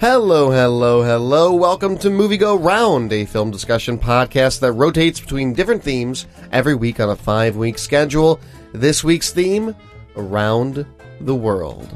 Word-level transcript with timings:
Hello, 0.00 0.50
hello, 0.50 1.02
hello. 1.02 1.52
Welcome 1.52 1.98
to 1.98 2.08
Movie 2.08 2.38
Go 2.38 2.56
Round, 2.56 3.12
a 3.12 3.26
film 3.26 3.50
discussion 3.50 3.98
podcast 3.98 4.60
that 4.60 4.72
rotates 4.72 5.20
between 5.20 5.52
different 5.52 5.82
themes 5.82 6.26
every 6.52 6.74
week 6.74 7.00
on 7.00 7.10
a 7.10 7.14
five 7.14 7.54
week 7.56 7.76
schedule. 7.76 8.40
This 8.72 9.04
week's 9.04 9.30
theme 9.30 9.76
Around 10.16 10.86
the 11.20 11.34
World. 11.34 11.86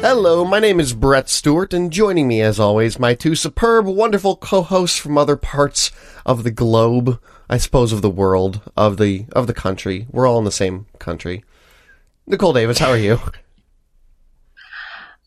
Hello, 0.00 0.44
my 0.44 0.60
name 0.60 0.78
is 0.78 0.92
Brett 0.92 1.28
Stewart, 1.28 1.74
and 1.74 1.92
joining 1.92 2.28
me, 2.28 2.40
as 2.40 2.60
always, 2.60 3.00
my 3.00 3.12
two 3.12 3.34
superb, 3.34 3.86
wonderful 3.86 4.36
co-hosts 4.36 4.96
from 4.96 5.18
other 5.18 5.34
parts 5.34 5.90
of 6.24 6.44
the 6.44 6.52
globe, 6.52 7.20
I 7.48 7.58
suppose 7.58 7.92
of 7.92 8.02
the 8.02 8.10
world, 8.10 8.60
of 8.76 8.96
the 8.96 9.26
of 9.32 9.46
the 9.46 9.54
country. 9.54 10.06
We're 10.10 10.26
all 10.26 10.38
in 10.38 10.44
the 10.44 10.50
same 10.50 10.86
country. 10.98 11.44
Nicole 12.26 12.52
Davis, 12.52 12.78
how 12.78 12.90
are 12.90 12.98
you? 12.98 13.20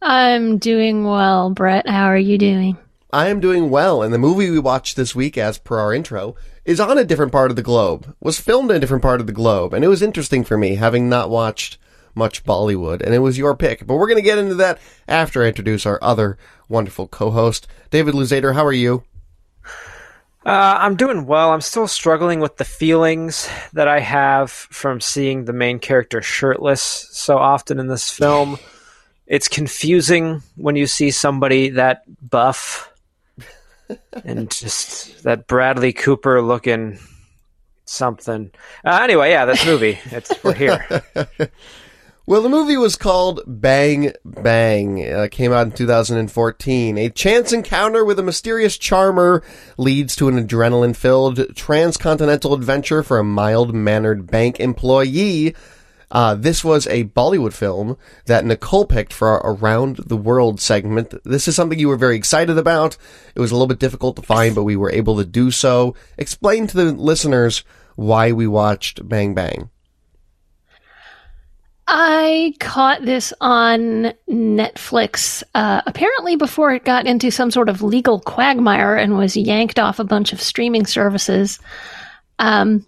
I'm 0.01 0.57
doing 0.57 1.03
well, 1.03 1.49
Brett. 1.49 1.87
How 1.87 2.05
are 2.05 2.17
you 2.17 2.37
doing? 2.37 2.77
I 3.11 3.29
am 3.29 3.39
doing 3.39 3.69
well, 3.69 4.03
and 4.03 4.13
the 4.13 4.19
movie 4.19 4.49
we 4.49 4.59
watched 4.59 4.95
this 4.95 5.15
week, 5.15 5.37
as 5.37 5.57
per 5.57 5.79
our 5.79 5.93
intro, 5.93 6.35
is 6.63 6.79
on 6.79 6.97
a 6.97 7.03
different 7.03 7.31
part 7.31 7.49
of 7.49 7.55
the 7.55 7.63
globe. 7.63 8.15
Was 8.19 8.39
filmed 8.39 8.69
in 8.69 8.77
a 8.77 8.79
different 8.79 9.01
part 9.01 9.19
of 9.19 9.27
the 9.27 9.33
globe, 9.33 9.73
and 9.73 9.83
it 9.83 9.87
was 9.87 10.01
interesting 10.01 10.43
for 10.43 10.57
me, 10.57 10.75
having 10.75 11.09
not 11.09 11.29
watched 11.29 11.77
much 12.13 12.43
Bollywood, 12.43 13.01
and 13.01 13.13
it 13.13 13.19
was 13.19 13.37
your 13.37 13.55
pick. 13.55 13.87
But 13.87 13.95
we're 13.95 14.07
going 14.07 14.17
to 14.17 14.21
get 14.21 14.37
into 14.37 14.55
that 14.55 14.79
after 15.07 15.43
I 15.43 15.47
introduce 15.47 15.85
our 15.85 15.99
other 16.01 16.37
wonderful 16.67 17.07
co-host, 17.07 17.67
David 17.89 18.13
Luzader. 18.13 18.53
How 18.53 18.65
are 18.65 18.73
you? 18.73 19.03
Uh, 20.49 20.79
I'm 20.79 20.95
doing 20.95 21.27
well. 21.27 21.51
I'm 21.51 21.61
still 21.61 21.87
struggling 21.87 22.39
with 22.39 22.57
the 22.57 22.65
feelings 22.65 23.47
that 23.73 23.87
I 23.87 23.99
have 23.99 24.49
from 24.49 24.99
seeing 24.99 25.45
the 25.45 25.53
main 25.53 25.77
character 25.77 26.23
shirtless 26.23 26.81
so 26.81 27.37
often 27.37 27.79
in 27.79 27.85
this 27.85 28.09
film. 28.09 28.57
It's 29.27 29.47
confusing 29.47 30.41
when 30.55 30.75
you 30.75 30.87
see 30.87 31.11
somebody 31.11 31.69
that 31.69 32.01
buff 32.27 32.91
and 34.23 34.49
just 34.49 35.21
that 35.21 35.45
Bradley 35.45 35.93
Cooper 35.93 36.41
looking 36.41 36.97
something. 37.85 38.49
Uh, 38.83 39.01
anyway, 39.03 39.29
yeah, 39.29 39.45
this 39.45 39.63
movie. 39.67 39.99
It's 40.05 40.43
we're 40.43 40.55
here. 40.55 41.03
Well, 42.29 42.43
the 42.43 42.47
movie 42.47 42.77
was 42.77 42.95
called 42.95 43.41
Bang 43.47 44.13
Bang. 44.23 45.03
Uh, 45.03 45.27
came 45.31 45.51
out 45.51 45.65
in 45.65 45.71
2014. 45.71 46.95
A 46.99 47.09
chance 47.09 47.51
encounter 47.51 48.05
with 48.05 48.19
a 48.19 48.23
mysterious 48.23 48.77
charmer 48.77 49.41
leads 49.79 50.15
to 50.17 50.27
an 50.27 50.47
adrenaline-filled 50.47 51.55
transcontinental 51.55 52.53
adventure 52.53 53.01
for 53.01 53.17
a 53.17 53.23
mild-mannered 53.23 54.29
bank 54.29 54.59
employee. 54.59 55.55
Uh, 56.11 56.35
this 56.35 56.63
was 56.63 56.85
a 56.85 57.05
Bollywood 57.05 57.53
film 57.53 57.97
that 58.25 58.45
Nicole 58.45 58.85
picked 58.85 59.11
for 59.11 59.29
our 59.29 59.55
Around 59.55 59.95
the 60.05 60.15
World 60.15 60.61
segment. 60.61 61.15
This 61.23 61.47
is 61.47 61.55
something 61.55 61.79
you 61.79 61.87
were 61.87 61.97
very 61.97 62.15
excited 62.15 62.59
about. 62.59 62.95
It 63.33 63.39
was 63.39 63.49
a 63.49 63.55
little 63.55 63.65
bit 63.65 63.79
difficult 63.79 64.17
to 64.17 64.21
find, 64.21 64.53
but 64.53 64.65
we 64.65 64.75
were 64.75 64.91
able 64.91 65.17
to 65.17 65.25
do 65.25 65.49
so. 65.49 65.95
Explain 66.15 66.67
to 66.67 66.77
the 66.77 66.91
listeners 66.91 67.63
why 67.95 68.31
we 68.31 68.45
watched 68.45 69.09
Bang 69.09 69.33
Bang. 69.33 69.71
I 71.91 72.53
caught 72.59 73.03
this 73.03 73.33
on 73.41 74.13
Netflix, 74.29 75.41
uh, 75.55 75.81
apparently 75.87 76.35
before 76.35 76.71
it 76.71 76.85
got 76.85 77.07
into 77.07 77.31
some 77.31 77.49
sort 77.49 77.67
of 77.67 77.81
legal 77.81 78.19
quagmire 78.19 78.95
and 78.95 79.17
was 79.17 79.35
yanked 79.35 79.79
off 79.79 79.97
a 79.97 80.03
bunch 80.03 80.31
of 80.31 80.39
streaming 80.39 80.85
services. 80.85 81.59
Um, 82.37 82.85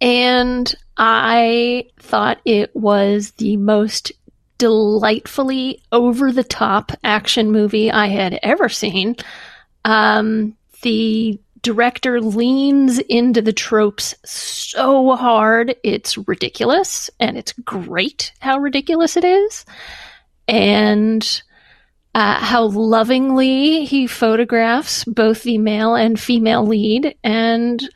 and 0.00 0.74
I 0.96 1.84
thought 2.00 2.40
it 2.46 2.74
was 2.74 3.32
the 3.32 3.58
most 3.58 4.10
delightfully 4.56 5.82
over 5.92 6.32
the 6.32 6.44
top 6.44 6.92
action 7.04 7.52
movie 7.52 7.90
I 7.90 8.06
had 8.06 8.40
ever 8.42 8.70
seen. 8.70 9.16
Um, 9.84 10.56
the 10.80 11.38
director 11.62 12.20
leans 12.20 12.98
into 12.98 13.40
the 13.40 13.52
tropes 13.52 14.14
so 14.24 15.14
hard. 15.16 15.76
It's 15.82 16.18
ridiculous 16.18 17.08
and 17.20 17.38
it's 17.38 17.52
great 17.52 18.32
how 18.40 18.58
ridiculous 18.58 19.16
it 19.16 19.24
is. 19.24 19.64
And 20.48 21.42
uh, 22.14 22.34
how 22.34 22.66
lovingly 22.66 23.84
he 23.84 24.06
photographs 24.06 25.04
both 25.04 25.44
the 25.44 25.58
male 25.58 25.94
and 25.94 26.20
female 26.20 26.66
lead. 26.66 27.14
And 27.24 27.88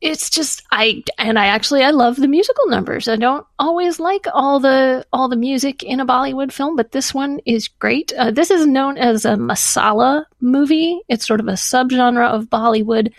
it's 0.00 0.28
just 0.28 0.62
I 0.70 1.02
and 1.18 1.38
I 1.38 1.46
actually 1.46 1.82
I 1.82 1.90
love 1.90 2.16
the 2.16 2.28
musical 2.28 2.66
numbers. 2.66 3.08
I 3.08 3.16
don't 3.16 3.46
always 3.58 3.98
like 3.98 4.26
all 4.32 4.60
the 4.60 5.06
all 5.12 5.28
the 5.28 5.36
music 5.36 5.82
in 5.82 6.00
a 6.00 6.06
Bollywood 6.06 6.52
film, 6.52 6.76
but 6.76 6.92
this 6.92 7.14
one 7.14 7.40
is 7.46 7.68
great. 7.68 8.12
Uh, 8.12 8.30
this 8.30 8.50
is 8.50 8.66
known 8.66 8.98
as 8.98 9.24
a 9.24 9.30
masala 9.30 10.24
movie. 10.40 11.00
It's 11.08 11.26
sort 11.26 11.40
of 11.40 11.48
a 11.48 11.52
subgenre 11.52 12.28
of 12.28 12.50
Bollywood. 12.50 13.12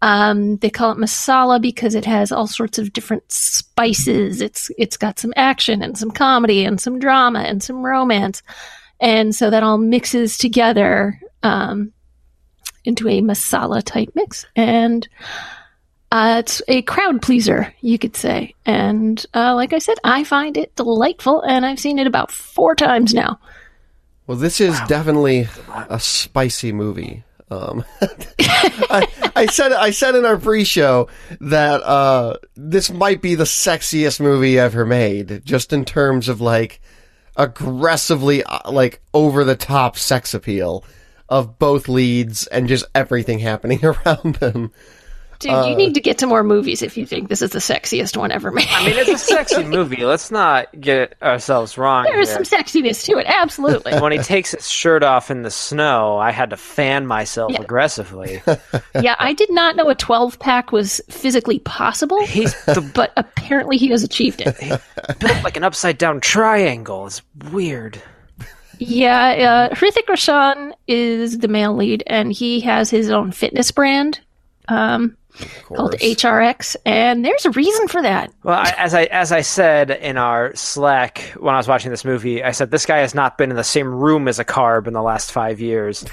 Um, 0.00 0.56
they 0.58 0.70
call 0.70 0.92
it 0.92 0.98
masala 0.98 1.60
because 1.60 1.94
it 1.94 2.06
has 2.06 2.32
all 2.32 2.46
sorts 2.46 2.78
of 2.78 2.92
different 2.92 3.30
spices. 3.30 4.40
It's 4.40 4.70
it's 4.78 4.96
got 4.96 5.18
some 5.18 5.34
action 5.36 5.82
and 5.82 5.96
some 5.96 6.10
comedy 6.10 6.64
and 6.64 6.80
some 6.80 6.98
drama 6.98 7.40
and 7.40 7.62
some 7.62 7.84
romance, 7.84 8.42
and 8.98 9.34
so 9.34 9.50
that 9.50 9.62
all 9.62 9.78
mixes 9.78 10.38
together 10.38 11.20
um, 11.42 11.92
into 12.84 13.08
a 13.08 13.20
masala 13.20 13.82
type 13.82 14.10
mix 14.14 14.46
and. 14.56 15.06
Uh, 16.14 16.36
it's 16.38 16.62
a 16.68 16.80
crowd 16.82 17.20
pleaser, 17.20 17.74
you 17.80 17.98
could 17.98 18.14
say. 18.14 18.54
And 18.64 19.26
uh, 19.34 19.52
like 19.56 19.72
I 19.72 19.80
said, 19.80 19.98
I 20.04 20.22
find 20.22 20.56
it 20.56 20.76
delightful, 20.76 21.40
and 21.40 21.66
I've 21.66 21.80
seen 21.80 21.98
it 21.98 22.06
about 22.06 22.30
four 22.30 22.76
times 22.76 23.12
now. 23.12 23.40
Well, 24.28 24.38
this 24.38 24.60
is 24.60 24.78
wow. 24.78 24.86
definitely 24.86 25.48
a 25.88 25.98
spicy 25.98 26.72
movie. 26.72 27.24
Um, 27.50 27.84
I, 28.40 29.08
I, 29.34 29.46
said 29.46 29.72
I 29.72 29.90
said 29.90 30.14
in 30.14 30.24
our 30.24 30.36
pre-show 30.36 31.08
that 31.40 31.82
uh, 31.82 32.36
this 32.54 32.92
might 32.92 33.20
be 33.20 33.34
the 33.34 33.42
sexiest 33.42 34.20
movie 34.20 34.56
ever 34.56 34.86
made, 34.86 35.44
just 35.44 35.72
in 35.72 35.84
terms 35.84 36.28
of 36.28 36.40
like 36.40 36.80
aggressively 37.36 38.44
uh, 38.44 38.70
like 38.70 39.02
over 39.12 39.42
the 39.42 39.56
top 39.56 39.98
sex 39.98 40.32
appeal 40.32 40.84
of 41.28 41.58
both 41.58 41.88
leads 41.88 42.46
and 42.46 42.68
just 42.68 42.84
everything 42.94 43.40
happening 43.40 43.84
around 43.84 44.36
them. 44.36 44.70
Dude, 45.38 45.52
uh, 45.52 45.66
you 45.66 45.76
need 45.76 45.94
to 45.94 46.00
get 46.00 46.18
to 46.18 46.26
more 46.26 46.42
movies 46.42 46.82
if 46.82 46.96
you 46.96 47.06
think 47.06 47.28
this 47.28 47.42
is 47.42 47.50
the 47.50 47.58
sexiest 47.58 48.16
one 48.16 48.30
ever 48.30 48.50
made. 48.50 48.66
I 48.70 48.84
mean, 48.84 48.94
it's 48.96 49.10
a 49.10 49.18
sexy 49.18 49.64
movie. 49.64 50.04
Let's 50.04 50.30
not 50.30 50.68
get 50.80 51.16
ourselves 51.22 51.76
wrong. 51.76 52.04
There's 52.04 52.30
some 52.30 52.42
sexiness 52.42 53.04
to 53.04 53.18
it, 53.18 53.26
absolutely. 53.26 53.98
when 54.00 54.12
he 54.12 54.18
takes 54.18 54.52
his 54.52 54.68
shirt 54.68 55.02
off 55.02 55.30
in 55.30 55.42
the 55.42 55.50
snow, 55.50 56.16
I 56.16 56.30
had 56.30 56.50
to 56.50 56.56
fan 56.56 57.06
myself 57.06 57.52
yeah. 57.52 57.62
aggressively. 57.62 58.42
yeah, 59.00 59.16
I 59.18 59.32
did 59.32 59.50
not 59.50 59.76
know 59.76 59.88
a 59.88 59.94
12 59.94 60.38
pack 60.38 60.72
was 60.72 61.00
physically 61.08 61.58
possible, 61.60 62.24
He's 62.26 62.54
the, 62.64 62.80
but 62.94 63.12
apparently 63.16 63.76
he 63.76 63.88
has 63.88 64.02
achieved 64.02 64.42
it. 64.44 64.56
built 65.18 65.42
like 65.42 65.56
an 65.56 65.64
upside 65.64 65.98
down 65.98 66.20
triangle. 66.20 67.06
It's 67.06 67.22
weird. 67.50 68.00
Yeah, 68.78 69.68
uh, 69.70 69.74
Hrithik 69.74 70.08
Roshan 70.08 70.74
is 70.86 71.38
the 71.38 71.48
male 71.48 71.74
lead, 71.74 72.02
and 72.06 72.32
he 72.32 72.60
has 72.60 72.90
his 72.90 73.10
own 73.10 73.32
fitness 73.32 73.70
brand. 73.70 74.20
Um, 74.68 75.16
called 75.64 75.92
HRX, 75.94 76.76
and 76.84 77.24
there's 77.24 77.44
a 77.44 77.50
reason 77.50 77.88
for 77.88 78.02
that. 78.02 78.32
Well, 78.42 78.58
I, 78.58 78.74
as 78.78 78.94
I 78.94 79.04
as 79.04 79.32
I 79.32 79.40
said 79.40 79.90
in 79.90 80.16
our 80.16 80.54
Slack 80.54 81.18
when 81.38 81.54
I 81.54 81.58
was 81.58 81.68
watching 81.68 81.90
this 81.90 82.04
movie, 82.04 82.42
I 82.42 82.52
said 82.52 82.70
this 82.70 82.86
guy 82.86 82.98
has 82.98 83.14
not 83.14 83.38
been 83.38 83.50
in 83.50 83.56
the 83.56 83.64
same 83.64 83.88
room 83.88 84.28
as 84.28 84.38
a 84.38 84.44
carb 84.44 84.86
in 84.86 84.92
the 84.92 85.02
last 85.02 85.32
five 85.32 85.60
years. 85.60 86.04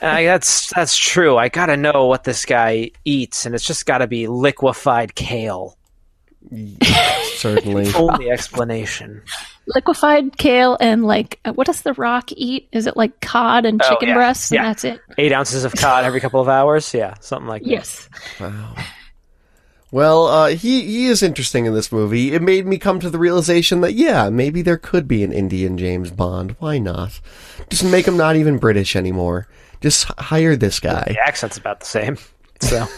And 0.00 0.10
I, 0.10 0.24
that's 0.24 0.72
that's 0.74 0.96
true. 0.96 1.36
I 1.36 1.48
got 1.48 1.66
to 1.66 1.76
know 1.76 2.06
what 2.06 2.24
this 2.24 2.44
guy 2.44 2.90
eats, 3.04 3.46
and 3.46 3.54
it's 3.54 3.64
just 3.64 3.86
got 3.86 3.98
to 3.98 4.06
be 4.06 4.26
liquefied 4.26 5.14
kale. 5.14 5.76
Certainly, 7.36 7.92
only 7.94 8.30
explanation. 8.30 9.22
Liquefied 9.68 10.38
kale 10.38 10.76
and 10.80 11.04
like 11.04 11.40
uh, 11.44 11.52
what 11.52 11.66
does 11.66 11.82
the 11.82 11.92
rock 11.94 12.30
eat? 12.32 12.68
Is 12.72 12.86
it 12.86 12.96
like 12.96 13.20
cod 13.20 13.66
and 13.66 13.80
oh, 13.82 13.88
chicken 13.88 14.08
oh, 14.08 14.12
yeah. 14.12 14.14
breasts 14.14 14.50
and 14.50 14.56
yeah. 14.56 14.62
that's 14.64 14.84
it? 14.84 15.00
Eight 15.18 15.32
ounces 15.32 15.64
of 15.64 15.72
cod 15.74 16.04
every 16.04 16.20
couple 16.20 16.40
of 16.40 16.48
hours? 16.48 16.94
Yeah 16.94 17.14
something 17.20 17.48
like 17.48 17.62
that. 17.62 17.68
Yes. 17.68 18.08
Wow. 18.40 18.74
Well 19.90 20.26
uh, 20.26 20.48
he 20.48 20.82
he 20.82 21.06
is 21.06 21.22
interesting 21.22 21.66
in 21.66 21.74
this 21.74 21.90
movie. 21.92 22.32
It 22.32 22.42
made 22.42 22.66
me 22.66 22.78
come 22.78 23.00
to 23.00 23.10
the 23.10 23.18
realization 23.18 23.80
that 23.80 23.94
yeah 23.94 24.30
maybe 24.30 24.62
there 24.62 24.76
could 24.76 25.08
be 25.08 25.24
an 25.24 25.32
indian 25.32 25.78
james 25.78 26.10
bond. 26.10 26.56
Why 26.58 26.78
not? 26.78 27.20
Just 27.68 27.84
make 27.84 28.06
him 28.06 28.16
not 28.16 28.36
even 28.36 28.58
british 28.58 28.94
anymore. 28.96 29.48
Just 29.80 30.04
hire 30.18 30.56
this 30.56 30.80
guy. 30.80 31.04
the 31.08 31.20
accent's 31.20 31.56
about 31.56 31.80
the 31.80 31.86
same 31.86 32.18
so. 32.60 32.86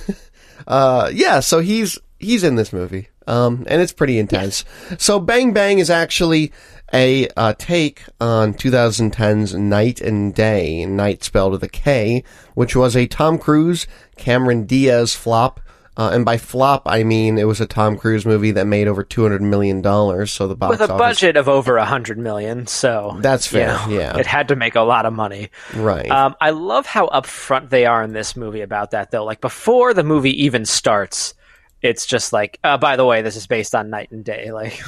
Uh, 0.67 1.09
yeah 1.15 1.39
so 1.39 1.61
he's 1.61 1.99
he's 2.19 2.43
in 2.43 2.57
this 2.57 2.73
movie 2.73 3.09
Um, 3.29 3.65
and 3.69 3.81
it's 3.83 3.93
pretty 3.93 4.19
intense. 4.19 4.65
So 4.97 5.21
Bang 5.21 5.53
Bang 5.53 5.79
is 5.79 5.91
actually 5.91 6.51
a 6.93 7.29
uh, 7.37 7.53
take 7.59 8.03
on 8.21 8.55
2010's 8.55 9.55
Knight 9.55 10.01
and 10.01 10.35
Day, 10.35 10.87
night 10.87 11.23
spelled 11.23 11.53
with 11.53 11.63
a 11.63 11.69
K, 11.69 12.25
which 12.55 12.75
was 12.75 12.97
a 12.97 13.07
Tom 13.07 13.39
Cruise, 13.39 13.87
Cameron 14.17 14.65
Diaz 14.65 15.15
flop. 15.15 15.61
Uh, 15.99 16.11
and 16.13 16.25
by 16.25 16.39
flop, 16.39 16.83
I 16.87 17.03
mean 17.03 17.39
it 17.39 17.45
was 17.49 17.61
a 17.61 17.67
Tom 17.67 17.99
Cruise 17.99 18.25
movie 18.25 18.53
that 18.53 18.69
made 18.69 18.87
over 18.87 19.03
two 19.03 19.23
hundred 19.23 19.43
million 19.43 19.83
dollars. 19.83 20.33
So 20.33 20.47
the 20.47 20.55
box 20.55 20.71
With 20.71 20.81
a 20.89 20.93
office, 20.93 20.99
budget 20.99 21.37
of 21.37 21.49
over 21.49 21.77
a 21.77 21.85
hundred 21.85 22.19
million, 22.19 22.69
so 22.69 23.17
That's 23.21 23.53
you 23.53 23.59
fair, 23.59 23.67
know, 23.67 23.89
yeah. 23.89 24.17
it 24.17 24.25
had 24.25 24.47
to 24.49 24.57
make 24.57 24.77
a 24.77 24.83
lot 24.83 25.07
of 25.07 25.13
money. 25.13 25.51
right? 25.75 26.09
Um, 26.09 26.37
I 26.41 26.51
love 26.51 26.87
how 26.87 27.09
upfront 27.09 27.71
they 27.71 27.85
are 27.85 28.05
in 28.05 28.13
this 28.13 28.37
movie 28.37 28.61
about 28.61 28.93
that, 28.93 29.11
though. 29.11 29.25
Like 29.25 29.41
before 29.41 29.93
the 29.93 30.05
movie 30.05 30.45
even 30.45 30.65
starts, 30.65 31.35
it's 31.83 32.07
just 32.07 32.33
like, 32.33 32.59
uh, 32.65 32.77
by 32.79 32.97
the 32.97 33.05
way, 33.05 33.23
this 33.23 33.37
is 33.37 33.47
based 33.47 33.75
on 33.75 33.91
Knight 33.91 34.11
and 34.11 34.25
Day. 34.25 34.51
Like, 34.59 34.81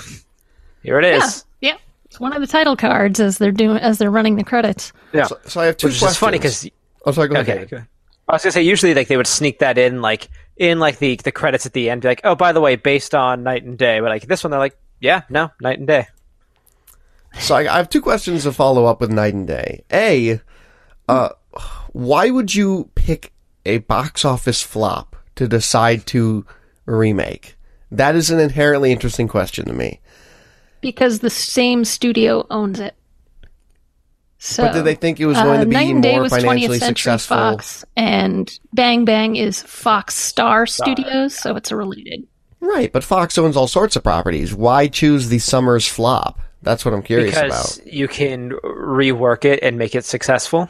here 0.83 0.99
it 0.99 1.05
is. 1.05 1.45
Yeah, 1.61 1.73
yeah. 1.73 1.79
It's 2.07 2.19
one 2.19 2.33
of 2.33 2.41
the 2.41 2.47
title 2.47 2.75
cards 2.75 3.21
as 3.21 3.39
they're 3.39 3.53
doing 3.53 3.77
as 3.77 3.99
they're 3.99 4.11
running 4.11 4.37
the 4.37 4.43
credits. 4.45 4.93
Yeah, 5.13 5.25
so, 5.25 5.39
so 5.47 5.61
I 5.61 5.67
have 5.67 5.77
two 5.77 5.87
which 5.87 5.95
is 5.95 6.01
questions. 6.01 6.11
just 6.13 6.21
funny 6.21 6.39
because 6.39 6.69
oh, 7.07 7.13
sorry, 7.13 7.29
go 7.29 7.41
ahead. 7.41 7.73
okay. 7.73 7.85
I 8.29 8.33
was 8.33 8.43
gonna 8.43 8.53
say 8.53 8.63
usually 8.63 8.95
like 8.95 9.09
they 9.09 9.17
would 9.17 9.27
sneak 9.27 9.61
that 9.61 9.79
in 9.79 10.01
like 10.01 10.29
in 10.57 10.79
like 10.79 10.99
the 10.99 11.17
the 11.17 11.33
credits 11.33 11.67
at 11.67 11.73
the 11.73 11.89
end, 11.91 12.03
be 12.03 12.09
like, 12.09 12.23
oh, 12.25 12.35
by 12.35 12.53
the 12.53 12.61
way, 12.61 12.77
based 12.77 13.15
on 13.15 13.43
Knight 13.45 13.63
and 13.63 13.79
Day. 13.79 14.01
But 14.01 14.09
like 14.09 14.27
this 14.27 14.43
one, 14.43 14.51
they're 14.51 14.59
like, 14.59 14.77
yeah, 15.01 15.23
no, 15.29 15.51
Knight 15.61 15.79
and 15.79 15.87
Day. 15.87 16.07
So 17.39 17.55
I, 17.55 17.73
I 17.73 17.77
have 17.77 17.89
two 17.89 18.03
questions 18.03 18.43
to 18.43 18.53
follow 18.53 18.87
up 18.87 19.01
with 19.01 19.11
Knight 19.11 19.35
and 19.35 19.47
Day. 19.47 19.85
A, 19.93 20.41
uh, 21.09 21.31
why 21.93 22.31
would 22.31 22.55
you 22.55 22.91
pick 22.95 23.33
a 23.65 23.79
box 23.79 24.25
office 24.25 24.63
flop 24.63 25.17
to 25.37 25.47
decide 25.47 26.07
to 26.07 26.45
remake? 26.95 27.57
That 27.91 28.15
is 28.15 28.31
an 28.31 28.39
inherently 28.41 28.93
interesting 28.93 29.29
question 29.29 29.67
to 29.67 29.73
me. 29.73 30.01
because 30.81 31.19
the 31.21 31.31
same 31.31 31.85
studio 31.85 32.47
owns 32.51 32.81
it. 32.81 32.95
So, 34.39 34.63
But 34.65 34.73
did 34.73 34.85
they 34.85 34.95
think 34.95 35.21
it 35.21 35.27
was 35.27 35.37
going 35.37 35.59
uh, 35.59 35.65
to 35.65 35.67
be 35.67 35.75
Knight 35.75 35.91
and 35.95 36.03
Day 36.03 36.13
more 36.13 36.23
was 36.23 36.33
financially 36.33 36.79
20th 36.79 36.81
Century 36.81 37.13
successful? 37.13 37.37
Fox, 37.37 37.85
and 37.95 38.51
Bang 38.73 39.05
Bang 39.05 39.37
is 39.37 39.63
Fox 39.63 40.15
Star 40.15 40.67
Studios, 40.67 41.35
so 41.35 41.57
it's 41.57 41.71
a 41.71 41.77
related. 41.77 42.27
Right, 42.61 42.91
but 42.91 43.05
Fox 43.05 43.37
owns 43.37 43.55
all 43.57 43.69
sorts 43.69 43.97
of 43.97 44.03
properties. 44.03 44.55
Why 44.55 44.87
choose 44.89 45.29
the 45.29 45.39
summer's 45.41 45.87
flop? 45.87 46.41
That's 46.63 46.85
what 46.87 46.95
I'm 46.95 47.03
curious 47.03 47.35
Because 47.35 47.79
about. 47.79 47.93
you 47.93 48.09
can 48.09 48.51
rework 48.65 49.45
it 49.45 49.61
and 49.63 49.77
make 49.79 49.95
it 49.95 50.05
successful. 50.07 50.69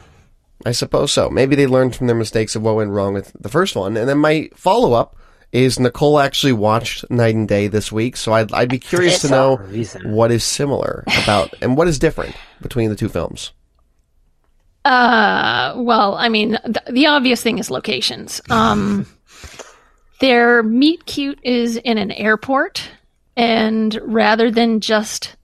I 0.65 0.71
suppose 0.73 1.11
so. 1.13 1.29
Maybe 1.29 1.55
they 1.55 1.67
learned 1.67 1.95
from 1.95 2.07
their 2.07 2.15
mistakes 2.15 2.55
of 2.55 2.61
what 2.61 2.75
went 2.75 2.91
wrong 2.91 3.13
with 3.13 3.31
the 3.39 3.49
first 3.49 3.75
one. 3.75 3.95
And 3.97 4.07
then 4.07 4.17
my 4.17 4.49
follow 4.55 4.93
up 4.93 5.15
is 5.51 5.79
Nicole 5.79 6.19
actually 6.19 6.53
watched 6.53 7.09
Knight 7.09 7.35
and 7.35 7.47
Day 7.47 7.67
this 7.67 7.91
week, 7.91 8.15
so 8.15 8.33
I'd, 8.33 8.51
I'd 8.53 8.69
be 8.69 8.79
curious 8.79 9.21
to 9.21 9.29
know 9.29 9.57
what 10.03 10.31
is 10.31 10.43
similar 10.43 11.03
about 11.23 11.53
and 11.61 11.75
what 11.75 11.87
is 11.87 11.99
different 11.99 12.35
between 12.61 12.89
the 12.89 12.95
two 12.95 13.09
films. 13.09 13.51
Uh, 14.85 15.73
well, 15.77 16.15
I 16.15 16.29
mean, 16.29 16.57
th- 16.63 16.85
the 16.89 17.07
obvious 17.07 17.41
thing 17.41 17.59
is 17.59 17.69
locations. 17.69 18.41
Um, 18.49 19.05
their 20.21 20.63
meet 20.63 21.05
cute 21.05 21.39
is 21.43 21.77
in 21.77 21.97
an 21.97 22.11
airport, 22.11 22.89
and 23.35 23.99
rather 24.03 24.49
than 24.49 24.79
just, 24.79 25.35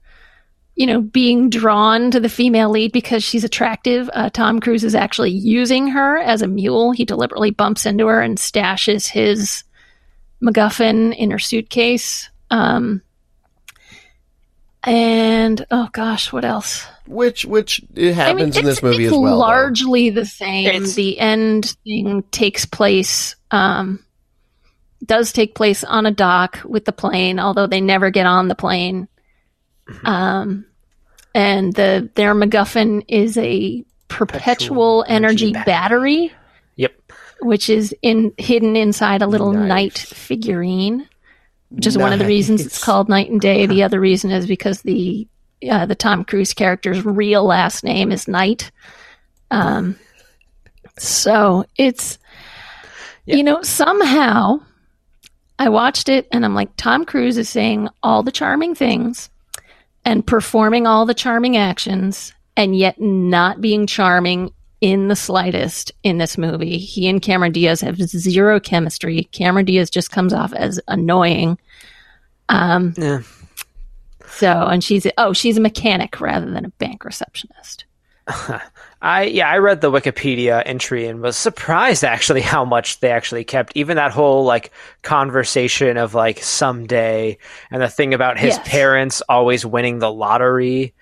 you 0.74 0.86
know, 0.86 1.02
being 1.02 1.50
drawn 1.50 2.10
to 2.10 2.18
the 2.18 2.28
female 2.28 2.70
lead 2.70 2.92
because 2.92 3.22
she's 3.22 3.44
attractive, 3.44 4.10
uh, 4.14 4.30
Tom 4.30 4.58
Cruise 4.58 4.84
is 4.84 4.94
actually 4.94 5.30
using 5.30 5.88
her 5.88 6.18
as 6.18 6.42
a 6.42 6.48
mule. 6.48 6.92
He 6.92 7.04
deliberately 7.04 7.50
bumps 7.50 7.86
into 7.86 8.06
her 8.06 8.20
and 8.20 8.38
stashes 8.38 9.06
his 9.06 9.62
MacGuffin 10.42 11.14
in 11.16 11.30
her 11.30 11.38
suitcase. 11.38 12.30
Um, 12.50 13.02
and 14.84 15.64
oh 15.70 15.88
gosh, 15.92 16.32
what 16.32 16.44
else? 16.44 16.86
Which 17.06 17.44
which 17.44 17.80
it 17.94 18.02
I 18.02 18.04
mean, 18.04 18.14
happens 18.14 18.56
in 18.56 18.66
it's, 18.66 18.76
this 18.76 18.82
movie 18.82 19.04
it's 19.04 19.12
as 19.12 19.18
well. 19.18 19.32
though. 19.32 19.38
largely 19.38 20.10
the 20.10 20.26
same. 20.26 20.66
It's- 20.66 20.94
the 20.94 21.18
end 21.18 21.76
thing 21.84 22.22
takes 22.30 22.64
place, 22.64 23.34
um, 23.50 24.04
does 25.04 25.32
take 25.32 25.54
place 25.54 25.84
on 25.84 26.06
a 26.06 26.10
dock 26.10 26.60
with 26.64 26.84
the 26.84 26.92
plane, 26.92 27.38
although 27.38 27.66
they 27.66 27.80
never 27.80 28.10
get 28.10 28.26
on 28.26 28.48
the 28.48 28.54
plane. 28.54 29.08
Mm-hmm. 29.88 30.06
Um, 30.06 30.64
and 31.34 31.72
the 31.74 32.10
their 32.14 32.34
MacGuffin 32.34 33.04
is 33.08 33.36
a 33.36 33.84
perpetual, 34.08 34.40
Perpetual 34.40 35.04
energy, 35.08 35.48
energy 35.48 35.64
battery. 35.64 36.22
Yep. 36.22 36.32
Which 37.40 37.70
is 37.70 37.94
in 38.02 38.32
hidden 38.38 38.76
inside 38.76 39.22
a 39.22 39.26
little 39.26 39.52
Nice. 39.52 39.68
knight 39.68 39.98
figurine, 39.98 41.08
which 41.70 41.86
is 41.86 41.96
one 41.96 42.12
of 42.12 42.18
the 42.18 42.26
reasons 42.26 42.64
it's 42.64 42.82
called 42.82 43.08
Knight 43.08 43.30
and 43.30 43.40
Day. 43.40 43.66
The 43.66 43.82
other 43.84 44.00
reason 44.00 44.30
is 44.30 44.46
because 44.46 44.82
the 44.82 45.26
uh, 45.70 45.86
the 45.86 45.94
Tom 45.94 46.24
Cruise 46.24 46.54
character's 46.54 47.04
real 47.04 47.44
last 47.44 47.84
name 47.84 48.12
is 48.12 48.28
Knight. 48.28 48.70
Um, 49.50 49.98
so 50.98 51.64
it's 51.76 52.18
you 53.26 53.42
know 53.42 53.62
somehow 53.62 54.60
I 55.58 55.68
watched 55.68 56.08
it 56.08 56.26
and 56.32 56.44
I'm 56.44 56.54
like 56.54 56.70
Tom 56.76 57.04
Cruise 57.04 57.38
is 57.38 57.48
saying 57.48 57.88
all 58.02 58.22
the 58.22 58.32
charming 58.32 58.74
things 58.74 59.30
and 60.04 60.26
performing 60.26 60.86
all 60.86 61.06
the 61.06 61.14
charming 61.14 61.56
actions 61.56 62.32
and 62.56 62.76
yet 62.76 63.00
not 63.00 63.60
being 63.60 63.86
charming 63.86 64.52
in 64.80 65.08
the 65.08 65.16
slightest 65.16 65.92
in 66.02 66.18
this 66.18 66.38
movie. 66.38 66.78
He 66.78 67.08
and 67.08 67.20
Cameron 67.20 67.52
Diaz 67.52 67.80
have 67.80 67.96
zero 67.96 68.60
chemistry. 68.60 69.24
Cameron 69.32 69.64
Diaz 69.64 69.90
just 69.90 70.10
comes 70.12 70.32
off 70.32 70.52
as 70.52 70.80
annoying. 70.88 71.58
Um, 72.48 72.94
Yeah. 72.96 73.22
so, 74.28 74.48
and 74.66 74.82
she's 74.82 75.06
oh, 75.18 75.32
she's 75.32 75.56
a 75.56 75.60
mechanic 75.60 76.20
rather 76.20 76.50
than 76.50 76.64
a 76.64 76.70
bank 76.70 77.04
receptionist. 77.04 77.84
I 79.00 79.24
yeah, 79.24 79.48
I 79.48 79.56
read 79.58 79.80
the 79.80 79.90
Wikipedia 79.90 80.62
entry 80.66 81.06
and 81.06 81.20
was 81.22 81.36
surprised 81.36 82.04
actually 82.04 82.42
how 82.42 82.64
much 82.64 83.00
they 83.00 83.10
actually 83.10 83.44
kept. 83.44 83.72
Even 83.74 83.96
that 83.96 84.12
whole 84.12 84.44
like 84.44 84.70
conversation 85.02 85.96
of 85.96 86.14
like 86.14 86.42
someday 86.42 87.38
and 87.70 87.80
the 87.80 87.88
thing 87.88 88.12
about 88.14 88.38
his 88.38 88.56
Yes. 88.56 88.68
parents 88.68 89.22
always 89.28 89.64
winning 89.64 89.98
the 89.98 90.12
lottery, 90.12 90.94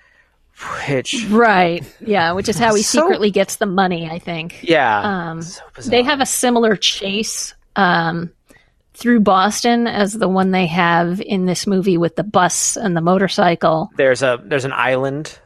which 0.89 1.27
Right. 1.29 1.85
Yeah, 2.01 2.33
which 2.33 2.49
is 2.49 2.59
how 2.59 2.75
he 2.75 2.83
So- 2.83 3.01
secretly 3.03 3.31
gets 3.31 3.57
the 3.57 3.67
money, 3.67 4.09
I 4.11 4.19
think. 4.19 4.61
yeah, 4.63 5.01
Um, 5.31 5.43
so 5.43 5.61
they 5.85 6.03
have 6.03 6.21
a 6.21 6.27
similar 6.27 6.77
chase 6.77 7.55
um, 7.77 8.31
through 8.95 9.21
Boston 9.21 9.87
as 9.87 10.15
the 10.15 10.29
one 10.29 10.51
they 10.53 10.67
have 10.67 11.21
in 11.21 11.45
this 11.47 11.67
movie 11.67 11.99
with 11.99 12.17
the 12.17 12.25
bus 12.25 12.77
and 12.77 12.97
the 12.97 13.01
motorcycle. 13.03 13.91
there's 13.97 14.23
a 14.23 14.41
there's 14.43 14.65
an 14.65 14.73
island. 14.73 15.39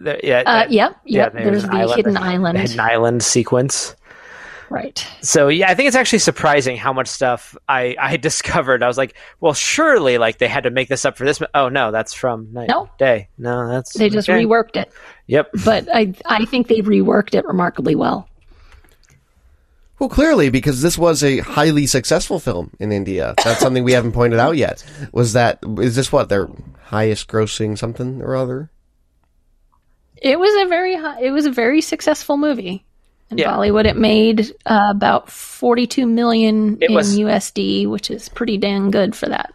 There, 0.00 0.18
yeah, 0.22 0.38
Uh, 0.46 0.52
that- 0.60 0.70
yep, 0.70 0.96
yeah, 1.04 1.24
yep. 1.24 1.32
there's 1.34 1.64
an 1.64 1.70
the 1.70 1.94
hidden 1.94 2.16
island. 2.16 2.56
the 2.56 2.62
hidden 2.62 2.80
island 2.80 3.22
sequence. 3.22 3.94
Right. 4.70 5.06
So 5.22 5.48
yeah, 5.48 5.70
I 5.70 5.74
think 5.74 5.86
it's 5.88 5.96
actually 5.96 6.18
surprising 6.18 6.76
how 6.76 6.92
much 6.92 7.08
stuff 7.08 7.56
I 7.68 7.96
I 7.98 8.16
discovered. 8.28 8.82
I 8.82 8.86
was 8.86 8.98
like, 8.98 9.14
well, 9.40 9.54
surely 9.54 10.18
like 10.18 10.38
they 10.38 10.48
had 10.48 10.64
to 10.64 10.70
make 10.70 10.88
this 10.88 11.04
up 11.04 11.16
for 11.16 11.24
this. 11.24 11.40
Oh 11.54 11.68
no, 11.68 11.90
that's 11.90 12.12
from 12.12 12.52
Night 12.52 12.68
No. 12.68 12.88
Day. 12.98 13.28
No, 13.38 13.68
that's 13.68 13.94
They 13.94 14.08
just 14.10 14.28
okay. 14.28 14.44
reworked 14.44 14.76
it. 14.76 14.92
Yep. 15.26 15.50
But 15.64 15.88
I 15.94 16.12
I 16.26 16.44
think 16.44 16.68
they 16.68 16.80
reworked 16.82 17.34
it 17.34 17.44
remarkably 17.46 17.94
well. 17.94 18.28
Well, 19.98 20.08
clearly, 20.08 20.48
because 20.50 20.80
this 20.80 20.96
was 20.96 21.24
a 21.24 21.38
highly 21.38 21.86
successful 21.86 22.38
film 22.38 22.70
in 22.78 22.92
India. 22.92 23.34
That's 23.42 23.58
something 23.58 23.82
we 23.82 23.92
haven't 23.92 24.12
pointed 24.12 24.38
out 24.38 24.56
yet. 24.56 24.84
Was 25.12 25.32
that 25.32 25.58
is 25.78 25.96
this 25.96 26.12
what 26.12 26.28
their 26.28 26.48
highest 26.84 27.26
grossing 27.26 27.76
something 27.76 28.22
or 28.22 28.36
other? 28.36 28.70
It 30.20 30.38
was 30.38 30.64
a 30.64 30.68
very 30.68 30.96
high, 30.96 31.20
it 31.20 31.30
was 31.30 31.46
a 31.46 31.50
very 31.50 31.80
successful 31.80 32.36
movie. 32.36 32.84
In 33.30 33.38
Yeah. 33.38 33.52
Bollywood, 33.52 33.84
it 33.84 33.96
made 33.96 34.52
uh, 34.66 34.88
about 34.90 35.30
42 35.30 36.06
million 36.06 36.78
It 36.80 36.88
in 36.90 36.94
was- 36.94 37.18
USD, 37.18 37.86
which 37.86 38.10
is 38.10 38.28
pretty 38.28 38.56
dang 38.56 38.90
good 38.90 39.14
for 39.14 39.26
that. 39.28 39.52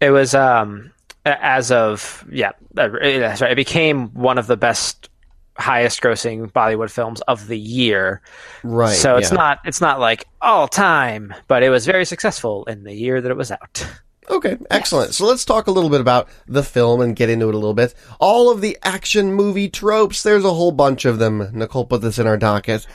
It 0.00 0.10
was 0.10 0.34
um 0.34 0.92
as 1.24 1.70
of 1.72 2.24
yeah, 2.30 2.50
uh, 2.76 2.88
that's. 2.88 3.40
It 3.42 3.54
became 3.56 4.08
one 4.14 4.36
of 4.38 4.46
the 4.46 4.56
best 4.58 5.08
highest 5.56 6.00
grossing 6.02 6.52
Bollywood 6.52 6.90
films 6.90 7.20
of 7.22 7.46
the 7.48 7.58
year. 7.58 8.20
Right. 8.62 8.94
so 8.94 9.16
it's 9.16 9.30
yeah. 9.30 9.36
not 9.36 9.58
it's 9.64 9.80
not 9.80 10.00
like 10.00 10.26
all 10.42 10.68
time, 10.68 11.34
but 11.46 11.62
it 11.62 11.70
was 11.70 11.86
very 11.86 12.04
successful 12.04 12.64
in 12.66 12.84
the 12.84 12.92
year 12.94 13.20
that 13.20 13.30
it 13.30 13.36
was 13.36 13.50
out. 13.50 13.86
Okay, 14.30 14.58
excellent. 14.70 15.14
So 15.14 15.26
let's 15.26 15.44
talk 15.44 15.66
a 15.66 15.70
little 15.70 15.90
bit 15.90 16.00
about 16.00 16.28
the 16.46 16.62
film 16.62 17.00
and 17.00 17.16
get 17.16 17.30
into 17.30 17.48
it 17.48 17.54
a 17.54 17.58
little 17.58 17.74
bit. 17.74 17.94
All 18.20 18.50
of 18.50 18.60
the 18.60 18.76
action 18.82 19.32
movie 19.32 19.68
tropes, 19.68 20.22
there's 20.22 20.44
a 20.44 20.54
whole 20.54 20.72
bunch 20.72 21.04
of 21.04 21.18
them. 21.18 21.50
Nicole 21.52 21.86
put 21.86 22.02
this 22.02 22.18
in 22.18 22.26
our 22.26 22.36
docket. 22.36 22.86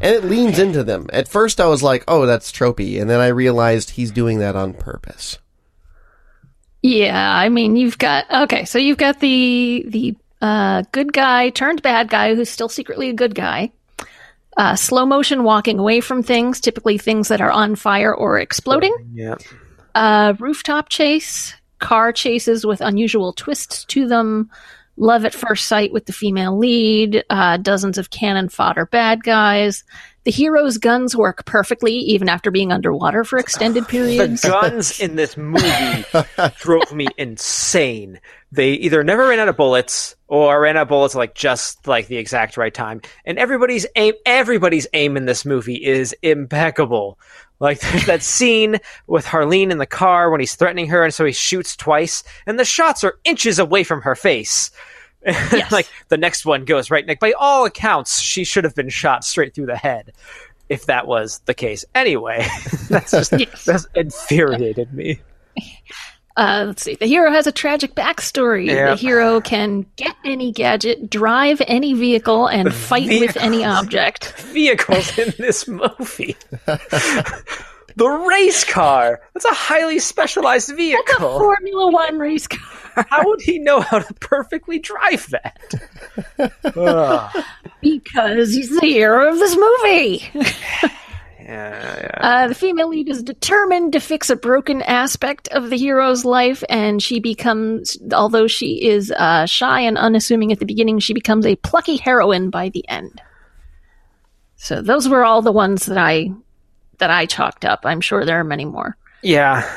And 0.00 0.14
it 0.14 0.24
leans 0.24 0.58
into 0.58 0.84
them. 0.84 1.08
At 1.12 1.28
first 1.28 1.60
I 1.60 1.66
was 1.66 1.82
like, 1.82 2.04
oh, 2.06 2.24
that's 2.24 2.52
tropey. 2.52 3.00
And 3.00 3.10
then 3.10 3.20
I 3.20 3.28
realized 3.28 3.90
he's 3.90 4.10
doing 4.10 4.38
that 4.38 4.56
on 4.56 4.72
purpose. 4.74 5.38
Yeah, 6.82 7.34
I 7.34 7.48
mean, 7.48 7.76
you've 7.76 7.98
got 7.98 8.30
okay, 8.30 8.64
so 8.64 8.78
you've 8.78 8.98
got 8.98 9.18
the 9.18 9.84
the 9.88 10.16
uh, 10.40 10.84
good 10.92 11.12
guy 11.12 11.50
turned 11.50 11.82
bad 11.82 12.08
guy 12.08 12.34
who's 12.34 12.48
still 12.48 12.68
secretly 12.68 13.10
a 13.10 13.14
good 13.14 13.34
guy. 13.34 13.72
Uh, 14.56 14.76
slow 14.76 15.04
motion 15.04 15.42
walking 15.42 15.78
away 15.78 16.00
from 16.00 16.22
things, 16.22 16.60
typically 16.60 16.96
things 16.96 17.28
that 17.28 17.40
are 17.40 17.50
on 17.50 17.74
fire 17.74 18.14
or 18.14 18.38
exploding. 18.38 18.94
Yeah. 19.12 19.36
Uh, 19.98 20.32
rooftop 20.38 20.88
chase, 20.88 21.56
car 21.80 22.12
chases 22.12 22.64
with 22.64 22.80
unusual 22.80 23.32
twists 23.32 23.84
to 23.86 24.06
them, 24.06 24.48
love 24.96 25.24
at 25.24 25.34
first 25.34 25.66
sight 25.66 25.92
with 25.92 26.06
the 26.06 26.12
female 26.12 26.56
lead, 26.56 27.24
uh, 27.30 27.56
dozens 27.56 27.98
of 27.98 28.10
cannon 28.10 28.48
fodder 28.48 28.86
bad 28.86 29.24
guys. 29.24 29.82
The 30.22 30.30
hero's 30.30 30.78
guns 30.78 31.16
work 31.16 31.46
perfectly 31.46 31.94
even 31.94 32.28
after 32.28 32.52
being 32.52 32.70
underwater 32.70 33.24
for 33.24 33.40
extended 33.40 33.88
periods. 33.88 34.42
The 34.42 34.48
guns 34.60 35.00
in 35.00 35.16
this 35.16 35.36
movie 35.36 36.04
drove 36.60 36.92
me 36.92 37.08
insane. 37.16 38.20
They 38.52 38.74
either 38.74 39.02
never 39.02 39.26
ran 39.26 39.40
out 39.40 39.48
of 39.48 39.56
bullets 39.56 40.14
or 40.28 40.60
ran 40.60 40.76
out 40.76 40.82
of 40.82 40.88
bullets 40.88 41.16
like 41.16 41.34
just 41.34 41.88
like 41.88 42.06
the 42.06 42.18
exact 42.18 42.56
right 42.56 42.72
time. 42.72 43.00
And 43.24 43.36
everybody's 43.36 43.84
aim 43.96 44.14
everybody's 44.24 44.86
aim 44.92 45.16
in 45.16 45.24
this 45.24 45.44
movie 45.44 45.84
is 45.84 46.14
impeccable. 46.22 47.18
Like 47.60 47.80
there's 47.80 48.06
that 48.06 48.22
scene 48.22 48.78
with 49.06 49.24
Harleen 49.26 49.70
in 49.70 49.78
the 49.78 49.86
car 49.86 50.30
when 50.30 50.40
he's 50.40 50.54
threatening 50.54 50.88
her 50.88 51.02
and 51.04 51.12
so 51.12 51.24
he 51.24 51.32
shoots 51.32 51.76
twice 51.76 52.22
and 52.46 52.58
the 52.58 52.64
shots 52.64 53.02
are 53.04 53.18
inches 53.24 53.58
away 53.58 53.82
from 53.84 54.02
her 54.02 54.14
face. 54.14 54.70
like 55.72 55.88
the 56.08 56.16
next 56.16 56.46
one 56.46 56.64
goes 56.64 56.92
right 56.92 57.06
like 57.08 57.18
by 57.18 57.32
all 57.32 57.64
accounts 57.64 58.20
she 58.20 58.44
should 58.44 58.62
have 58.62 58.76
been 58.76 58.88
shot 58.88 59.24
straight 59.24 59.52
through 59.52 59.66
the 59.66 59.76
head 59.76 60.12
if 60.68 60.86
that 60.86 61.06
was 61.08 61.40
the 61.46 61.54
case. 61.54 61.84
Anyway, 61.94 62.46
that's 62.88 63.10
just 63.10 63.32
Yes. 63.38 63.64
that's 63.64 63.86
infuriated 63.94 64.92
me. 64.94 65.20
Uh, 66.38 66.64
let's 66.68 66.84
see. 66.84 66.94
The 66.94 67.06
hero 67.06 67.32
has 67.32 67.48
a 67.48 67.52
tragic 67.52 67.96
backstory. 67.96 68.68
The 68.68 68.94
hero 68.94 69.40
can 69.40 69.86
get 69.96 70.14
any 70.24 70.52
gadget, 70.52 71.10
drive 71.10 71.60
any 71.66 71.94
vehicle, 71.94 72.46
and 72.46 72.72
fight 72.72 73.08
with 73.08 73.36
any 73.36 73.64
object. 73.64 74.32
vehicles 74.52 75.18
in 75.18 75.34
this 75.36 75.66
movie. 75.66 76.36
the 77.96 78.08
race 78.28 78.62
car. 78.62 79.20
That's 79.34 79.46
a 79.46 79.52
highly 79.54 79.98
specialized 79.98 80.72
vehicle. 80.76 81.40
Formula 81.40 81.90
One 81.90 82.18
race 82.20 82.46
car. 82.46 83.04
How 83.10 83.26
would 83.26 83.40
he 83.40 83.58
know 83.58 83.80
how 83.80 84.00
to 84.00 84.14
perfectly 84.14 84.78
drive 84.78 85.28
that? 85.30 85.60
Because 87.80 88.52
he's 88.52 88.70
the 88.70 88.80
hero 88.84 89.28
of 89.28 89.38
this 89.38 89.56
movie. 89.56 90.28
Yeah, 91.48 92.00
yeah. 92.00 92.10
Uh, 92.20 92.48
the 92.48 92.54
female 92.54 92.88
lead 92.88 93.08
is 93.08 93.22
determined 93.22 93.94
to 93.94 94.00
fix 94.00 94.28
a 94.28 94.36
broken 94.36 94.82
aspect 94.82 95.48
of 95.48 95.70
the 95.70 95.78
hero's 95.78 96.24
life, 96.26 96.62
and 96.68 97.02
she 97.02 97.20
becomes, 97.20 97.96
although 98.12 98.46
she 98.46 98.84
is 98.86 99.10
uh, 99.10 99.46
shy 99.46 99.80
and 99.80 99.96
unassuming 99.96 100.52
at 100.52 100.58
the 100.58 100.66
beginning, 100.66 100.98
she 100.98 101.14
becomes 101.14 101.46
a 101.46 101.56
plucky 101.56 101.96
heroine 101.96 102.50
by 102.50 102.68
the 102.68 102.86
end. 102.86 103.22
So 104.56 104.82
those 104.82 105.08
were 105.08 105.24
all 105.24 105.40
the 105.40 105.52
ones 105.52 105.86
that 105.86 105.96
I 105.96 106.32
that 106.98 107.10
I 107.10 107.24
chalked 107.26 107.64
up. 107.64 107.80
I'm 107.84 108.02
sure 108.02 108.26
there 108.26 108.40
are 108.40 108.44
many 108.44 108.66
more. 108.66 108.96
yeah. 109.22 109.68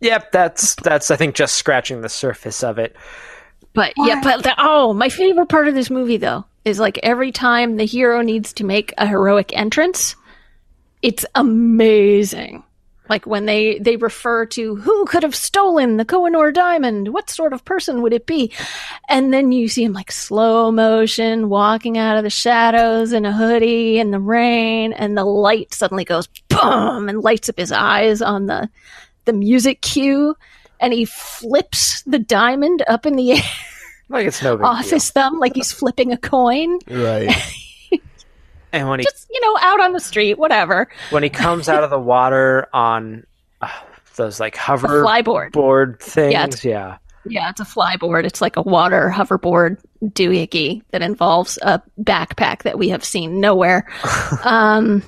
Yep, 0.00 0.32
that's 0.32 0.74
that's 0.76 1.10
I 1.10 1.16
think 1.16 1.34
just 1.34 1.54
scratching 1.54 2.02
the 2.02 2.08
surface 2.10 2.62
of 2.62 2.78
it. 2.78 2.94
But 3.72 3.94
yeah, 3.96 4.20
but 4.22 4.42
the, 4.42 4.54
oh, 4.58 4.92
my 4.92 5.08
favorite 5.08 5.48
part 5.48 5.66
of 5.66 5.74
this 5.74 5.90
movie 5.90 6.18
though 6.18 6.44
is 6.64 6.78
like 6.78 7.00
every 7.02 7.32
time 7.32 7.76
the 7.76 7.86
hero 7.86 8.20
needs 8.20 8.52
to 8.54 8.64
make 8.64 8.92
a 8.98 9.06
heroic 9.06 9.50
entrance, 9.56 10.14
it's 11.04 11.26
amazing. 11.34 12.64
Like 13.10 13.26
when 13.26 13.44
they 13.44 13.78
they 13.80 13.96
refer 13.96 14.46
to 14.46 14.76
who 14.76 15.04
could 15.04 15.22
have 15.24 15.34
stolen 15.34 15.98
the 15.98 16.06
Kohinoor 16.06 16.54
diamond, 16.54 17.08
what 17.12 17.28
sort 17.28 17.52
of 17.52 17.62
person 17.66 18.00
would 18.00 18.14
it 18.14 18.24
be? 18.24 18.50
And 19.10 19.30
then 19.30 19.52
you 19.52 19.68
see 19.68 19.84
him 19.84 19.92
like 19.92 20.10
slow 20.10 20.72
motion 20.72 21.50
walking 21.50 21.98
out 21.98 22.16
of 22.16 22.24
the 22.24 22.30
shadows 22.30 23.12
in 23.12 23.26
a 23.26 23.32
hoodie 23.32 23.98
in 23.98 24.10
the 24.10 24.18
rain, 24.18 24.94
and 24.94 25.18
the 25.18 25.24
light 25.24 25.74
suddenly 25.74 26.04
goes 26.06 26.26
boom 26.48 27.10
and 27.10 27.20
lights 27.20 27.50
up 27.50 27.58
his 27.58 27.72
eyes 27.72 28.22
on 28.22 28.46
the 28.46 28.70
the 29.26 29.34
music 29.34 29.82
cue, 29.82 30.34
and 30.80 30.94
he 30.94 31.04
flips 31.04 32.02
the 32.04 32.18
diamond 32.18 32.82
up 32.88 33.04
in 33.04 33.16
the 33.16 33.32
air 33.32 33.42
Like 34.08 34.26
it's 34.28 34.42
no 34.42 34.54
off 34.62 34.84
deal. 34.84 34.92
his 34.92 35.10
thumb 35.10 35.38
like 35.38 35.54
he's 35.54 35.72
flipping 35.72 36.10
a 36.12 36.16
coin. 36.16 36.78
Right. 36.88 37.30
And 38.74 38.88
when 38.88 38.98
he 39.00 39.04
Just, 39.04 39.26
you 39.30 39.40
know, 39.40 39.56
out 39.60 39.80
on 39.80 39.92
the 39.92 40.00
street, 40.00 40.38
whatever. 40.38 40.88
when 41.10 41.22
he 41.22 41.30
comes 41.30 41.68
out 41.68 41.84
of 41.84 41.90
the 41.90 41.98
water 41.98 42.68
on 42.72 43.24
uh, 43.60 43.68
those 44.16 44.40
like 44.40 44.56
hover 44.56 45.02
flyboard. 45.04 45.52
board 45.52 46.00
things, 46.00 46.32
Yeah, 46.32 46.44
it's- 46.44 46.64
yeah. 46.64 46.96
Yeah, 47.26 47.48
it's 47.48 47.60
a 47.60 47.64
flyboard. 47.64 48.24
It's 48.24 48.42
like 48.42 48.56
a 48.56 48.62
water 48.62 49.10
hoverboard 49.14 49.78
doohickey 50.04 50.82
that 50.90 51.00
involves 51.00 51.58
a 51.62 51.80
backpack 51.98 52.64
that 52.64 52.76
we 52.76 52.90
have 52.90 53.02
seen 53.02 53.40
nowhere. 53.40 53.88
um, 54.44 55.02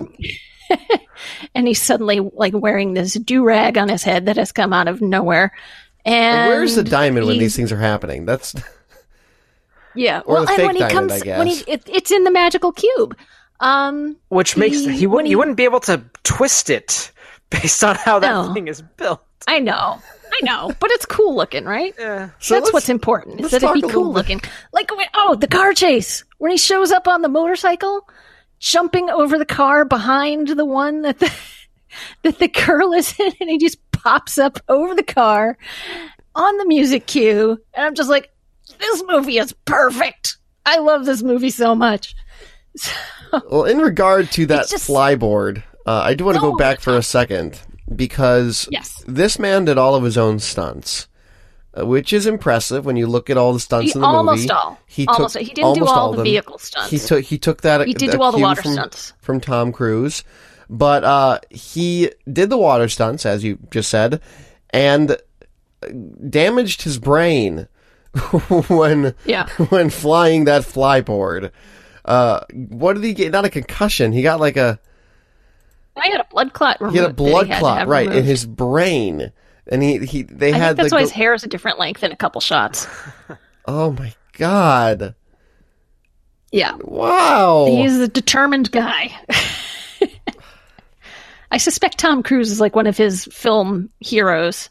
and 1.55 1.69
he's 1.69 1.83
suddenly 1.83 2.21
like 2.21 2.55
wearing 2.55 2.95
this 2.95 3.13
do 3.15 3.45
rag 3.45 3.77
on 3.77 3.91
his 3.91 4.03
head 4.03 4.27
that 4.27 4.37
has 4.39 4.51
come 4.53 4.73
out 4.73 4.89
of 4.89 5.03
nowhere. 5.03 5.53
And 6.07 6.49
Where's 6.49 6.75
the 6.77 6.85
diamond 6.85 7.27
when 7.27 7.37
these 7.39 7.55
things 7.55 7.71
are 7.71 7.77
happening? 7.79 8.25
That's 8.25 8.55
Yeah, 9.95 10.21
or 10.25 10.35
well, 10.37 10.45
the 10.45 10.51
and 10.53 10.57
fake 10.57 10.67
when 10.69 10.77
he 10.77 10.81
diamond, 10.81 11.11
comes, 11.11 11.25
when 11.25 11.47
he 11.49 11.55
it, 11.67 11.83
it's 11.87 12.11
in 12.11 12.25
the 12.25 12.31
magical 12.31 12.73
cube. 12.73 13.15
Um, 13.61 14.17
Which 14.29 14.57
makes 14.57 14.77
He- 14.79 14.97
he 14.99 15.07
wouldn't 15.07 15.27
he- 15.27 15.31
you 15.33 15.39
wouldn't 15.39 15.57
be 15.57 15.65
able 15.65 15.81
to 15.81 16.03
twist 16.25 16.69
it 16.71 17.11
based 17.51 17.83
on 17.85 17.95
how 17.97 18.19
that 18.19 18.31
No. 18.31 18.53
thing 18.55 18.69
is 18.69 18.83
built. 18.83 19.21
I 19.49 19.59
know, 19.61 20.01
I 20.33 20.41
know, 20.43 20.73
but 20.81 20.91
it's 20.91 21.07
cool 21.07 21.35
looking, 21.37 21.65
right? 21.65 21.95
Yeah. 21.99 22.31
So 22.41 22.55
That's 22.55 22.73
what's 22.73 22.89
important. 22.89 23.37
Is 23.41 23.43
let's 23.43 23.53
that 23.53 23.63
it 23.63 23.67
talk 23.67 23.75
be 23.75 23.81
a 23.83 23.87
little 23.87 24.03
cool 24.03 24.13
bit- 24.13 24.17
looking? 24.19 24.41
Like 24.73 24.95
when, 24.97 25.07
oh, 25.15 25.37
the 25.37 25.47
car 25.47 25.73
chase 25.73 26.25
when 26.39 26.51
he 26.51 26.57
shows 26.59 26.91
up 26.93 27.07
on 27.09 27.23
the 27.23 27.29
motorcycle, 27.29 28.09
jumping 28.59 29.09
over 29.11 29.39
the 29.39 29.45
car 29.47 29.85
behind 29.85 30.49
the 30.49 30.65
one 30.65 31.03
that 31.03 31.19
the 31.21 31.33
that 32.23 32.39
the 32.39 32.49
girl 32.49 32.93
is 32.93 33.19
in, 33.21 33.33
and 33.41 33.49
he 33.51 33.59
just 33.59 33.79
pops 33.93 34.37
up 34.39 34.59
over 34.69 34.95
the 34.95 35.03
car 35.03 35.57
on 36.35 36.57
the 36.59 36.67
music 36.67 37.07
cue, 37.07 37.59
and 37.75 37.87
I'm 37.87 37.95
just 37.95 38.11
like, 38.11 38.31
this 38.79 39.03
movie 39.07 39.39
is 39.39 39.53
perfect. 39.65 40.37
I 40.67 40.79
love 40.81 41.07
this 41.07 41.23
movie 41.23 41.51
so 41.51 41.75
much. 41.75 42.15
Well, 43.51 43.65
in 43.65 43.79
regard 43.79 44.31
to 44.33 44.47
that 44.47 44.69
just- 44.69 44.89
flyboard, 44.89 45.63
uh, 45.85 46.01
I 46.05 46.15
do 46.15 46.25
want 46.25 46.37
to 46.37 46.41
go 46.41 46.57
back 46.57 46.81
for 46.81 46.97
a 46.97 47.03
second 47.03 47.61
because 47.95 48.69
Yes. 48.71 49.03
this 49.07 49.39
man 49.39 49.65
did 49.67 49.77
all 49.79 49.95
of 49.95 50.05
his 50.05 50.17
own 50.17 50.39
stunts, 50.39 51.09
uh, 51.79 51.85
which 51.85 52.13
is 52.13 52.27
impressive 52.27 52.85
when 52.87 52.97
you 52.97 53.07
look 53.07 53.29
at 53.29 53.37
all 53.37 53.53
the 53.53 53.61
stunts 53.61 53.93
He- 53.93 53.99
in 53.99 54.01
the 54.03 54.07
almost 54.07 54.39
movie. 54.43 54.51
all. 54.51 54.79
He 54.87 55.07
Almost 55.07 55.35
took 55.35 55.41
all. 55.43 55.47
He 55.47 55.53
didn't 55.55 55.75
do 55.75 55.81
almost 55.81 55.93
all 55.93 56.13
the 56.13 56.23
vehicle 56.23 56.59
stunts. 56.59 56.91
He 56.91 56.99
took 56.99 57.25
he 57.25 57.39
took 57.39 57.63
that. 57.63 57.87
He 57.87 57.95
did 57.95 58.13
do 58.13 58.23
all 58.23 58.33
the 58.33 58.39
water 58.39 58.63
from, 58.63 58.73
stunts. 58.73 59.13
from 59.21 59.41
Tom 59.41 59.73
Cruise, 59.73 60.23
but 60.71 61.05
uh, 61.05 61.41
he 61.51 62.11
did 62.33 62.49
the 62.49 62.59
water 62.59 62.89
stunts 62.89 63.27
as 63.27 63.45
you 63.45 63.59
just 63.71 63.91
said, 63.91 64.21
and 64.71 65.11
uh, 65.13 65.17
damaged 66.31 66.83
his 66.83 66.99
brain 66.99 67.69
when 68.69 69.15
Yeah. 69.27 69.49
when 69.69 69.91
flying 69.91 70.45
that 70.45 70.63
flyboard. 70.63 71.51
Uh, 72.07 72.41
what 72.53 72.95
did 72.95 73.05
he 73.05 73.13
get? 73.13 73.33
Not 73.33 73.45
a 73.45 73.51
concussion. 73.51 74.13
He 74.13 74.23
got 74.23 74.41
like 74.41 74.57
a 74.57 74.79
I 75.97 76.09
had 76.09 76.21
a 76.21 76.27
blood 76.31 76.53
clot 76.53 76.81
removed. 76.81 76.97
he 76.97 77.03
had 77.03 77.11
a 77.11 77.15
blood 77.15 77.49
had 77.49 77.59
clot 77.59 77.89
right 77.89 78.11
in 78.11 78.25
his 78.25 78.47
brain, 78.47 79.33
and 79.67 79.83
he 79.83 79.99
he 79.99 80.23
they 80.23 80.53
I 80.53 80.57
had 80.57 80.77
that's 80.77 80.91
the 80.91 80.95
why 80.97 81.01
his 81.01 81.11
hair 81.11 81.35
is 81.35 81.43
a 81.43 81.49
different 81.49 81.79
length 81.79 82.03
in 82.05 82.13
a 82.13 82.17
couple 82.17 82.41
shots. 82.41 82.87
oh 83.67 83.91
my 83.93 84.15
god! 84.39 85.15
Yeah. 86.53 86.77
Wow. 86.81 87.67
He's 87.69 87.99
a 87.99 88.09
determined 88.09 88.71
guy. 88.71 89.11
I 91.51 91.59
suspect 91.59 91.99
Tom 91.99 92.23
Cruise 92.23 92.51
is 92.51 92.61
like 92.61 92.75
one 92.75 92.87
of 92.87 92.97
his 92.97 93.25
film 93.33 93.91
heroes. 94.01 94.69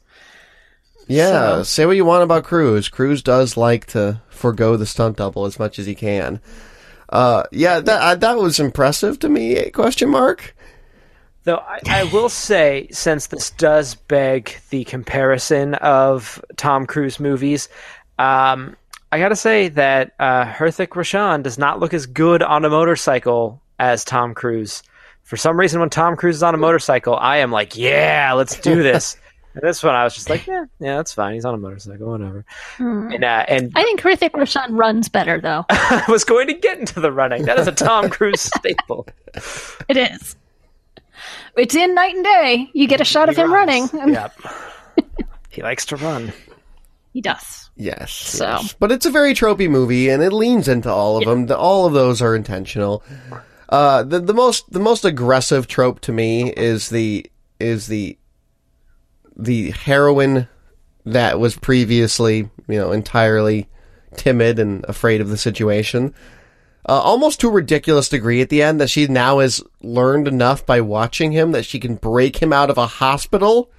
Yeah, 1.07 1.57
So- 1.57 1.63
say 1.63 1.85
what 1.85 1.95
you 1.95 2.05
want 2.05 2.23
about 2.23 2.43
Cruise. 2.43 2.89
Cruise 2.89 3.21
does 3.21 3.55
like 3.57 3.85
to 3.87 4.21
forego 4.29 4.75
the 4.75 4.85
stunt 4.85 5.17
double 5.17 5.45
as 5.45 5.57
much 5.59 5.79
as 5.79 5.85
he 5.85 5.95
can. 5.95 6.39
Uh, 7.09 7.43
yeah, 7.51 7.79
that 7.79 8.19
that 8.21 8.37
was 8.37 8.59
impressive 8.59 9.19
to 9.19 9.29
me. 9.29 9.55
eh, 9.55 9.69
Question 9.69 10.09
mark. 10.09 10.55
Though 11.43 11.57
I, 11.57 11.79
I 11.87 12.03
will 12.05 12.29
say, 12.29 12.87
since 12.91 13.27
this 13.27 13.51
does 13.51 13.93
beg 13.95 14.57
the 14.71 14.83
comparison 14.85 15.75
of 15.75 16.43
Tom 16.57 16.87
Cruise 16.87 17.19
movies, 17.19 17.69
um, 18.17 18.75
I 19.11 19.19
gotta 19.19 19.35
say 19.35 19.67
that 19.69 20.13
uh, 20.19 20.45
Hrithik 20.45 20.95
Roshan 20.95 21.43
does 21.43 21.59
not 21.59 21.79
look 21.79 21.93
as 21.93 22.07
good 22.07 22.41
on 22.41 22.65
a 22.65 22.69
motorcycle 22.69 23.61
as 23.77 24.03
Tom 24.03 24.33
Cruise. 24.33 24.81
For 25.21 25.37
some 25.37 25.59
reason, 25.59 25.79
when 25.79 25.89
Tom 25.89 26.15
Cruise 26.15 26.37
is 26.37 26.43
on 26.43 26.55
a 26.55 26.57
motorcycle, 26.57 27.15
I 27.15 27.37
am 27.37 27.51
like, 27.51 27.77
"Yeah, 27.77 28.33
let's 28.33 28.59
do 28.59 28.81
this." 28.81 29.17
and 29.55 29.63
this 29.63 29.81
one, 29.83 29.95
I 29.95 30.03
was 30.03 30.13
just 30.13 30.29
like, 30.29 30.45
"Yeah, 30.45 30.65
yeah, 30.79 30.97
that's 30.97 31.13
fine. 31.13 31.33
He's 31.33 31.45
on 31.45 31.53
a 31.53 31.57
motorcycle, 31.57 32.07
whatever." 32.11 32.45
And 32.77 33.23
uh, 33.23 33.45
and 33.47 33.71
I 33.75 33.83
think 33.83 34.01
Hrithik 34.01 34.35
Roshan 34.35 34.75
runs 34.75 35.09
better, 35.09 35.39
though. 35.41 35.65
I 35.69 36.03
was 36.09 36.23
going 36.23 36.47
to 36.47 36.53
get 36.53 36.77
into 36.77 36.99
the 36.99 37.11
running. 37.11 37.45
That 37.45 37.57
is 37.59 37.67
a 37.67 37.71
Tom 37.71 38.09
Cruise 38.11 38.41
staple. 38.41 39.07
it 39.89 39.97
is. 39.97 40.35
It's 41.57 41.75
in 41.75 41.95
Knight 41.95 42.15
and 42.15 42.23
Day. 42.23 42.69
You 42.73 42.87
get 42.87 43.01
a 43.01 43.05
shot 43.05 43.29
of 43.29 43.37
him 43.37 43.51
running. 43.51 43.89
Yep. 43.93 44.37
he 45.49 45.61
likes 45.61 45.85
to 45.87 45.95
run. 45.95 46.33
He 47.13 47.21
does. 47.21 47.69
Yes. 47.77 48.13
So- 48.13 48.45
yes. 48.45 48.73
but 48.77 48.91
it's 48.91 49.05
a 49.05 49.09
very 49.09 49.33
tropey 49.33 49.69
movie, 49.69 50.09
and 50.09 50.21
it 50.21 50.33
leans 50.33 50.67
into 50.67 50.89
all 50.91 51.17
of 51.17 51.23
them. 51.25 51.49
All 51.57 51.85
of 51.85 51.93
those 51.93 52.21
are 52.21 52.35
intentional. 52.35 53.03
Uh, 53.69 54.03
the 54.03 54.19
the 54.19 54.33
most 54.33 54.69
the 54.71 54.79
most 54.79 55.05
aggressive 55.05 55.67
trope 55.67 55.99
to 56.01 56.11
me 56.11 56.51
is 56.51 56.89
the 56.89 57.25
is 57.59 57.87
the 57.87 58.17
the 59.35 59.71
heroine 59.71 60.47
that 61.05 61.39
was 61.39 61.55
previously, 61.55 62.49
you 62.67 62.79
know, 62.79 62.91
entirely 62.91 63.67
timid 64.15 64.59
and 64.59 64.85
afraid 64.85 65.21
of 65.21 65.29
the 65.29 65.37
situation. 65.37 66.13
Uh, 66.87 66.93
almost 66.93 67.39
to 67.39 67.47
a 67.47 67.51
ridiculous 67.51 68.09
degree 68.09 68.41
at 68.41 68.49
the 68.49 68.61
end 68.61 68.79
that 68.79 68.89
she 68.89 69.07
now 69.07 69.39
has 69.39 69.61
learned 69.81 70.27
enough 70.27 70.65
by 70.65 70.81
watching 70.81 71.31
him 71.31 71.51
that 71.51 71.65
she 71.65 71.79
can 71.79 71.95
break 71.95 72.37
him 72.37 72.53
out 72.53 72.69
of 72.69 72.77
a 72.77 72.85
hospital. 72.85 73.71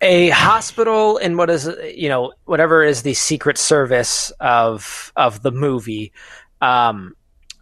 a 0.00 0.30
hospital 0.30 1.18
in 1.18 1.36
what 1.36 1.50
is 1.50 1.68
you 1.94 2.08
know 2.08 2.32
whatever 2.44 2.82
is 2.82 3.02
the 3.02 3.14
secret 3.14 3.58
service 3.58 4.30
of 4.40 5.12
of 5.16 5.42
the 5.42 5.50
movie 5.50 6.12
um 6.62 7.14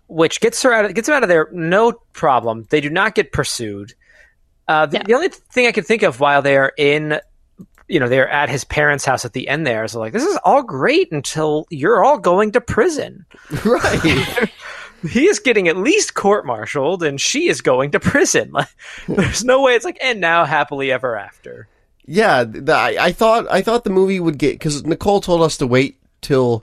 which 0.08 0.40
gets 0.40 0.62
her 0.62 0.72
out 0.72 0.84
of, 0.84 0.94
gets 0.94 1.06
them 1.06 1.16
out 1.16 1.22
of 1.22 1.28
there 1.28 1.48
no 1.50 1.92
problem 2.12 2.66
they 2.70 2.80
do 2.80 2.90
not 2.90 3.14
get 3.14 3.32
pursued 3.32 3.94
uh 4.68 4.86
the, 4.86 4.98
Yeah. 4.98 5.02
the 5.04 5.14
only 5.14 5.28
thing 5.28 5.66
i 5.66 5.72
can 5.72 5.84
think 5.84 6.02
of 6.02 6.20
while 6.20 6.42
they 6.42 6.56
are 6.56 6.72
in 6.76 7.20
you 7.88 8.00
know 8.00 8.08
they're 8.08 8.28
at 8.28 8.48
his 8.48 8.64
parents 8.64 9.04
house 9.04 9.24
at 9.24 9.32
the 9.32 9.48
end 9.48 9.66
there 9.66 9.84
is 9.84 9.92
so 9.92 10.00
like 10.00 10.12
this 10.12 10.24
is 10.24 10.38
all 10.44 10.62
great 10.62 11.10
until 11.12 11.66
you're 11.70 12.04
all 12.04 12.18
going 12.18 12.52
to 12.52 12.60
prison 12.60 13.24
Right. 13.64 14.50
he 15.08 15.26
is 15.26 15.38
getting 15.38 15.68
at 15.68 15.76
least 15.76 16.14
court-martialed 16.14 17.02
and 17.02 17.20
she 17.20 17.48
is 17.48 17.60
going 17.60 17.90
to 17.92 18.00
prison 18.00 18.50
like 18.52 18.68
there's 19.06 19.44
no 19.44 19.62
way 19.62 19.74
it's 19.74 19.84
like 19.84 19.98
and 20.02 20.20
now 20.20 20.44
happily 20.44 20.90
ever 20.90 21.16
after 21.16 21.68
yeah. 22.08 22.44
The, 22.44 22.72
I, 22.72 22.96
I 23.06 23.10
thought 23.12 23.48
I 23.50 23.62
thought 23.62 23.82
the 23.82 23.90
movie 23.90 24.20
would 24.20 24.38
get 24.38 24.52
because 24.52 24.84
Nicole 24.84 25.20
told 25.20 25.42
us 25.42 25.56
to 25.56 25.66
wait 25.66 25.98
till 26.20 26.62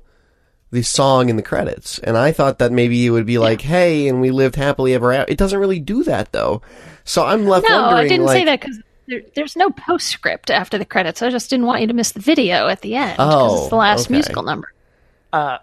the 0.72 0.84
song 0.84 1.28
in 1.28 1.36
the 1.36 1.42
credits, 1.44 2.00
and 2.00 2.18
I 2.18 2.32
thought 2.32 2.60
that 2.60 2.72
maybe 2.72 3.06
it 3.06 3.10
would 3.10 3.26
be 3.26 3.38
like, 3.40 3.60
"Hey," 3.60 4.08
and 4.08 4.22
we 4.22 4.32
lived 4.32 4.56
happily 4.56 4.94
ever 4.94 5.12
after. 5.12 5.30
It 5.34 5.38
doesn't 5.38 5.60
really 5.60 5.82
do 5.82 6.02
that 6.06 6.32
though, 6.32 6.62
so 7.06 7.26
I'm 7.26 7.46
left 7.46 7.64
wondering. 7.64 7.80
No, 7.82 7.88
wondering. 7.88 8.06
I 8.06 8.08
didn't 8.10 8.26
like, 8.26 8.38
say 8.38 8.46
that 8.46 8.62
because 8.62 8.80
there, 9.08 9.22
there's 9.36 9.56
no 9.56 9.70
postscript 9.72 10.50
after 10.50 10.78
the 10.78 10.86
credits. 10.86 11.22
I 11.22 11.30
just 11.30 11.50
didn't 11.50 11.66
want 11.66 11.82
you 11.82 11.88
to 11.88 11.94
miss 11.94 12.12
the 12.14 12.20
video 12.22 12.68
at 12.68 12.82
the 12.82 12.96
end. 12.96 13.18
'cause 13.18 13.34
Oh, 13.34 13.58
it's 13.62 13.70
the 13.70 13.76
last 13.76 14.06
okay. 14.06 14.14
musical 14.14 14.44
number. 14.44 14.72
Uh, 15.32 15.58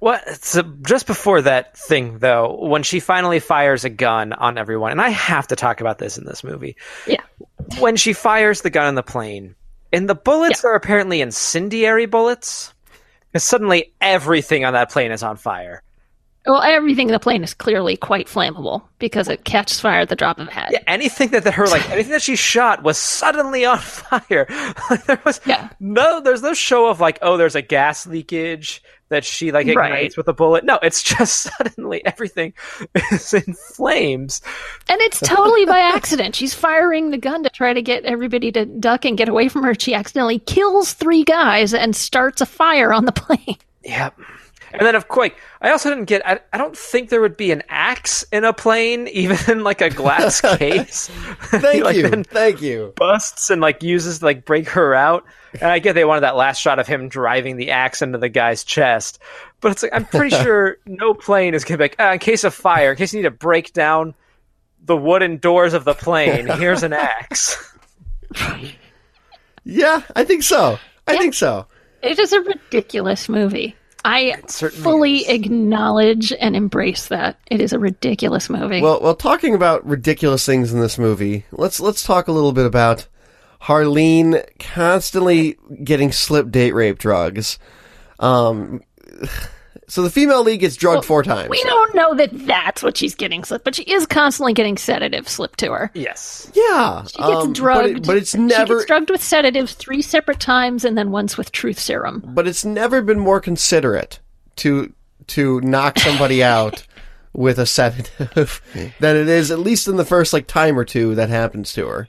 What? 0.00 0.44
So 0.44 0.62
just 0.82 1.06
before 1.06 1.40
that 1.42 1.78
thing, 1.78 2.18
though, 2.18 2.58
when 2.60 2.82
she 2.82 3.00
finally 3.00 3.40
fires 3.40 3.84
a 3.86 3.88
gun 3.90 4.34
on 4.34 4.58
everyone, 4.58 4.90
and 4.90 5.00
I 5.00 5.08
have 5.08 5.46
to 5.46 5.56
talk 5.56 5.80
about 5.80 5.98
this 5.98 6.18
in 6.18 6.24
this 6.24 6.44
movie. 6.44 6.76
Yeah. 7.06 7.22
When 7.78 7.96
she 7.96 8.12
fires 8.12 8.60
the 8.60 8.68
gun 8.70 8.86
on 8.86 8.96
the 8.96 9.02
plane, 9.02 9.54
and 9.92 10.06
the 10.06 10.14
bullets 10.14 10.62
are 10.64 10.74
apparently 10.74 11.22
incendiary 11.22 12.04
bullets, 12.04 12.74
because 13.32 13.44
suddenly 13.44 13.94
everything 14.00 14.64
on 14.66 14.74
that 14.74 14.90
plane 14.90 15.10
is 15.10 15.22
on 15.22 15.36
fire. 15.36 15.82
Well, 16.46 16.60
everything 16.60 17.08
in 17.08 17.12
the 17.12 17.18
plane 17.18 17.42
is 17.42 17.54
clearly 17.54 17.96
quite 17.96 18.26
flammable 18.26 18.82
because 18.98 19.28
it 19.28 19.44
catches 19.44 19.80
fire 19.80 20.00
at 20.00 20.10
the 20.10 20.16
drop 20.16 20.38
of 20.38 20.48
a 20.48 20.50
hat. 20.50 20.68
Yeah, 20.72 20.80
anything 20.86 21.30
that, 21.30 21.44
her 21.54 21.66
like 21.66 21.88
anything 21.90 22.12
that 22.12 22.20
she 22.22 22.36
shot 22.36 22.82
was 22.82 22.98
suddenly 22.98 23.64
on 23.64 23.78
fire. 23.80 24.46
There 25.06 25.20
was 25.24 25.40
Yeah. 25.46 25.70
no, 25.80 26.20
there's 26.20 26.42
no 26.42 26.52
show 26.52 26.88
of 26.88 27.00
like, 27.00 27.18
oh, 27.22 27.36
there's 27.38 27.54
a 27.54 27.62
gas 27.62 28.06
leakage 28.06 28.82
that 29.08 29.24
she 29.24 29.52
like 29.52 29.66
ignites 29.66 29.90
Right. 29.90 30.16
with 30.18 30.28
a 30.28 30.32
bullet. 30.34 30.64
No, 30.64 30.78
it's 30.82 31.02
just 31.02 31.42
suddenly 31.58 32.04
everything 32.04 32.52
is 33.12 33.32
in 33.32 33.54
flames. 33.54 34.42
And 34.88 35.00
it's 35.00 35.20
totally 35.20 35.64
by 35.64 35.78
accident. 35.78 36.34
She's 36.34 36.52
firing 36.54 37.10
the 37.10 37.18
gun 37.18 37.42
to 37.44 37.50
try 37.50 37.72
to 37.72 37.80
get 37.82 38.04
everybody 38.04 38.52
to 38.52 38.66
duck 38.66 39.04
and 39.06 39.16
get 39.16 39.28
away 39.30 39.48
from 39.48 39.62
her. 39.64 39.74
She 39.78 39.94
accidentally 39.94 40.40
kills 40.40 40.92
three 40.92 41.24
guys 41.24 41.72
and 41.72 41.96
starts 41.96 42.40
a 42.42 42.46
fire 42.46 42.92
on 42.92 43.06
the 43.06 43.12
plane. 43.12 43.56
Yep. 43.82 44.18
And 44.78 44.86
then 44.86 44.94
of 44.94 45.08
course, 45.08 45.30
I 45.60 45.70
also 45.70 45.88
didn't 45.88 46.06
get. 46.06 46.26
I, 46.26 46.40
I 46.52 46.58
don't 46.58 46.76
think 46.76 47.08
there 47.10 47.20
would 47.20 47.36
be 47.36 47.50
an 47.52 47.62
axe 47.68 48.24
in 48.32 48.44
a 48.44 48.52
plane, 48.52 49.06
even 49.12 49.36
in 49.48 49.62
like 49.64 49.80
a 49.80 49.90
glass 49.90 50.40
case. 50.58 51.08
Thank 51.44 51.84
Like, 51.84 51.96
you, 51.96 52.08
then 52.08 52.24
thank 52.24 52.60
you. 52.60 52.92
busts 52.96 53.50
and 53.50 53.60
like 53.60 53.82
uses 53.82 54.22
like 54.22 54.44
break 54.44 54.68
her 54.70 54.94
out. 54.94 55.24
And 55.54 55.70
I 55.70 55.78
get 55.78 55.92
they 55.94 56.04
wanted 56.04 56.22
that 56.22 56.34
last 56.36 56.60
shot 56.60 56.78
of 56.80 56.86
him 56.88 57.08
driving 57.08 57.56
the 57.56 57.70
axe 57.70 58.02
into 58.02 58.18
the 58.18 58.28
guy's 58.28 58.64
chest, 58.64 59.20
but 59.60 59.70
it's 59.72 59.82
like 59.84 59.94
I'm 59.94 60.04
pretty 60.04 60.34
sure 60.36 60.78
no 60.86 61.14
plane 61.14 61.54
is 61.54 61.64
gonna 61.64 61.78
be 61.78 61.84
like, 61.84 61.96
ah, 62.00 62.12
in 62.14 62.18
case 62.18 62.42
of 62.42 62.52
fire, 62.52 62.90
in 62.90 62.96
case 62.96 63.12
you 63.14 63.20
need 63.20 63.28
to 63.28 63.30
break 63.30 63.72
down 63.72 64.14
the 64.84 64.96
wooden 64.96 65.36
doors 65.38 65.72
of 65.72 65.84
the 65.84 65.94
plane, 65.94 66.46
here's 66.48 66.82
an 66.82 66.92
axe. 66.92 67.56
Yeah, 69.64 70.02
I 70.14 70.24
think 70.24 70.42
so. 70.42 70.78
I 71.06 71.12
Yeah. 71.12 71.18
think 71.20 71.34
so. 71.34 71.66
It 72.02 72.18
is 72.18 72.32
a 72.32 72.40
ridiculous 72.40 73.28
movie. 73.28 73.74
I 74.04 74.36
fully 74.46 75.18
is. 75.20 75.28
acknowledge 75.28 76.32
and 76.32 76.54
embrace 76.54 77.06
that. 77.08 77.38
It 77.50 77.60
is 77.60 77.72
a 77.72 77.78
ridiculous 77.78 78.50
movie. 78.50 78.82
Well, 78.82 79.00
well, 79.00 79.14
talking 79.14 79.54
about 79.54 79.86
ridiculous 79.86 80.44
things 80.44 80.72
in 80.72 80.80
this 80.80 80.98
movie, 80.98 81.46
let's 81.52 81.80
let's 81.80 82.02
talk 82.02 82.28
a 82.28 82.32
little 82.32 82.52
bit 82.52 82.66
about 82.66 83.08
Harleen 83.62 84.44
constantly 84.58 85.56
getting 85.82 86.12
slip 86.12 86.50
date 86.50 86.72
rape 86.72 86.98
drugs. 86.98 87.58
Um, 88.20 88.82
so 89.88 90.02
the 90.02 90.10
female 90.10 90.42
lead 90.42 90.58
gets 90.58 90.76
drugged 90.76 91.04
four 91.04 91.22
times. 91.22 91.48
we 91.48 91.62
don't 91.64 91.94
know 91.94 92.14
that 92.14 92.30
that's 92.46 92.82
what 92.82 92.96
she's 92.96 93.14
getting 93.14 93.44
slipped, 93.44 93.64
but 93.64 93.74
she 93.74 93.82
is 93.84 94.06
constantly 94.06 94.52
getting 94.52 94.76
sedatives 94.78 95.30
slipped 95.30 95.58
to 95.60 95.72
her. 95.72 95.90
Yes. 95.94 96.50
yeah, 96.54 97.04
She 97.04 97.18
gets 97.18 97.44
um, 97.44 97.52
drugged. 97.52 97.82
but, 97.82 97.90
it- 97.90 98.06
but 98.06 98.16
it's 98.16 98.30
She 98.32 98.38
never. 98.38 98.74
gets 98.76 98.86
drugged 98.86 99.10
with 99.10 99.22
sedatives 99.22 99.74
three 99.74 100.02
separate 100.02 100.40
times, 100.40 100.84
and 100.84 100.96
then 100.96 101.10
once 101.10 101.36
with 101.36 101.52
truth 101.52 101.78
serum. 101.78 102.22
but 102.24 102.46
it's 102.48 102.64
never 102.64 103.02
been 103.02 103.18
more 103.20 103.40
considerate 103.40 104.20
to 104.56 104.92
to 105.28 105.60
knock 105.62 105.98
somebody 105.98 106.42
out 106.44 106.86
with 107.32 107.58
a 107.58 107.66
sedative 107.66 108.60
than 109.00 109.16
it 109.16 109.28
is 109.28 109.50
at 109.50 109.58
least 109.58 109.88
in 109.88 109.96
the 109.96 110.04
first 110.04 110.32
like 110.32 110.46
time 110.46 110.78
or 110.78 110.84
two 110.84 111.14
that 111.16 111.28
happens 111.28 111.72
to 111.72 111.86
her. 111.86 112.08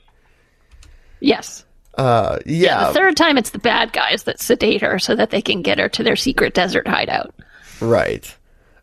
Yes. 1.20 1.64
Uh, 1.96 2.38
yeah, 2.44 2.88
The 2.88 2.94
third 2.94 3.16
time, 3.16 3.38
it's 3.38 3.50
the 3.50 3.58
bad 3.58 3.92
guys 3.94 4.24
that 4.24 4.38
sedate 4.38 4.82
her 4.82 4.98
so 4.98 5.14
that 5.16 5.30
they 5.30 5.40
can 5.40 5.62
get 5.62 5.78
her 5.78 5.88
to 5.88 6.02
their 6.02 6.14
secret 6.14 6.52
desert 6.52 6.86
hideout. 6.86 7.34
Right. 7.80 8.36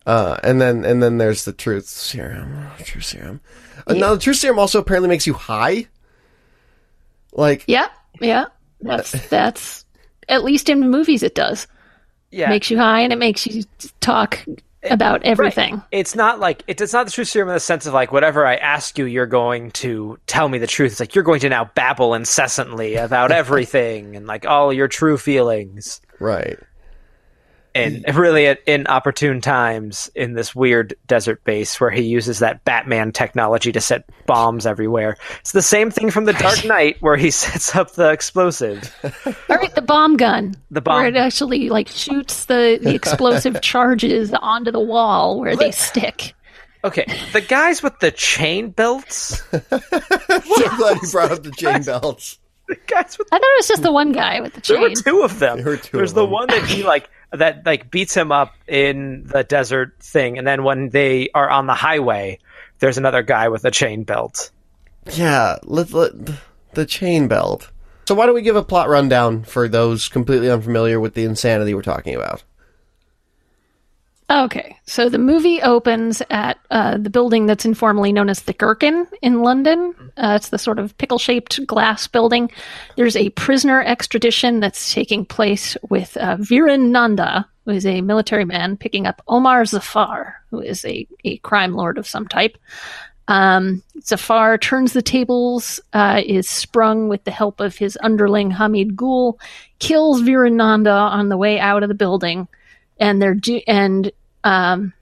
Uh, 0.06 0.38
and 0.44 0.60
then 0.60 0.84
and 0.84 1.02
then 1.02 1.18
there's 1.18 1.46
the 1.46 1.54
truth 1.54 1.86
serum. 1.88 2.68
Truth 2.84 3.06
serum. 3.06 3.42
Uh, 3.88 3.94
Now 3.94 4.14
the 4.16 4.20
truth 4.22 4.38
serum 4.38 4.60
also 4.60 4.80
apparently 4.80 5.08
makes 5.10 5.26
you 5.26 5.34
high. 5.34 5.88
Like 7.32 7.64
Yeah, 7.68 7.88
yeah. 8.20 8.46
That's 8.82 9.12
that's 9.30 9.86
at 10.30 10.44
least 10.44 10.70
in 10.70 10.90
movies 10.90 11.24
it 11.24 11.36
does. 11.36 11.68
Yeah. 12.32 12.50
Makes 12.50 12.70
you 12.72 12.78
high 12.78 13.02
and 13.02 13.14
it 13.14 13.20
makes 13.20 13.46
you 13.46 13.64
talk 14.02 14.40
about 14.90 15.24
everything. 15.24 15.82
It's 15.92 16.16
not 16.16 16.40
like 16.40 16.64
it- 16.68 16.82
it's 16.82 16.92
not 16.92 17.06
the 17.06 17.12
truth 17.12 17.30
serum 17.30 17.48
in 17.50 17.54
the 17.56 17.60
sense 17.60 17.86
of 17.86 17.94
like 17.94 18.12
whatever 18.12 18.46
I 18.46 18.56
ask 18.56 18.98
you, 18.98 19.06
you're 19.06 19.26
going 19.26 19.72
to 19.72 20.18
tell 20.28 20.50
me 20.50 20.58
the 20.58 20.68
truth. 20.68 20.92
It's 20.94 21.00
like 21.00 21.16
you're 21.16 21.24
going 21.24 21.40
to 21.42 21.50
now 21.50 21.72
babble 21.76 22.14
incessantly 22.14 22.96
about 22.96 23.32
everything 23.42 24.16
and 24.18 24.28
like 24.28 24.46
all 24.46 24.74
your 24.74 24.88
true 24.90 25.18
feelings. 25.18 26.02
right. 26.20 26.60
And 27.76 28.04
really 28.16 28.46
at 28.48 28.60
inopportune 28.68 29.42
times 29.42 30.10
in 30.16 30.34
this 30.34 30.54
weird 30.56 30.94
desert 31.08 31.44
base 31.44 31.80
where 31.82 31.90
he 31.90 32.02
uses 32.04 32.40
that 32.40 32.64
Batman 32.66 33.12
technology 33.12 33.72
to 33.72 33.82
set 33.82 34.08
bombs 34.28 34.66
everywhere. 34.66 35.18
It's 35.40 35.54
the 35.54 35.62
same 35.62 35.90
thing 35.92 36.12
from 36.12 36.26
the 36.26 36.34
Dark 36.34 36.64
Knight 36.66 36.98
where 37.02 37.18
he 37.18 37.32
sets 37.32 37.76
up 37.76 37.94
the 37.94 38.12
explosive. 38.12 38.94
All 39.50 39.56
right, 39.58 39.74
the 39.74 39.82
bomb 39.82 40.18
gun. 40.18 40.56
The 40.72 40.82
bomb- 40.82 40.98
Where 41.00 41.08
it 41.08 41.16
actually 41.16 41.70
like 41.70 41.88
shoots 41.88 42.46
the, 42.46 42.80
the 42.82 42.94
explosive 42.94 43.62
charges 43.62 44.34
onto 44.34 44.72
the 44.72 44.80
wall 44.80 45.40
where 45.40 45.56
they 45.56 45.72
stick. 45.72 46.34
Okay, 46.86 47.06
the 47.32 47.40
guys 47.42 47.82
with 47.82 47.98
the 48.00 48.12
chain 48.12 48.70
belts. 48.70 49.42
So 49.50 49.60
glad 49.80 50.98
you 51.02 51.12
brought 51.12 51.32
up 51.32 51.44
the 51.44 51.54
chain 51.58 51.82
belts. 51.84 52.40
The 52.68 52.78
guys 52.88 53.18
with 53.18 53.28
I 53.32 53.38
thought 53.40 53.42
it 53.46 53.58
was 53.60 53.68
just 53.68 53.84
the 53.84 53.92
one 53.92 54.12
guy 54.12 54.40
with 54.42 54.54
the 54.54 54.62
there 54.62 54.82
were 54.82 54.90
two 54.92 55.22
of 55.22 55.40
them. 55.40 55.58
There 55.58 55.66
were 55.68 55.78
two 55.78 55.98
There's 55.98 56.12
of 56.12 56.16
the 56.16 56.22
them. 56.24 56.32
one 56.32 56.48
that 56.48 56.66
he 56.66 56.84
like 56.84 57.10
that 57.34 57.66
like 57.66 57.90
beats 57.92 58.16
him 58.16 58.32
up 58.32 58.54
in 58.68 59.26
the 59.26 59.44
desert 59.44 59.96
thing, 60.00 60.38
and 60.38 60.48
then 60.48 60.64
when 60.64 60.90
they 60.90 61.30
are 61.34 61.50
on 61.50 61.68
the 61.68 61.74
highway, 61.74 62.40
there's 62.80 62.98
another 62.98 63.24
guy 63.24 63.50
with 63.50 63.66
a 63.66 63.72
chain 63.72 64.04
belt. 64.04 64.52
Yeah, 65.12 65.58
let, 65.64 65.92
let 65.92 66.12
the 66.74 66.86
chain 66.86 67.28
belt. 67.28 67.70
So 68.08 68.16
why 68.16 68.26
don't 68.26 68.36
we 68.36 68.42
give 68.42 68.56
a 68.56 68.64
plot 68.64 68.90
rundown 68.90 69.44
for 69.44 69.68
those 69.68 70.10
completely 70.10 70.50
unfamiliar 70.50 71.00
with 71.00 71.14
the 71.14 71.24
insanity 71.24 71.74
we're 71.74 71.82
talking 71.82 72.16
about? 72.16 72.44
Okay, 74.30 74.78
so 74.86 75.10
the 75.10 75.18
movie 75.18 75.62
opens 75.62 76.22
at 76.30 76.58
uh, 76.72 76.98
the 76.98 77.10
building 77.10 77.46
that's 77.46 77.66
informally 77.66 78.14
known 78.14 78.30
as 78.30 78.44
the 78.44 78.54
Gherkin 78.54 79.06
in 79.22 79.42
London. 79.42 79.94
Uh, 80.18 80.34
it's 80.36 80.50
the 80.50 80.58
sort 80.58 80.80
of 80.80 80.98
pickle 80.98 81.20
shaped 81.20 81.66
glass 81.68 82.08
building. 82.08 82.50
There's 82.96 83.18
a 83.18 83.30
prisoner 83.32 83.82
extradition 83.82 84.60
that's 84.60 84.94
taking 84.94 85.26
place 85.26 85.76
with 85.90 86.16
uh, 86.18 86.38
Nanda, 86.50 87.48
who 87.66 87.72
is 87.72 87.86
a 87.86 88.02
military 88.02 88.46
man, 88.46 88.78
picking 88.78 89.06
up 89.06 89.22
Omar 89.28 89.66
Zafar, 89.66 90.42
who 90.52 90.62
is 90.62 90.86
a, 90.86 91.06
a 91.26 91.38
crime 91.38 91.74
lord 91.74 91.98
of 91.98 92.08
some 92.08 92.28
type. 92.28 92.58
Um, 93.28 93.84
Zafar 94.02 94.58
turns 94.58 94.94
the 94.94 95.02
tables, 95.02 95.80
uh, 95.94 96.22
is 96.26 96.50
sprung 96.50 97.08
with 97.08 97.24
the 97.24 97.32
help 97.32 97.60
of 97.60 97.78
his 97.78 97.98
underling 98.02 98.52
Hamid 98.52 98.96
Gul, 98.96 99.40
kills 99.80 100.22
Viren 100.22 100.54
Nanda 100.54 100.92
on 100.92 101.30
the 101.30 101.38
way 101.38 101.60
out 101.60 101.84
of 101.84 101.90
the 101.90 101.96
building, 101.96 102.48
and 102.98 103.22
they're 103.22 103.36
do- 103.36 103.62
and 103.68 104.12
um, 104.44 104.94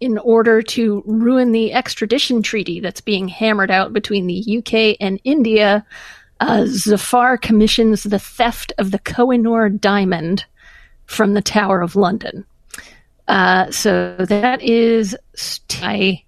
in 0.00 0.18
order 0.18 0.62
to 0.62 1.02
ruin 1.06 1.52
the 1.52 1.72
extradition 1.72 2.42
treaty 2.42 2.80
that's 2.80 3.00
being 3.00 3.28
hammered 3.28 3.70
out 3.70 3.92
between 3.92 4.26
the 4.26 4.58
UK 4.58 4.96
and 5.00 5.20
India, 5.24 5.84
uh, 6.40 6.64
Zafar 6.66 7.36
commissions 7.36 8.02
the 8.02 8.18
theft 8.18 8.72
of 8.78 8.90
the 8.90 8.98
Kohinoor 8.98 9.80
diamond 9.80 10.44
from 11.06 11.34
the 11.34 11.42
Tower 11.42 11.80
of 11.80 11.96
London. 11.96 12.44
Uh, 13.28 13.70
so 13.70 14.16
that 14.18 14.60
is 14.62 15.16
Sty. 15.34 16.24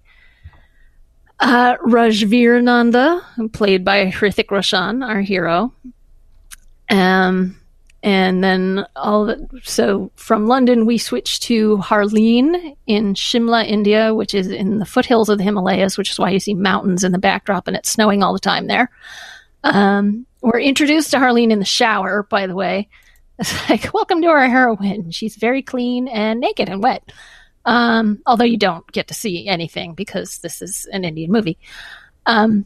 Uh, 1.39 1.75
Rajveer 1.77 2.63
Nanda, 2.63 3.21
played 3.51 3.83
by 3.83 4.05
Hrithik 4.05 4.49
Roshan, 4.51 5.03
our 5.03 5.19
hero. 5.19 5.73
Um, 6.89 7.59
and 8.05 8.43
then 8.43 8.85
all 8.95 9.25
the, 9.25 9.49
so 9.63 10.11
from 10.15 10.45
London 10.45 10.85
we 10.85 10.99
switch 10.99 11.39
to 11.39 11.77
Harleen 11.77 12.77
in 12.85 13.15
Shimla, 13.15 13.67
India, 13.67 14.13
which 14.13 14.35
is 14.35 14.47
in 14.47 14.77
the 14.77 14.85
foothills 14.85 15.27
of 15.27 15.39
the 15.39 15.43
Himalayas, 15.43 15.97
which 15.97 16.11
is 16.11 16.19
why 16.19 16.29
you 16.29 16.39
see 16.39 16.53
mountains 16.53 17.03
in 17.03 17.11
the 17.11 17.17
backdrop 17.17 17.67
and 17.67 17.75
it's 17.75 17.89
snowing 17.89 18.21
all 18.21 18.31
the 18.31 18.39
time 18.39 18.67
there. 18.67 18.91
Um, 19.63 20.27
we're 20.41 20.59
introduced 20.59 21.09
to 21.11 21.17
Harleen 21.17 21.49
in 21.49 21.57
the 21.57 21.65
shower, 21.65 22.21
by 22.29 22.45
the 22.47 22.55
way. 22.55 22.87
It's 23.37 23.69
like, 23.69 23.93
welcome 23.93 24.21
to 24.21 24.29
our 24.29 24.47
heroine. 24.47 25.11
She's 25.11 25.35
very 25.35 25.61
clean 25.61 26.07
and 26.07 26.39
naked 26.39 26.69
and 26.69 26.81
wet. 26.81 27.11
Um, 27.65 28.21
although 28.25 28.45
you 28.45 28.55
don't 28.55 28.89
get 28.93 29.09
to 29.09 29.13
see 29.13 29.49
anything 29.49 29.93
because 29.93 30.37
this 30.37 30.61
is 30.61 30.87
an 30.93 31.03
Indian 31.03 31.33
movie. 31.33 31.57
Um, 32.25 32.65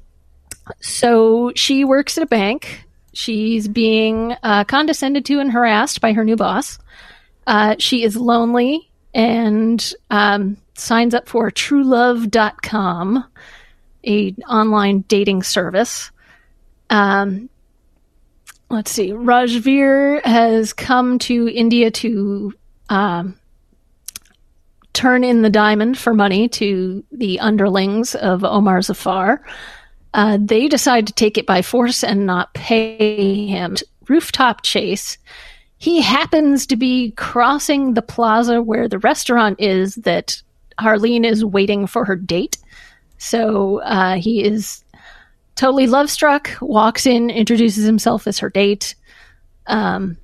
so 0.79 1.53
she 1.55 1.85
works 1.85 2.19
at 2.19 2.23
a 2.23 2.27
bank. 2.27 2.85
She's 3.19 3.67
being 3.67 4.33
uh, 4.43 4.63
condescended 4.63 5.25
to 5.25 5.41
and 5.41 5.51
harassed 5.51 5.99
by 5.99 6.13
her 6.13 6.23
new 6.23 6.37
boss. 6.37 6.79
Uh, 7.45 7.75
she 7.77 8.03
is 8.03 8.15
lonely 8.15 8.89
and 9.13 9.93
um, 10.09 10.55
signs 10.75 11.13
up 11.13 11.27
for 11.27 11.51
truelove.com, 11.51 13.25
a 14.07 14.35
online 14.47 15.01
dating 15.09 15.43
service. 15.43 16.11
Um, 16.89 17.49
let's 18.69 18.89
see. 18.89 19.09
Rajveer 19.09 20.23
has 20.23 20.71
come 20.71 21.19
to 21.19 21.49
India 21.49 21.91
to 21.91 22.53
um, 22.87 23.37
turn 24.93 25.25
in 25.25 25.41
the 25.41 25.49
diamond 25.49 25.97
for 25.97 26.13
money 26.13 26.47
to 26.47 27.03
the 27.11 27.41
underlings 27.41 28.15
of 28.15 28.45
Omar 28.45 28.81
Zafar. 28.81 29.43
Uh, 30.13 30.37
they 30.41 30.67
decide 30.67 31.07
to 31.07 31.13
take 31.13 31.37
it 31.37 31.45
by 31.45 31.61
force 31.61 32.03
and 32.03 32.25
not 32.25 32.53
pay 32.53 33.45
him. 33.45 33.77
Rooftop 34.07 34.63
chase. 34.63 35.17
He 35.77 36.01
happens 36.01 36.65
to 36.67 36.75
be 36.75 37.11
crossing 37.11 37.93
the 37.93 38.01
plaza 38.01 38.61
where 38.61 38.87
the 38.87 38.99
restaurant 38.99 39.61
is 39.61 39.95
that 39.95 40.41
Harleen 40.79 41.25
is 41.25 41.45
waiting 41.45 41.87
for 41.87 42.05
her 42.05 42.15
date. 42.15 42.57
So 43.17 43.81
uh, 43.81 44.15
he 44.15 44.43
is 44.43 44.83
totally 45.55 45.87
love 45.87 46.09
struck, 46.09 46.49
walks 46.61 47.05
in, 47.05 47.29
introduces 47.29 47.85
himself 47.85 48.27
as 48.27 48.39
her 48.39 48.49
date. 48.49 48.95
Um, 49.67 50.17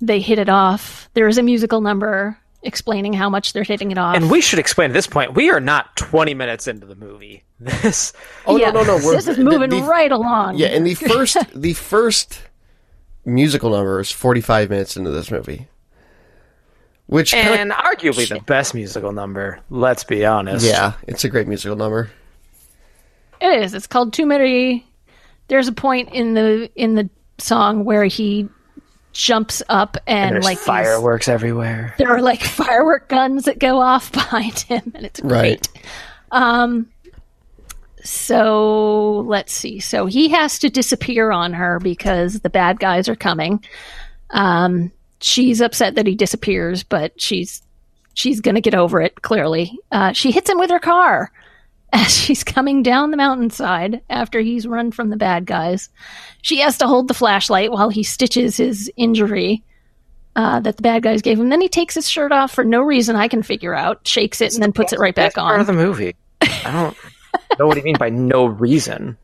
they 0.00 0.20
hit 0.20 0.38
it 0.38 0.48
off. 0.48 1.08
There 1.14 1.28
is 1.28 1.38
a 1.38 1.42
musical 1.42 1.80
number 1.80 2.38
explaining 2.64 3.12
how 3.12 3.30
much 3.30 3.52
they're 3.52 3.62
hitting 3.62 3.90
it 3.92 3.98
off. 3.98 4.16
And 4.16 4.30
we 4.30 4.40
should 4.40 4.58
explain 4.58 4.90
at 4.90 4.94
this 4.94 5.06
point, 5.06 5.34
we 5.34 5.50
are 5.50 5.60
not 5.60 5.94
20 5.96 6.34
minutes 6.34 6.66
into 6.66 6.86
the 6.86 6.96
movie. 6.96 7.42
This 7.60 8.12
Oh 8.46 8.56
yeah, 8.56 8.70
no 8.72 8.82
no 8.82 8.98
no! 8.98 9.04
we're- 9.04 9.16
this 9.16 9.28
is 9.28 9.38
moving 9.38 9.70
the- 9.70 9.80
the- 9.80 9.86
right 9.86 10.10
along. 10.10 10.56
Yeah, 10.58 10.68
and 10.68 10.84
the 10.86 10.94
first 10.94 11.36
the 11.54 11.72
first 11.72 12.42
musical 13.24 13.70
number 13.70 14.00
is 14.00 14.10
forty 14.10 14.40
five 14.40 14.68
minutes 14.70 14.96
into 14.96 15.10
this 15.10 15.30
movie, 15.30 15.68
which 17.06 17.30
kinda- 17.32 17.52
and 17.60 17.70
arguably 17.70 18.28
the 18.28 18.40
best 18.40 18.74
musical 18.74 19.12
number, 19.12 19.60
let's 19.70 20.04
be 20.04 20.26
honest. 20.26 20.66
yeah, 20.66 20.94
it's 21.06 21.24
a 21.24 21.28
great 21.28 21.46
musical 21.46 21.76
number. 21.76 22.10
It 23.40 23.62
is. 23.62 23.72
It's 23.72 23.86
called 23.86 24.12
Tu 24.12 24.26
Meri. 24.26 24.84
There's 25.48 25.68
a 25.68 25.72
point 25.72 26.10
in 26.12 26.34
the 26.34 26.70
in 26.74 26.96
the 26.96 27.08
song 27.38 27.84
where 27.84 28.04
he 28.04 28.48
jumps 29.14 29.62
up 29.68 29.96
and, 30.06 30.26
And 30.26 30.34
there's 30.34 30.44
like 30.44 30.58
these- 30.58 30.66
fireworks 30.66 31.28
everywhere. 31.28 31.94
there 31.98 32.10
are 32.10 32.20
like 32.20 32.42
firework 32.44 33.08
guns 33.08 33.44
that 33.44 33.58
go 33.58 33.80
off 33.80 34.12
behind 34.12 34.58
him, 34.60 34.92
and 34.94 35.06
it's 35.06 35.20
great. 35.20 35.68
Right. 36.32 36.84
So 38.02 39.20
let's 39.26 39.52
see. 39.52 39.80
So 39.80 40.06
he 40.06 40.28
has 40.28 40.58
to 40.58 40.68
disappear 40.68 41.30
on 41.30 41.52
her 41.54 41.78
because 41.80 42.40
the 42.40 42.50
bad 42.50 42.78
guys 42.78 43.08
are 43.08 43.16
coming. 43.16 43.64
Um, 44.30 44.92
she's 45.20 45.60
upset 45.62 45.94
that 45.94 46.06
he 46.06 46.14
disappears, 46.14 46.82
but 46.82 47.18
she's 47.20 47.62
she's 48.12 48.40
gonna 48.40 48.60
get 48.60 48.74
over 48.74 49.00
it. 49.00 49.22
Clearly, 49.22 49.78
uh, 49.90 50.12
she 50.12 50.32
hits 50.32 50.50
him 50.50 50.58
with 50.58 50.70
her 50.70 50.78
car 50.78 51.30
as 52.06 52.12
she's 52.12 52.42
coming 52.42 52.82
down 52.82 53.12
the 53.12 53.16
mountainside 53.16 54.02
after 54.10 54.40
he's 54.40 54.66
run 54.66 54.90
from 54.90 55.10
the 55.10 55.16
bad 55.16 55.46
guys. 55.46 55.88
She 56.42 56.58
has 56.58 56.76
to 56.78 56.88
hold 56.88 57.06
the 57.06 57.14
flashlight 57.14 57.70
while 57.70 57.88
he 57.88 58.02
stitches 58.02 58.56
his 58.56 58.90
injury. 58.96 59.62
Uh, 60.36 60.58
that 60.58 60.76
the 60.76 60.82
bad 60.82 61.04
guys 61.04 61.22
gave 61.22 61.38
him. 61.38 61.48
Then 61.48 61.60
he 61.60 61.68
takes 61.68 61.94
his 61.94 62.08
shirt 62.10 62.32
off 62.32 62.50
for 62.50 62.64
no 62.64 62.80
reason 62.80 63.14
I 63.14 63.28
can 63.28 63.44
figure 63.44 63.72
out, 63.72 64.08
shakes 64.08 64.40
it, 64.40 64.52
and 64.52 64.60
then 64.60 64.72
puts 64.72 64.92
it 64.92 64.98
right 64.98 65.14
back 65.14 65.38
on. 65.38 65.50
part 65.50 65.60
of 65.60 65.68
the 65.68 65.72
movie. 65.72 66.16
I 66.40 66.72
don't 66.72 67.58
know 67.60 67.68
what 67.68 67.76
he 67.76 67.84
mean 67.84 67.94
by 67.96 68.10
no 68.10 68.46
reason. 68.46 69.16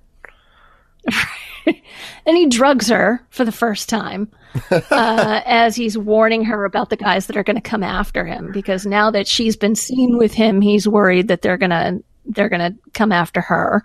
and 1.67 2.37
he 2.37 2.47
drugs 2.49 2.89
her 2.89 3.27
for 3.31 3.45
the 3.45 3.51
first 3.51 3.89
time 3.89 4.31
uh, 4.71 5.41
as 5.45 5.75
he's 5.75 5.99
warning 5.99 6.45
her 6.45 6.65
about 6.65 6.91
the 6.91 6.97
guys 6.97 7.27
that 7.27 7.37
are 7.37 7.43
going 7.43 7.57
to 7.57 7.61
come 7.61 7.83
after 7.83 8.25
him 8.25 8.53
because 8.53 8.87
now 8.87 9.11
that 9.11 9.27
she's 9.27 9.57
been 9.57 9.75
seen 9.75 10.17
with 10.17 10.33
him 10.33 10.61
he's 10.61 10.87
worried 10.87 11.27
that 11.27 11.43
they're 11.43 11.57
going 11.57 11.71
to 11.71 12.03
they're 12.31 12.49
going 12.49 12.73
to 12.73 12.79
come 12.93 13.13
after 13.13 13.41
her 13.41 13.83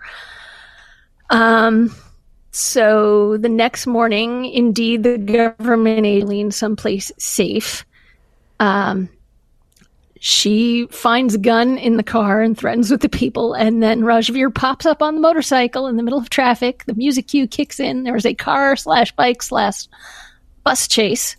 um 1.30 1.94
so 2.50 3.36
the 3.36 3.48
next 3.48 3.86
morning 3.86 4.46
indeed 4.46 5.02
the 5.02 5.18
government 5.18 6.06
alien 6.06 6.50
someplace 6.50 7.12
safe 7.18 7.84
um 8.60 9.08
she 10.18 10.86
finds 10.90 11.34
a 11.34 11.38
gun 11.38 11.76
in 11.78 11.96
the 11.98 12.02
car 12.02 12.40
and 12.40 12.56
threatens 12.56 12.90
with 12.90 13.00
the 13.00 13.08
people, 13.08 13.54
and 13.54 13.82
then 13.82 14.00
Rajveer 14.00 14.54
pops 14.54 14.86
up 14.86 15.02
on 15.02 15.14
the 15.14 15.20
motorcycle 15.20 15.86
in 15.86 15.96
the 15.96 16.02
middle 16.02 16.18
of 16.18 16.30
traffic. 16.30 16.84
The 16.86 16.94
music 16.94 17.28
cue 17.28 17.46
kicks 17.46 17.78
in. 17.78 18.02
There 18.02 18.16
is 18.16 18.26
a 18.26 18.34
car 18.34 18.76
slash 18.76 19.12
bike 19.12 19.42
slash 19.42 19.86
bus 20.64 20.88
chase, 20.88 21.36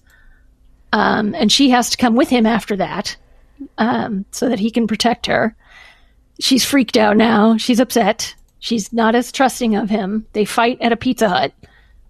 um, 0.93 1.33
and 1.35 1.51
she 1.51 1.69
has 1.69 1.89
to 1.89 1.97
come 1.97 2.15
with 2.15 2.29
him 2.29 2.45
after 2.45 2.75
that, 2.77 3.17
um, 3.77 4.25
so 4.31 4.47
that 4.47 4.59
he 4.59 4.69
can 4.69 4.87
protect 4.87 5.25
her. 5.25 5.55
She's 6.39 6.63
freaked 6.65 6.97
out 6.97 7.17
now. 7.17 7.57
She's 7.57 7.79
upset. 7.79 8.35
She's 8.59 8.91
not 8.91 9.15
as 9.15 9.31
trusting 9.31 9.75
of 9.75 9.89
him. 9.89 10.25
They 10.33 10.45
fight 10.45 10.79
at 10.81 10.91
a 10.91 10.97
Pizza 10.97 11.29
Hut 11.29 11.53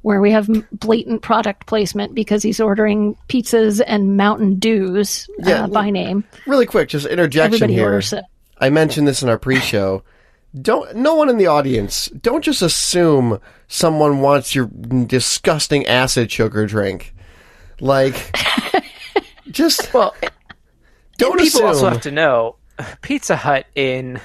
where 0.02 0.22
we 0.22 0.32
have 0.32 0.50
blatant 0.72 1.22
product 1.22 1.66
placement 1.66 2.16
because 2.16 2.42
he's 2.44 2.60
ordering 2.60 3.18
pizzas 3.28 3.82
and 3.86 4.16
Mountain 4.16 4.58
Dews 4.60 5.30
Yeah, 5.40 5.64
uh, 5.66 5.68
by 5.68 5.90
name. 5.90 6.24
Really 6.46 6.66
quick, 6.66 6.90
just 6.90 7.06
interjection 7.06 7.56
Everybody 7.72 7.74
here. 7.74 8.22
I 8.60 8.70
mentioned 8.70 9.08
this 9.08 9.22
in 9.22 9.30
our 9.30 9.38
pre-show. 9.38 10.04
Don't 10.62 10.96
no 10.96 11.16
one 11.16 11.30
in 11.30 11.38
the 11.38 11.48
audience. 11.48 12.08
Don't 12.22 12.44
just 12.44 12.62
assume 12.62 13.40
someone 13.68 14.22
wants 14.22 14.56
your 14.56 14.68
disgusting 14.68 15.86
acid 15.86 16.32
sugar 16.32 16.66
drink. 16.66 17.14
Like, 17.80 18.36
just 19.52 19.94
Well, 19.94 20.16
don't 21.18 21.38
people 21.38 21.44
assume. 21.44 21.66
also 21.66 21.90
have 21.90 22.02
to 22.02 22.12
know 22.12 22.56
Pizza 23.02 23.36
Hut 23.36 23.66
in 23.76 24.20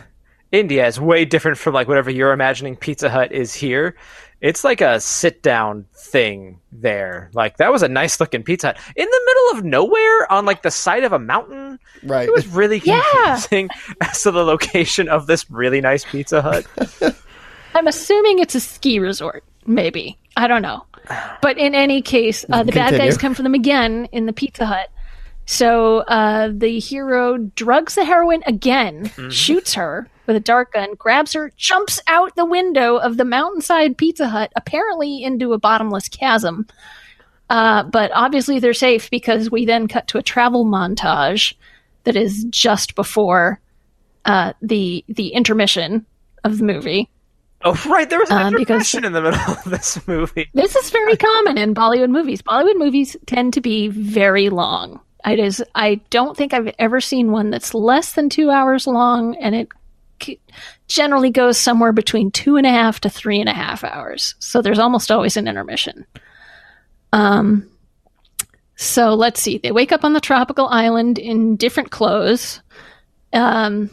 India 0.51 0.87
is 0.87 1.01
way 1.01 1.25
different 1.25 1.59
from 1.59 1.75
like 1.75 1.89
whatever 1.89 2.11
you're 2.11 2.33
imagining 2.33 2.77
Pizza 2.77 3.09
Hut 3.11 3.33
is 3.33 3.55
here. 3.55 3.97
It's 4.41 4.65
like 4.65 4.81
a 4.81 4.99
sit 5.01 5.41
down 5.43 5.87
thing 5.95 6.59
there. 6.73 7.31
Like 7.33 7.59
that 7.59 7.71
was 7.73 7.83
a 7.83 7.89
nice 7.89 8.19
looking 8.19 8.43
Pizza 8.43 8.69
Hut 8.69 8.79
in 8.97 9.07
the 9.09 9.21
middle 9.27 9.59
of 9.59 9.65
nowhere 9.65 10.33
on 10.33 10.45
like 10.45 10.63
the 10.63 10.71
side 10.71 11.05
of 11.05 11.13
a 11.13 11.19
mountain. 11.19 11.79
right. 12.03 12.29
It 12.29 12.33
was 12.33 12.47
really 12.49 12.83
Yeah. 12.85 13.03
confusing 13.13 13.69
as 14.01 14.23
to 14.25 14.31
the 14.33 14.45
location 14.45 15.09
of 15.09 15.27
this 15.27 15.49
really 15.51 15.81
nice 15.81 16.05
Pizza 16.05 16.43
Hut. 16.43 16.67
I'm 17.75 17.87
assuming 17.87 18.39
it's 18.41 18.55
a 18.55 18.61
ski 18.61 18.99
resort, 18.99 19.45
maybe. 19.65 20.19
I 20.37 20.47
don't 20.49 20.63
know. 20.63 20.85
But 21.41 21.57
in 21.59 21.75
any 21.75 22.03
case, 22.03 22.45
uh, 22.51 22.63
the 22.63 22.73
bad 22.73 22.97
guys 22.97 23.17
come 23.17 23.35
for 23.35 23.43
them 23.43 23.55
again 23.55 24.09
in 24.13 24.27
the 24.27 24.33
Pizza 24.33 24.67
Hut. 24.67 24.89
So 25.53 25.99
uh, 25.99 26.49
the 26.51 26.79
hero 26.79 27.37
drugs 27.37 27.95
the 27.95 28.07
heroine 28.07 28.43
again, 28.47 29.11
shoots 29.29 29.75
her 29.75 30.09
with 30.27 30.35
a 30.37 30.41
dart 30.41 30.73
gun, 30.73 30.95
grabs 30.95 31.35
her, 31.35 31.53
jumps 31.59 32.01
out 32.07 32.35
the 32.37 32.47
window 32.47 32.97
of 32.97 33.19
the 33.19 33.27
mountainside 33.27 33.99
Pizza 33.99 34.29
Hut, 34.29 34.51
apparently 34.57 35.23
into 35.23 35.53
a 35.53 35.59
bottomless 35.59 36.09
chasm. 36.09 36.67
Uh, 37.51 37.83
but 37.83 38.11
obviously 38.15 38.61
they're 38.61 38.73
safe 38.73 39.11
because 39.11 39.51
we 39.51 39.67
then 39.67 39.89
cut 39.89 40.09
to 40.09 40.17
a 40.17 40.23
travel 40.23 40.65
montage 40.65 41.53
that 42.05 42.17
is 42.17 42.45
just 42.45 42.95
before 42.95 43.61
uh, 44.25 44.55
the 44.63 45.05
the 45.09 45.29
intermission 45.35 46.07
of 46.45 46.57
the 46.59 46.65
movie. 46.65 47.11
Oh 47.63 47.79
right, 47.87 48.09
there 48.09 48.21
was 48.21 48.31
an 48.31 48.39
Um, 48.39 48.55
because- 48.57 48.95
in 48.95 49.03
the 49.03 49.21
middle 49.21 49.39
of 49.39 49.65
this 49.65 49.99
movie. 50.09 50.49
This 50.55 50.75
is 50.77 50.89
very 50.89 51.17
common 51.19 51.59
in 51.59 51.75
Bollywood 51.75 52.11
movies. 52.11 52.41
Bollywood 52.41 52.79
movies 52.79 53.19
tend 53.27 53.53
to 53.53 53.61
be 53.61 53.89
very 53.89 54.49
long. 54.49 54.99
It 55.25 55.39
is. 55.39 55.63
I 55.75 55.97
don't 56.11 56.37
think 56.37 56.53
I've 56.53 56.75
ever 56.79 57.01
seen 57.01 57.31
one 57.31 57.51
that's 57.51 57.75
less 57.75 58.15
than 58.15 58.29
two 58.29 58.51
hours 58.51 58.87
long, 58.87 59.37
and 59.37 59.55
it 59.55 59.69
generally 60.89 61.31
goes 61.31 61.59
somewhere 61.59 61.93
between 61.93 62.31
two 62.31 62.57
and 62.57 62.67
a 62.67 62.71
half 62.71 63.01
to 63.01 63.11
three 63.11 63.41
and 63.41 63.49
a 63.49 63.55
half 63.55 63.85
hours. 63.85 64.35
So 64.39 64.63
there's 64.63 64.79
almost 64.79 65.11
always 65.11 65.37
an 65.37 65.49
intermission. 65.49 66.07
Um, 67.13 67.69
so 68.77 69.15
let's 69.15 69.41
see. 69.41 69.59
They 69.59 69.73
wake 69.73 69.93
up 69.93 70.05
on 70.05 70.13
the 70.13 70.21
tropical 70.21 70.67
island 70.67 71.19
in 71.19 71.57
different 71.57 71.91
clothes. 71.91 72.61
Um, 73.33 73.91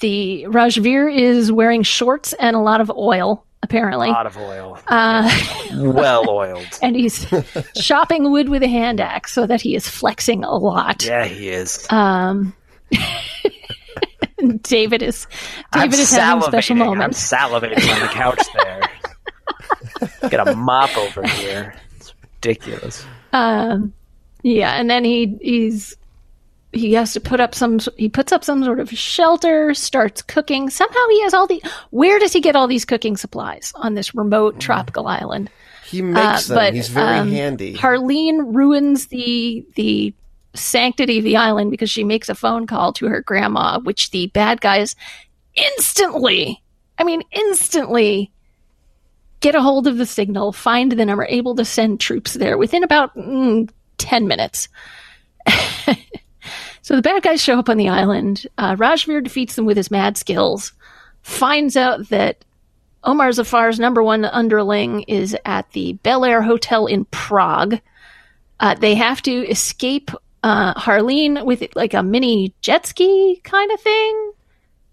the 0.00 0.46
Rajveer 0.48 1.14
is 1.14 1.52
wearing 1.52 1.82
shorts 1.82 2.32
and 2.32 2.56
a 2.56 2.60
lot 2.60 2.80
of 2.80 2.90
oil, 2.90 3.44
apparently. 3.62 4.08
A 4.08 4.12
lot 4.12 4.26
of 4.26 4.36
oil. 4.36 4.78
Uh, 4.86 5.30
well 5.74 6.28
oiled. 6.28 6.66
and 6.82 6.96
he's 6.96 7.26
chopping 7.74 8.30
wood 8.30 8.48
with 8.48 8.62
a 8.62 8.68
hand 8.68 9.00
axe 9.00 9.32
so 9.32 9.46
that 9.46 9.60
he 9.60 9.74
is 9.74 9.88
flexing 9.88 10.44
a 10.44 10.54
lot. 10.54 11.04
Yeah, 11.04 11.24
he 11.24 11.48
is. 11.48 11.86
Um, 11.90 12.54
David 14.62 15.02
is 15.02 15.26
David 15.72 15.94
I'm 15.94 16.00
is 16.00 16.10
having 16.12 16.42
special 16.42 16.76
salivating. 16.76 17.02
I'm 17.02 17.10
salivating 17.10 17.94
on 17.94 18.00
the 18.00 18.08
couch 18.08 18.40
there. 18.54 20.30
Got 20.30 20.48
a 20.48 20.54
mop 20.54 20.96
over 20.96 21.26
here. 21.26 21.74
It's 21.96 22.14
ridiculous. 22.22 23.04
Um, 23.32 23.92
yeah, 24.42 24.74
and 24.74 24.88
then 24.88 25.04
he 25.04 25.36
he's 25.42 25.96
he 26.72 26.92
has 26.92 27.12
to 27.14 27.20
put 27.20 27.40
up 27.40 27.54
some 27.54 27.78
he 27.96 28.08
puts 28.08 28.32
up 28.32 28.44
some 28.44 28.62
sort 28.62 28.80
of 28.80 28.90
shelter, 28.90 29.74
starts 29.74 30.22
cooking. 30.22 30.70
Somehow 30.70 31.08
he 31.10 31.22
has 31.22 31.34
all 31.34 31.46
the 31.46 31.62
where 31.90 32.18
does 32.18 32.32
he 32.32 32.40
get 32.40 32.56
all 32.56 32.66
these 32.66 32.84
cooking 32.84 33.16
supplies 33.16 33.72
on 33.76 33.94
this 33.94 34.14
remote 34.14 34.60
tropical 34.60 35.06
island? 35.06 35.50
He 35.86 36.02
makes 36.02 36.48
them. 36.48 36.58
Uh, 36.58 36.60
but, 36.60 36.74
He's 36.74 36.88
very 36.88 37.18
um, 37.18 37.30
handy. 37.30 37.74
Harleen 37.74 38.54
ruins 38.54 39.06
the 39.06 39.66
the 39.76 40.14
sanctity 40.54 41.18
of 41.18 41.24
the 41.24 41.36
island 41.36 41.70
because 41.70 41.90
she 41.90 42.04
makes 42.04 42.28
a 42.28 42.34
phone 42.34 42.66
call 42.66 42.92
to 42.94 43.06
her 43.06 43.22
grandma, 43.22 43.80
which 43.80 44.10
the 44.10 44.26
bad 44.28 44.60
guys 44.60 44.96
instantly, 45.54 46.62
I 46.98 47.04
mean, 47.04 47.22
instantly 47.30 48.30
get 49.40 49.54
a 49.54 49.62
hold 49.62 49.86
of 49.86 49.98
the 49.98 50.06
signal, 50.06 50.52
find 50.52 50.92
the 50.92 51.04
number, 51.04 51.24
able 51.24 51.54
to 51.56 51.64
send 51.64 52.00
troops 52.00 52.34
there 52.34 52.58
within 52.58 52.82
about 52.82 53.16
mm, 53.16 53.70
10 53.98 54.26
minutes. 54.26 54.68
so 56.88 56.96
the 56.96 57.02
bad 57.02 57.22
guys 57.22 57.42
show 57.42 57.58
up 57.58 57.68
on 57.68 57.76
the 57.76 57.90
island. 57.90 58.46
Uh, 58.56 58.74
Rajveer 58.74 59.22
defeats 59.22 59.56
them 59.56 59.66
with 59.66 59.76
his 59.76 59.90
mad 59.90 60.16
skills, 60.16 60.72
finds 61.20 61.76
out 61.76 62.08
that 62.08 62.46
Omar 63.04 63.28
Zafar's 63.28 63.78
number 63.78 64.02
one 64.02 64.24
underling 64.24 65.02
is 65.02 65.36
at 65.44 65.70
the 65.72 65.92
Bel 66.02 66.24
Air 66.24 66.40
Hotel 66.40 66.86
in 66.86 67.04
Prague. 67.04 67.78
Uh, 68.58 68.74
they 68.74 68.94
have 68.94 69.20
to 69.20 69.46
escape 69.50 70.10
uh, 70.42 70.72
Harleen 70.80 71.44
with 71.44 71.62
like 71.76 71.92
a 71.92 72.02
mini 72.02 72.54
jet 72.62 72.86
ski 72.86 73.38
kind 73.44 73.70
of 73.70 73.78
thing 73.82 74.32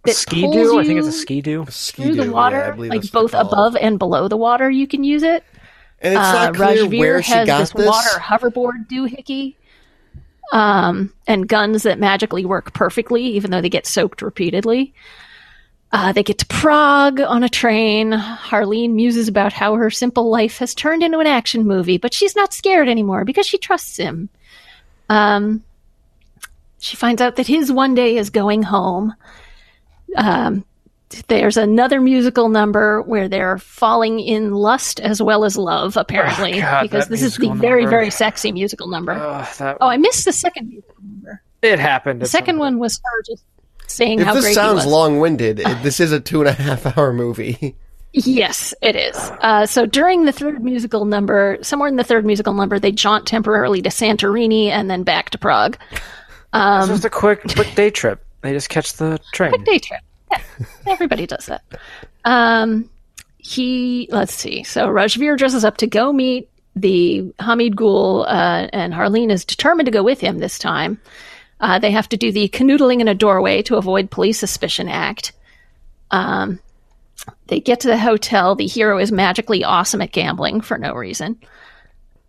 that 0.04 0.16
ski 0.18 0.42
pulls 0.42 0.54
do? 0.54 0.80
I 0.80 0.84
think 0.84 1.00
it's 1.00 1.08
a 1.08 1.14
ski 1.14 1.40
do. 1.40 1.64
through 1.64 1.66
the 1.66 1.72
Ski-Doo, 1.72 2.32
water, 2.34 2.76
yeah, 2.78 2.90
like 2.90 3.10
both 3.10 3.34
above 3.34 3.78
and 3.78 3.98
below 3.98 4.28
the 4.28 4.36
water. 4.36 4.70
You 4.70 4.86
can 4.86 5.06
use 5.06 5.24
it. 5.24 5.46
And 6.02 6.14
it's 6.14 6.22
Uh, 6.22 6.34
not 6.34 6.56
clear 6.56 6.86
Rajveer 6.88 7.00
where 7.00 7.24
she 7.24 7.32
has 7.32 7.48
got 7.48 7.60
this, 7.60 7.70
this. 7.72 7.88
water 7.88 8.20
hoverboard 8.20 8.90
doohickey, 8.90 9.56
um, 10.52 11.14
and 11.28 11.48
guns 11.48 11.84
that 11.84 12.00
magically 12.00 12.46
work 12.46 12.74
perfectly, 12.74 13.24
even 13.24 13.52
though 13.52 13.62
they 13.62 13.70
get 13.70 13.88
soaked 13.88 14.22
repeatedly. 14.22 14.94
Uh, 15.92 16.12
they 16.12 16.24
get 16.24 16.38
to 16.40 16.46
Prague 16.48 17.22
on 17.22 17.44
a 17.44 17.50
train. 17.50 18.12
Harleen 18.12 18.92
muses 18.92 19.28
about 19.28 19.54
how 19.54 19.76
her 19.76 19.90
simple 19.90 20.30
life 20.30 20.58
has 20.58 20.76
turned 20.76 21.04
into 21.04 21.20
an 21.20 21.28
action 21.28 21.66
movie, 21.66 21.98
but 21.98 22.14
she's 22.14 22.36
not 22.36 22.54
scared 22.54 22.90
anymore 22.90 23.24
because 23.24 23.48
she 23.48 23.58
trusts 23.58 23.98
him. 23.98 24.30
Um, 25.08 25.64
she 26.80 26.98
finds 26.98 27.22
out 27.22 27.38
that 27.38 27.48
his 27.48 27.72
one 27.72 27.96
day 27.96 28.18
is 28.18 28.30
going 28.30 28.64
home. 28.64 29.14
Um, 30.16 30.66
there's 31.28 31.58
another 31.58 32.00
musical 32.02 32.50
number 32.50 33.02
where 33.02 33.28
they're 33.28 33.58
falling 33.58 34.20
in 34.20 34.52
lust 34.52 35.00
as 35.00 35.22
well 35.22 35.46
as 35.46 35.58
love, 35.58 35.98
apparently, 35.98 36.58
Oh, 36.60 36.62
God, 36.62 36.82
because 36.84 37.08
this 37.08 37.22
is 37.22 37.36
the 37.36 37.42
musical 37.48 37.62
very, 37.62 37.86
very 37.86 38.10
sexy 38.10 38.52
musical 38.52 38.88
number. 38.88 39.14
Ugh, 39.14 39.48
that, 39.60 39.78
oh, 39.82 39.88
I 39.88 39.98
missed 39.98 40.26
the 40.26 40.34
second 40.34 40.70
musical 40.70 40.96
number. 41.04 41.42
it 41.62 41.80
happened. 41.80 42.22
The 42.22 42.26
second 42.28 42.60
one 42.60 42.80
was 42.80 43.00
her 43.04 43.22
just 43.28 43.44
saying 43.88 44.20
if 44.20 44.26
how 44.28 44.34
this 44.34 44.44
great 44.46 44.56
sounds 44.56 44.84
he 44.84 44.86
was. 44.88 44.94
long-winded, 44.94 45.58
this 45.84 46.00
is 46.00 46.12
a 46.12 46.20
two 46.20 46.42
and 46.42 46.50
a 46.50 46.54
half 46.54 46.98
hour 46.98 47.14
movie. 47.14 47.76
Yes, 48.18 48.74
it 48.82 48.96
is. 48.96 49.16
Uh, 49.42 49.66
so 49.66 49.86
during 49.86 50.24
the 50.24 50.32
third 50.32 50.64
musical 50.64 51.04
number, 51.04 51.58
somewhere 51.62 51.90
in 51.90 51.98
the 51.98 52.04
third 52.04 52.26
musical 52.26 52.54
number, 52.54 52.80
they 52.80 52.94
jaunt 52.94 53.28
temporarily 53.28 53.82
to 53.82 53.90
Santorini 53.90 54.68
and 54.68 54.90
then 54.90 55.04
back 55.04 55.32
to 55.32 55.38
Prague. 55.38 55.78
It's 56.54 56.88
just 56.88 57.04
a 57.04 57.10
quick, 57.10 57.42
quick 57.56 57.76
day 57.76 57.90
trip. 57.90 58.24
They 58.42 58.54
just 58.54 58.70
catch 58.70 58.94
the 58.94 59.20
train. 59.34 59.52
Quick 59.52 59.66
day 59.66 59.80
trip. 59.80 60.00
Yeah, 60.36 60.42
everybody 60.88 61.26
does 61.28 61.46
that. 61.48 61.64
Um, 62.24 62.90
he, 63.38 64.08
let's 64.12 64.34
see. 64.34 64.64
So 64.64 64.88
Rajveer 64.88 65.38
dresses 65.38 65.64
up 65.66 65.78
to 65.78 65.88
go 65.88 66.12
meet 66.12 66.50
the 66.76 67.34
Hamid 67.40 67.76
Gul, 67.76 68.24
uh, 68.28 68.68
and 68.74 68.94
Harleen 68.94 69.32
is 69.32 69.46
determined 69.46 69.86
to 69.86 69.92
go 69.92 70.04
with 70.04 70.20
him 70.20 70.40
this 70.40 70.60
time. 70.60 71.00
Uh, 71.62 71.80
they 71.80 71.92
have 71.92 72.10
to 72.10 72.18
do 72.18 72.32
the 72.32 72.50
canoodling 72.50 73.00
in 73.00 73.08
a 73.08 73.14
doorway 73.16 73.62
to 73.64 73.78
avoid 73.78 74.12
police 74.12 74.38
suspicion 74.40 74.90
act. 74.90 75.32
Um, 76.12 76.60
they 77.48 77.60
get 77.62 77.80
to 77.82 77.88
the 77.88 77.98
hotel. 77.98 78.56
The 78.56 78.68
hero 78.68 79.00
is 79.00 79.12
magically 79.12 79.64
awesome 79.64 80.02
at 80.02 80.12
gambling 80.12 80.62
for 80.62 80.78
no 80.78 80.94
reason. 80.94 81.40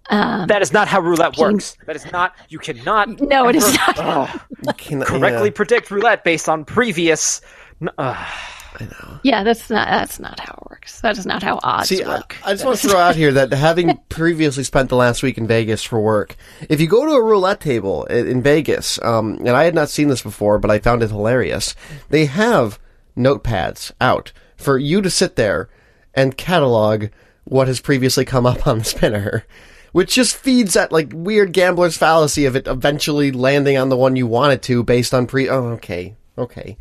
That 0.09 0.63
is 0.63 0.73
not 0.73 0.87
how 0.87 1.01
roulette 1.01 1.37
works. 1.37 1.77
That 1.87 1.97
is 1.97 2.11
not. 2.13 2.35
You 2.49 2.61
cannot. 2.61 3.21
No, 3.21 3.49
it 3.49 3.57
is 3.57 3.75
not. 3.75 3.99
ugh, 3.99 4.41
You 4.67 4.73
can- 4.77 5.03
correctly 5.03 5.49
yeah. 5.49 5.55
predict 5.55 5.91
roulette 5.91 6.23
based 6.23 6.49
on 6.49 6.65
previous. 6.65 7.41
N- 7.81 7.91
know. 7.97 9.21
Yeah, 9.23 9.43
that's 9.43 9.71
not 9.71 9.89
that's 9.89 10.21
not 10.21 10.39
how 10.41 10.53
it 10.53 10.71
works. 10.71 11.01
That 11.01 11.17
is 11.17 11.25
not 11.27 11.43
how 11.43 11.59
odds 11.63 11.89
See, 11.89 12.03
I, 12.03 12.17
work. 12.19 12.37
I 12.45 12.53
just 12.53 12.65
want 12.65 12.79
to 12.79 12.89
throw 12.89 12.99
out 12.99 13.17
here 13.17 13.33
that 13.33 13.53
having 13.53 13.97
previously 14.09 14.65
spent 14.65 14.89
the 14.91 14.97
last 14.97 15.23
week 15.23 15.39
in 15.39 15.47
Vegas 15.47 15.83
for 15.83 16.01
work, 16.01 16.37
if 16.69 16.81
you 16.81 16.87
go 16.87 17.07
to 17.07 17.13
a 17.13 17.23
roulette 17.23 17.61
table 17.61 18.07
i- 18.11 18.15
in 18.15 18.43
Vegas, 18.43 18.99
um, 19.03 19.37
and 19.39 19.51
I 19.51 19.65
had 19.65 19.75
not 19.75 19.89
seen 19.89 20.09
this 20.09 20.23
before, 20.23 20.59
but 20.59 20.71
I 20.71 20.79
found 20.79 21.03
it 21.03 21.11
hilarious, 21.11 21.75
they 22.11 22.27
have 22.27 22.79
notepads 23.17 23.93
out 24.01 24.33
for 24.57 24.77
you 24.79 25.01
to 25.03 25.11
sit 25.11 25.37
there 25.37 25.69
and 26.15 26.37
catalog 26.37 27.07
what 27.45 27.69
has 27.69 27.81
previously 27.81 28.25
come 28.25 28.45
up 28.47 28.67
on 28.67 28.79
the 28.81 28.85
spinner. 28.85 29.45
Which 29.93 30.15
just 30.15 30.37
feeds 30.37 30.75
that 30.75 30.93
like 30.93 31.09
weird 31.15 31.53
gambler's 31.55 31.97
fallacy 31.97 32.45
of 32.45 32.55
it 32.55 32.67
eventually 32.67 33.33
landing 33.33 33.79
on 33.79 33.89
the 33.89 33.97
one 33.97 34.15
you 34.17 34.27
want 34.27 34.53
it 34.53 34.61
to 34.65 34.83
based 34.83 35.15
on 35.15 35.27
pre. 35.27 35.49
Oh, 35.49 35.69
okay, 35.69 36.17
okay. 36.37 36.77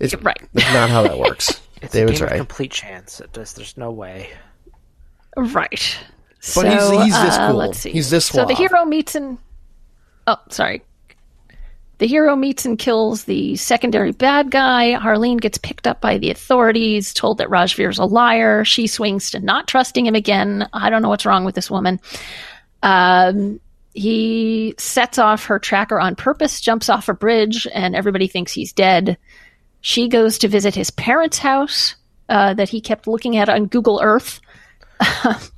It's 0.00 0.14
Right. 0.14 0.40
That's 0.52 0.72
not 0.72 0.90
how 0.90 1.02
that 1.02 1.18
works. 1.18 1.60
It's 1.80 1.92
David's 1.92 2.20
a 2.20 2.24
game 2.24 2.30
right. 2.32 2.40
of 2.40 2.48
complete 2.48 2.72
chance. 2.72 3.20
It 3.20 3.32
just, 3.32 3.54
there's 3.54 3.76
no 3.76 3.92
way. 3.92 4.30
Right. 5.36 5.96
But 6.56 6.66
he's- 6.66 6.88
So, 6.88 7.00
he's 7.00 7.12
this 7.22 7.36
uh, 7.36 7.46
cool. 7.50 7.56
Let's 7.56 7.78
see. 7.78 7.90
He's 7.92 8.10
this 8.10 8.26
So 8.26 8.44
the 8.46 8.54
hero 8.54 8.84
meets 8.84 9.14
and 9.14 9.38
oh, 10.26 10.38
sorry. 10.48 10.82
The 11.98 12.06
hero 12.08 12.34
meets 12.34 12.64
and 12.64 12.78
kills 12.78 13.24
the 13.24 13.54
secondary 13.56 14.10
bad 14.12 14.50
guy. 14.50 14.94
Harleen 14.98 15.40
gets 15.40 15.58
picked 15.58 15.86
up 15.86 16.00
by 16.00 16.18
the 16.18 16.30
authorities, 16.30 17.12
told 17.14 17.38
that 17.38 17.48
Rajveer's 17.48 17.98
a 17.98 18.04
liar. 18.04 18.64
She 18.64 18.86
swings 18.88 19.30
to 19.32 19.40
not 19.40 19.68
trusting 19.68 20.06
him 20.06 20.14
again. 20.14 20.68
I 20.72 20.90
don't 20.90 21.02
know 21.02 21.08
what's 21.08 21.26
wrong 21.26 21.44
with 21.44 21.54
this 21.56 21.70
woman. 21.70 22.00
Um, 22.82 23.60
he 23.94 24.74
sets 24.78 25.18
off 25.18 25.46
her 25.46 25.58
tracker 25.58 25.98
on 26.00 26.14
purpose, 26.14 26.60
jumps 26.60 26.88
off 26.88 27.08
a 27.08 27.14
bridge, 27.14 27.66
and 27.72 27.96
everybody 27.96 28.28
thinks 28.28 28.52
he's 28.52 28.72
dead. 28.72 29.18
She 29.80 30.08
goes 30.08 30.38
to 30.38 30.48
visit 30.48 30.74
his 30.74 30.90
parents' 30.90 31.38
house 31.38 31.94
uh, 32.28 32.54
that 32.54 32.68
he 32.68 32.80
kept 32.80 33.06
looking 33.06 33.36
at 33.36 33.48
on 33.48 33.66
Google 33.66 34.00
Earth. 34.02 34.40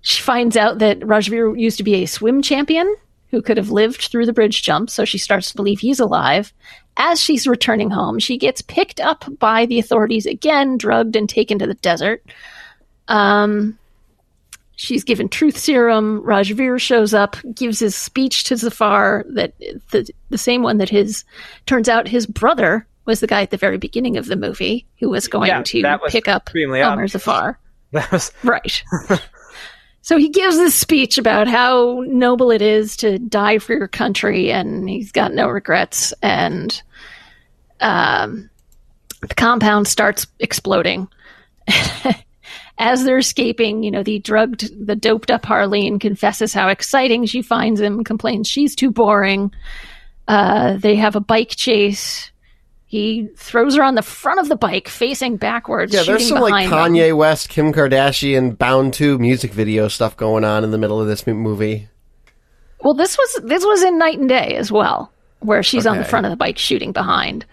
she 0.00 0.22
finds 0.22 0.56
out 0.56 0.78
that 0.78 1.00
Rajveer 1.00 1.58
used 1.58 1.78
to 1.78 1.84
be 1.84 1.94
a 1.96 2.06
swim 2.06 2.42
champion 2.42 2.94
who 3.30 3.42
could 3.42 3.56
have 3.56 3.70
lived 3.70 4.02
through 4.02 4.26
the 4.26 4.32
bridge 4.32 4.62
jump, 4.62 4.90
so 4.90 5.04
she 5.04 5.18
starts 5.18 5.50
to 5.50 5.56
believe 5.56 5.80
he's 5.80 6.00
alive. 6.00 6.52
As 6.96 7.20
she's 7.20 7.46
returning 7.46 7.90
home, 7.90 8.18
she 8.18 8.38
gets 8.38 8.62
picked 8.62 9.00
up 9.00 9.24
by 9.38 9.66
the 9.66 9.78
authorities 9.78 10.26
again, 10.26 10.78
drugged 10.78 11.16
and 11.16 11.28
taken 11.28 11.58
to 11.58 11.66
the 11.66 11.74
desert. 11.74 12.24
Um, 13.08 13.78
she's 14.76 15.04
given 15.04 15.28
truth 15.28 15.58
serum. 15.58 16.22
Rajveer 16.22 16.80
shows 16.80 17.12
up, 17.12 17.36
gives 17.54 17.80
his 17.80 17.94
speech 17.94 18.44
to 18.44 18.56
Zafar 18.56 19.24
that 19.30 19.54
the, 19.90 20.08
the 20.30 20.38
same 20.38 20.62
one 20.62 20.78
that 20.78 20.88
his 20.88 21.24
turns 21.66 21.88
out 21.88 22.08
his 22.08 22.26
brother 22.26 22.86
was 23.06 23.20
the 23.20 23.26
guy 23.26 23.42
at 23.42 23.50
the 23.50 23.56
very 23.56 23.78
beginning 23.78 24.16
of 24.16 24.26
the 24.26 24.36
movie 24.36 24.86
who 24.98 25.08
was 25.08 25.28
going 25.28 25.48
Yeah, 25.48 25.62
to 25.62 25.82
was 26.02 26.12
pick 26.12 26.28
up 26.28 26.50
obvious. 26.82 27.12
Zafar. 27.12 27.58
That 27.92 28.10
was 28.10 28.32
Right. 28.42 28.82
so 30.02 30.18
he 30.18 30.28
gives 30.28 30.56
this 30.56 30.74
speech 30.74 31.18
about 31.18 31.46
how 31.46 32.02
noble 32.06 32.50
it 32.50 32.60
is 32.60 32.96
to 32.98 33.18
die 33.18 33.58
for 33.58 33.74
your 33.74 33.88
country, 33.88 34.50
and 34.50 34.88
he's 34.88 35.12
got 35.12 35.32
no 35.32 35.48
regrets. 35.48 36.12
And 36.22 36.82
um, 37.80 38.50
the 39.20 39.34
compound 39.34 39.86
starts 39.86 40.26
exploding. 40.40 41.08
As 42.78 43.04
they're 43.04 43.18
escaping, 43.18 43.82
you 43.82 43.90
know, 43.90 44.02
the 44.02 44.18
drugged, 44.18 44.86
the 44.86 44.96
doped 44.96 45.30
up 45.30 45.42
Harleen 45.42 45.98
confesses 45.98 46.52
how 46.52 46.68
exciting 46.68 47.24
she 47.24 47.40
finds 47.40 47.80
him, 47.80 48.04
complains 48.04 48.48
she's 48.48 48.74
too 48.76 48.90
boring. 48.90 49.50
Uh, 50.28 50.76
they 50.76 50.94
have 50.96 51.16
a 51.16 51.20
bike 51.20 51.50
chase. 51.56 52.30
He 52.96 53.28
throws 53.36 53.76
her 53.76 53.82
on 53.82 53.94
the 53.94 54.00
front 54.00 54.40
of 54.40 54.48
the 54.48 54.56
bike, 54.56 54.88
facing 54.88 55.36
backwards. 55.36 55.92
Yeah, 55.92 56.04
there's 56.04 56.26
some 56.26 56.40
like 56.40 56.66
Kanye 56.66 57.10
them. 57.10 57.18
West, 57.18 57.50
Kim 57.50 57.70
Kardashian, 57.70 58.56
Bound 58.56 58.94
to 58.94 59.18
music 59.18 59.52
video 59.52 59.88
stuff 59.88 60.16
going 60.16 60.44
on 60.44 60.64
in 60.64 60.70
the 60.70 60.78
middle 60.78 60.98
of 60.98 61.06
this 61.06 61.26
movie. 61.26 61.90
Well, 62.80 62.94
this 62.94 63.18
was 63.18 63.42
this 63.44 63.66
was 63.66 63.82
in 63.82 63.98
Knight 63.98 64.18
and 64.18 64.30
Day 64.30 64.56
as 64.56 64.72
well, 64.72 65.12
where 65.40 65.62
she's 65.62 65.86
on 65.86 65.98
the 65.98 66.04
front 66.04 66.24
of 66.24 66.30
the 66.30 66.38
bike 66.38 66.56
shooting 66.56 66.92
behind. 66.92 67.44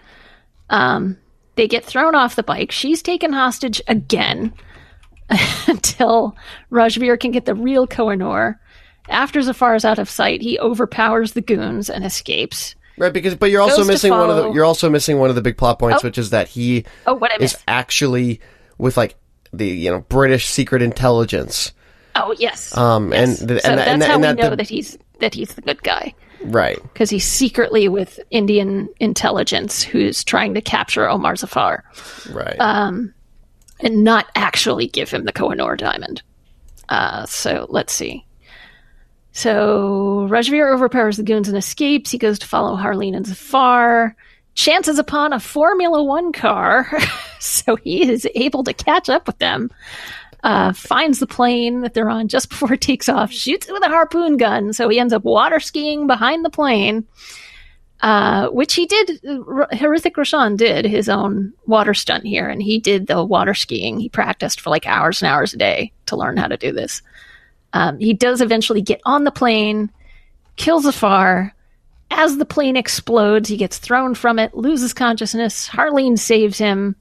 Um, 0.70 1.18
they 1.56 1.68
get 1.68 1.84
thrown 1.84 2.14
off 2.14 2.36
the 2.36 2.42
bike. 2.42 2.72
She's 2.72 3.02
taken 3.02 3.34
hostage 3.34 3.82
again 3.86 4.54
until 5.66 6.34
Rajveer 6.72 7.20
can 7.20 7.32
get 7.32 7.44
the 7.44 7.54
real 7.54 7.86
Kohinoor. 7.86 8.54
After 9.10 9.42
Zafar 9.42 9.74
is 9.74 9.84
out 9.84 9.98
of 9.98 10.08
sight, 10.08 10.40
he 10.40 10.58
overpowers 10.58 11.34
the 11.34 11.42
goons 11.42 11.90
and 11.90 12.02
escapes. 12.02 12.76
Right, 12.96 13.12
because 13.12 13.34
but 13.34 13.50
you're 13.50 13.60
also 13.62 13.84
missing 13.84 14.12
one 14.12 14.30
of 14.30 14.36
the 14.36 14.52
you're 14.52 14.64
also 14.64 14.88
missing 14.88 15.18
one 15.18 15.28
of 15.28 15.34
the 15.36 15.42
big 15.42 15.56
plot 15.56 15.78
points, 15.78 16.04
Oh. 16.04 16.08
which 16.08 16.18
is 16.18 16.30
that 16.30 16.48
he 16.48 16.84
Oh, 17.06 17.14
what 17.14 17.32
I 17.32 17.36
is 17.36 17.40
missed? 17.54 17.64
actually 17.66 18.40
with 18.78 18.96
like 18.96 19.16
the 19.52 19.66
you 19.66 19.90
know 19.90 20.00
British 20.00 20.46
secret 20.46 20.82
intelligence. 20.82 21.72
Oh, 22.16 22.34
yes. 22.38 22.76
Um, 22.76 23.12
Yes. 23.12 23.40
and 23.40 23.48
the, 23.50 23.60
so 23.60 23.68
and, 23.70 23.78
that's 23.78 23.88
and, 23.90 24.02
how 24.02 24.12
and 24.14 24.20
we 24.22 24.26
that 24.28 24.36
know 24.36 24.50
the, 24.50 24.56
that 24.56 24.68
he's 24.68 24.96
that 25.18 25.34
he's 25.34 25.54
the 25.54 25.62
good 25.62 25.82
guy 25.82 26.14
right. 26.44 26.80
because 26.82 27.10
he's 27.10 27.24
secretly 27.24 27.88
with 27.88 28.20
Indian 28.30 28.88
intelligence 29.00 29.82
who's 29.82 30.22
trying 30.22 30.54
to 30.54 30.60
capture 30.60 31.08
Omar 31.08 31.34
Zafar. 31.36 31.82
Right. 32.30 32.56
and 32.58 33.12
not 34.04 34.26
actually 34.36 34.86
give 34.86 35.10
him 35.10 35.24
the 35.24 35.32
Kohinoor 35.32 35.76
diamond. 35.76 36.22
Uh, 36.88 37.26
so 37.26 37.66
let's 37.70 37.92
see. 37.92 38.24
So 39.34 40.26
Rajveer 40.30 40.72
overpowers 40.72 41.18
the 41.18 41.22
goons 41.22 41.48
and 41.48 41.58
escapes. 41.58 42.10
He 42.10 42.18
goes 42.18 42.38
to 42.38 42.46
follow 42.46 42.76
Harleen 42.76 43.14
and 43.14 43.26
Zafar. 43.26 44.16
Chances 44.54 44.98
upon 44.98 45.32
a 45.32 45.40
Formula 45.40 46.02
One 46.02 46.32
car, 46.32 46.88
so 47.40 47.74
he 47.74 48.08
is 48.08 48.26
able 48.36 48.62
to 48.64 48.72
catch 48.72 49.08
up 49.08 49.26
with 49.26 49.38
them. 49.38 49.70
Uh, 50.44 50.72
finds 50.72 51.18
the 51.18 51.26
plane 51.26 51.80
that 51.80 51.92
they're 51.94 52.10
on 52.10 52.28
just 52.28 52.48
before 52.50 52.74
it 52.74 52.80
takes 52.80 53.08
off, 53.08 53.32
shoots 53.32 53.68
it 53.68 53.72
with 53.72 53.82
a 53.82 53.88
harpoon 53.88 54.36
gun, 54.36 54.72
so 54.72 54.88
he 54.88 55.00
ends 55.00 55.12
up 55.12 55.24
water 55.24 55.58
skiing 55.58 56.06
behind 56.06 56.44
the 56.44 56.50
plane 56.50 57.04
uh, 58.04 58.48
which 58.48 58.74
he 58.74 58.84
did. 58.84 59.20
R- 59.48 59.68
Roshan 60.16 60.56
did 60.56 60.84
his 60.84 61.08
own 61.08 61.54
water 61.66 61.94
stunt 61.94 62.26
here, 62.26 62.46
and 62.48 62.62
he 62.62 62.78
did 62.78 63.06
the 63.06 63.24
water 63.24 63.54
skiing. 63.54 63.98
He 63.98 64.10
practiced 64.10 64.60
for 64.60 64.68
like 64.68 64.86
hours 64.86 65.22
and 65.22 65.30
hours 65.30 65.54
a 65.54 65.56
day 65.56 65.90
to 66.06 66.16
learn 66.16 66.36
how 66.36 66.48
to 66.48 66.58
do 66.58 66.70
this. 66.70 67.00
Um, 67.74 67.98
he 67.98 68.14
does 68.14 68.40
eventually 68.40 68.80
get 68.80 69.00
on 69.04 69.24
the 69.24 69.32
plane, 69.32 69.90
kills 70.56 70.84
Zafar. 70.84 71.52
As 72.10 72.38
the 72.38 72.44
plane 72.44 72.76
explodes, 72.76 73.48
he 73.48 73.56
gets 73.56 73.78
thrown 73.78 74.14
from 74.14 74.38
it, 74.38 74.54
loses 74.54 74.94
consciousness. 74.94 75.68
Harleen 75.68 76.16
saves 76.16 76.56
him. 76.56 76.94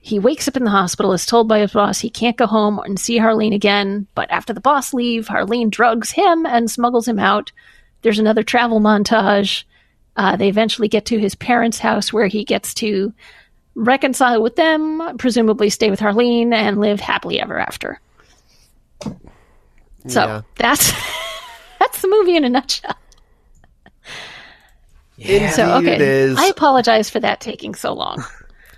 He 0.00 0.20
wakes 0.20 0.46
up 0.46 0.56
in 0.56 0.64
the 0.64 0.70
hospital, 0.70 1.12
is 1.12 1.26
told 1.26 1.48
by 1.48 1.58
his 1.58 1.72
boss 1.72 1.98
he 1.98 2.08
can't 2.08 2.36
go 2.36 2.46
home 2.46 2.78
and 2.78 2.98
see 2.98 3.18
Harleen 3.18 3.52
again. 3.52 4.06
But 4.14 4.30
after 4.30 4.52
the 4.52 4.60
boss 4.60 4.94
leave, 4.94 5.26
Harleen 5.26 5.70
drugs 5.70 6.12
him 6.12 6.46
and 6.46 6.70
smuggles 6.70 7.08
him 7.08 7.18
out. 7.18 7.50
There's 8.02 8.20
another 8.20 8.44
travel 8.44 8.80
montage. 8.80 9.64
Uh, 10.16 10.36
they 10.36 10.48
eventually 10.48 10.88
get 10.88 11.06
to 11.06 11.18
his 11.18 11.34
parents' 11.34 11.80
house 11.80 12.12
where 12.12 12.28
he 12.28 12.44
gets 12.44 12.74
to 12.74 13.12
reconcile 13.74 14.40
with 14.40 14.54
them, 14.54 15.16
presumably 15.18 15.68
stay 15.68 15.90
with 15.90 16.00
Harleen, 16.00 16.54
and 16.54 16.78
live 16.78 17.00
happily 17.00 17.40
ever 17.40 17.58
after. 17.58 18.00
So 20.08 20.20
Yeah. 20.24 20.40
that's 20.56 20.92
that's 21.78 22.00
the 22.02 22.08
movie 22.08 22.36
in 22.36 22.44
a 22.44 22.48
nutshell. 22.48 22.96
Indeed 25.18 25.50
So 25.50 25.76
okay, 25.78 25.94
it 25.96 26.00
is. 26.00 26.38
I 26.38 26.46
apologize 26.46 27.10
for 27.10 27.20
that 27.20 27.40
taking 27.40 27.74
so 27.74 27.92
long. 27.92 28.24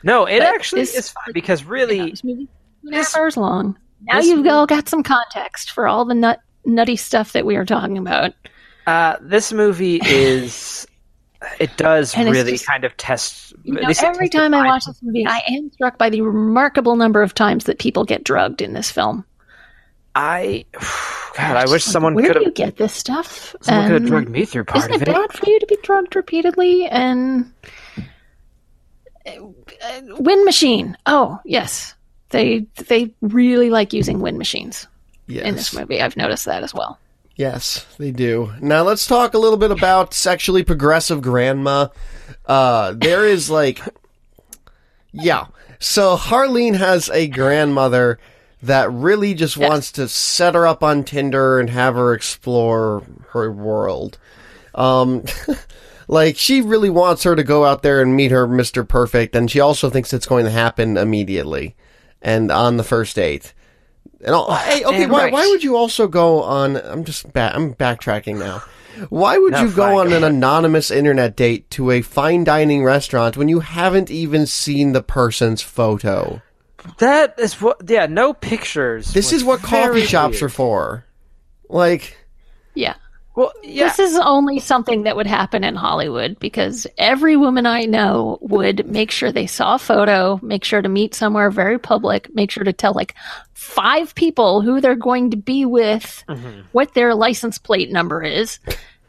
No, 0.03 0.25
it 0.27 0.41
But 0.41 0.49
actually 0.49 0.81
this- 0.83 0.97
is 0.97 1.11
fine 1.11 1.33
because 1.33 1.65
really, 1.65 2.11
This 2.11 2.25
movie 2.25 2.47
two 2.47 2.89
and 2.89 2.95
a 2.95 2.99
half 2.99 3.17
hours 3.17 3.37
long. 3.37 3.79
Now 4.03 4.17
this 4.17 4.27
you've 4.27 4.39
movie- 4.39 4.49
all 4.51 4.67
got 4.67 4.89
some 4.89 5.03
context 5.05 5.71
for 5.71 5.87
all 5.87 6.05
the 6.05 6.15
nut 6.15 6.41
nutty 6.65 6.97
stuff 6.97 7.33
that 7.33 7.47
we 7.47 7.55
are 7.57 7.65
talking 7.65 7.99
about. 7.99 8.33
uh, 8.87 9.17
this 9.21 9.53
movie 9.53 10.01
is. 10.05 10.87
It 11.59 11.77
does 11.77 12.15
And 12.17 12.31
really 12.31 12.53
just- 12.53 12.67
kind 12.67 12.85
of 12.85 12.97
test. 12.97 13.53
You 13.65 13.75
know, 13.75 13.81
least 13.83 14.03
it 14.03 14.07
every 14.07 14.29
time 14.29 14.55
I 14.55 14.65
watch 14.67 14.85
this 14.87 14.99
movie, 15.03 15.25
I 15.27 15.43
am 15.49 15.71
struck 15.73 15.99
by 15.99 16.09
the 16.11 16.21
remarkable 16.21 16.95
number 16.97 17.21
of 17.23 17.35
times 17.35 17.65
that 17.65 17.79
people 17.81 18.05
get 18.05 18.23
drugged 18.25 18.61
in 18.63 18.73
this 18.75 18.91
film. 18.93 19.25
I, 20.15 20.65
God, 21.37 21.57
I 21.57 21.65
wish 21.71 21.85
someone 21.85 22.15
Where 22.15 22.27
could 22.33 22.39
do 22.39 22.45
you 22.45 22.51
get 22.53 22.77
this 22.77 22.93
stuff? 22.93 23.55
Someone 23.63 23.85
could 23.85 23.93
have 23.93 24.03
And 24.03 24.07
drugged 24.11 24.29
me 24.29 24.45
through 24.45 24.65
part 24.65 24.85
Isn't 24.85 24.95
of 24.97 25.03
it 25.03 25.09
it. 25.09 25.15
bad 25.15 25.33
for 25.33 25.49
you 25.49 25.59
to 25.61 25.67
be 25.67 25.77
drugged 25.83 26.15
repeatedly? 26.17 26.87
And 26.87 27.53
uh, 29.27 29.33
wind 30.19 30.45
machine. 30.45 30.97
Oh 31.07 31.39
yes, 31.45 31.95
they 32.31 32.67
they 32.89 33.15
really 33.21 33.71
like 33.71 33.93
using 33.93 34.21
wind 34.21 34.39
machines 34.39 34.87
yes. 35.27 35.45
in 35.45 35.55
this 35.55 35.75
movie. 35.75 36.01
I've 36.01 36.17
noticed 36.17 36.45
that 36.47 36.63
as 36.63 36.75
well. 36.75 36.99
Yes, 37.37 37.87
they 37.99 38.11
do. 38.11 38.53
Now 38.61 38.83
let's 38.83 39.07
talk 39.07 39.35
a 39.35 39.39
little 39.39 39.57
bit 39.57 39.71
about 39.71 40.13
sexually 40.13 40.65
progressive 40.65 41.23
grandma. 41.23 41.89
Uh, 42.45 42.93
there 42.97 43.27
is 43.27 43.49
like, 43.49 43.81
yeah. 45.13 45.47
So 45.79 46.17
Harleen 46.17 46.77
has 46.77 47.09
a 47.09 47.29
grandmother 47.29 48.19
that 48.63 48.93
really 48.93 49.35
just 49.35 49.57
wants 49.57 49.93
to 49.93 50.09
set 50.09 50.55
her 50.55 50.67
up 50.67 50.83
on 50.83 51.05
Tinder 51.05 51.59
and 51.59 51.69
have 51.69 51.95
her 51.95 52.15
explore 52.15 53.03
her 53.31 53.51
world. 53.51 54.19
Um, 54.75 55.25
like 56.09 56.37
she 56.37 56.61
really 56.61 56.91
wants 56.91 57.25
her 57.25 57.35
to 57.35 57.43
go 57.43 57.65
out 57.65 57.83
there 57.83 58.01
and 58.01 58.15
meet 58.15 58.31
her 58.31 58.47
Mr. 58.47 58.87
Perfect, 58.87 59.35
and 59.35 59.51
she 59.51 59.61
also 59.61 59.91
thinks 59.91 60.13
it's 60.13 60.27
going 60.27 60.45
to 60.45 60.51
happen 60.51 60.97
immediately 60.97 61.75
and 62.21 62.53
on 62.53 62.77
the 62.77 62.85
first 62.85 63.17
date. 63.17 63.53
And 64.25 64.35
all, 64.35 64.55
hey, 64.55 64.85
okay, 64.85 65.07
why, 65.07 65.25
right. 65.25 65.33
why 65.33 65.49
would 65.49 65.65
you 65.65 65.77
also 65.77 66.07
go 66.07 66.43
on? 66.43 66.77
I'm 66.77 67.05
just 67.05 67.33
ba- 67.33 67.53
I'm 67.55 67.75
backtracking 67.75 68.39
now. 68.39 68.63
Why 69.09 69.39
would 69.39 69.59
you 69.59 69.73
go 69.73 69.99
on 69.99 70.13
an 70.13 70.23
anonymous 70.23 70.91
internet 70.91 71.35
date 71.35 71.69
to 71.71 71.91
a 71.91 72.03
fine 72.03 72.45
dining 72.45 72.85
restaurant 72.85 73.37
when 73.37 73.49
you 73.49 73.61
haven't 73.61 74.11
even 74.11 74.47
seen 74.47 74.93
the 74.93 75.03
person's 75.03 75.63
photo? 75.63 76.43
That 76.99 77.39
is 77.39 77.61
what. 77.61 77.89
Yeah, 77.89 78.07
no 78.07 78.33
pictures. 78.33 79.13
This 79.13 79.33
is 79.33 79.45
what 79.45 79.61
coffee 79.61 80.05
shops 80.05 80.41
weird. 80.41 80.43
are 80.43 80.49
for. 80.49 81.05
Like, 81.69 82.17
Yeah. 82.75 82.95
Well, 83.35 83.53
yeah. 83.63 83.89
This 83.89 83.99
is 83.99 84.19
only 84.19 84.59
something 84.59 85.05
that 85.05 85.17
would 85.17 85.27
happen 85.27 85.65
in 85.65 85.75
Hollywood 85.75 86.39
because 86.39 86.87
every 86.99 87.37
woman 87.37 87.65
I 87.65 87.85
know 87.85 88.39
would 88.43 88.87
make 88.87 89.11
sure 89.11 89.33
they 89.33 89.47
saw 89.47 89.77
a 89.77 89.79
photo, 89.79 90.39
make 90.43 90.65
sure 90.65 90.83
to 90.83 90.89
meet 90.89 91.15
somewhere 91.15 91.51
very 91.51 91.79
public, 91.79 92.33
make 92.35 92.51
sure 92.51 92.65
to 92.65 92.75
tell 92.75 92.93
like 92.93 93.15
five 93.55 94.15
people 94.15 94.61
who 94.61 94.83
they're 94.83 94.95
going 94.95 95.31
to 95.31 95.39
be 95.39 95.65
with, 95.65 96.23
what 96.73 96.93
their 96.93 97.15
license 97.15 97.57
plate 97.57 97.91
number 97.91 98.23
is, 98.23 98.59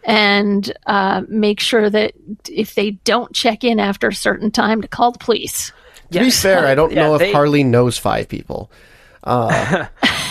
and 0.05 0.71
uh, 0.85 1.23
make 1.27 1.59
sure 1.59 1.89
that 1.89 2.13
if 2.49 2.75
they 2.75 2.91
don't 2.91 3.33
check 3.33 3.65
in 3.65 3.77
after 3.77 4.07
a 4.07 4.15
certain 4.15 4.51
time, 4.51 4.81
to 4.81 4.87
call 4.87 5.11
the 5.11 5.19
police. 5.19 5.73
To 6.13 6.19
be 6.19 6.31
fair, 6.31 6.65
I 6.65 6.75
don't 6.75 6.91
Yeah, 6.93 7.03
know 7.07 7.15
if 7.15 7.19
they- 7.19 7.33
Harleen 7.33 7.67
knows 7.67 7.97
five 7.97 8.27
people. 8.29 8.71
Uh, 9.25 9.85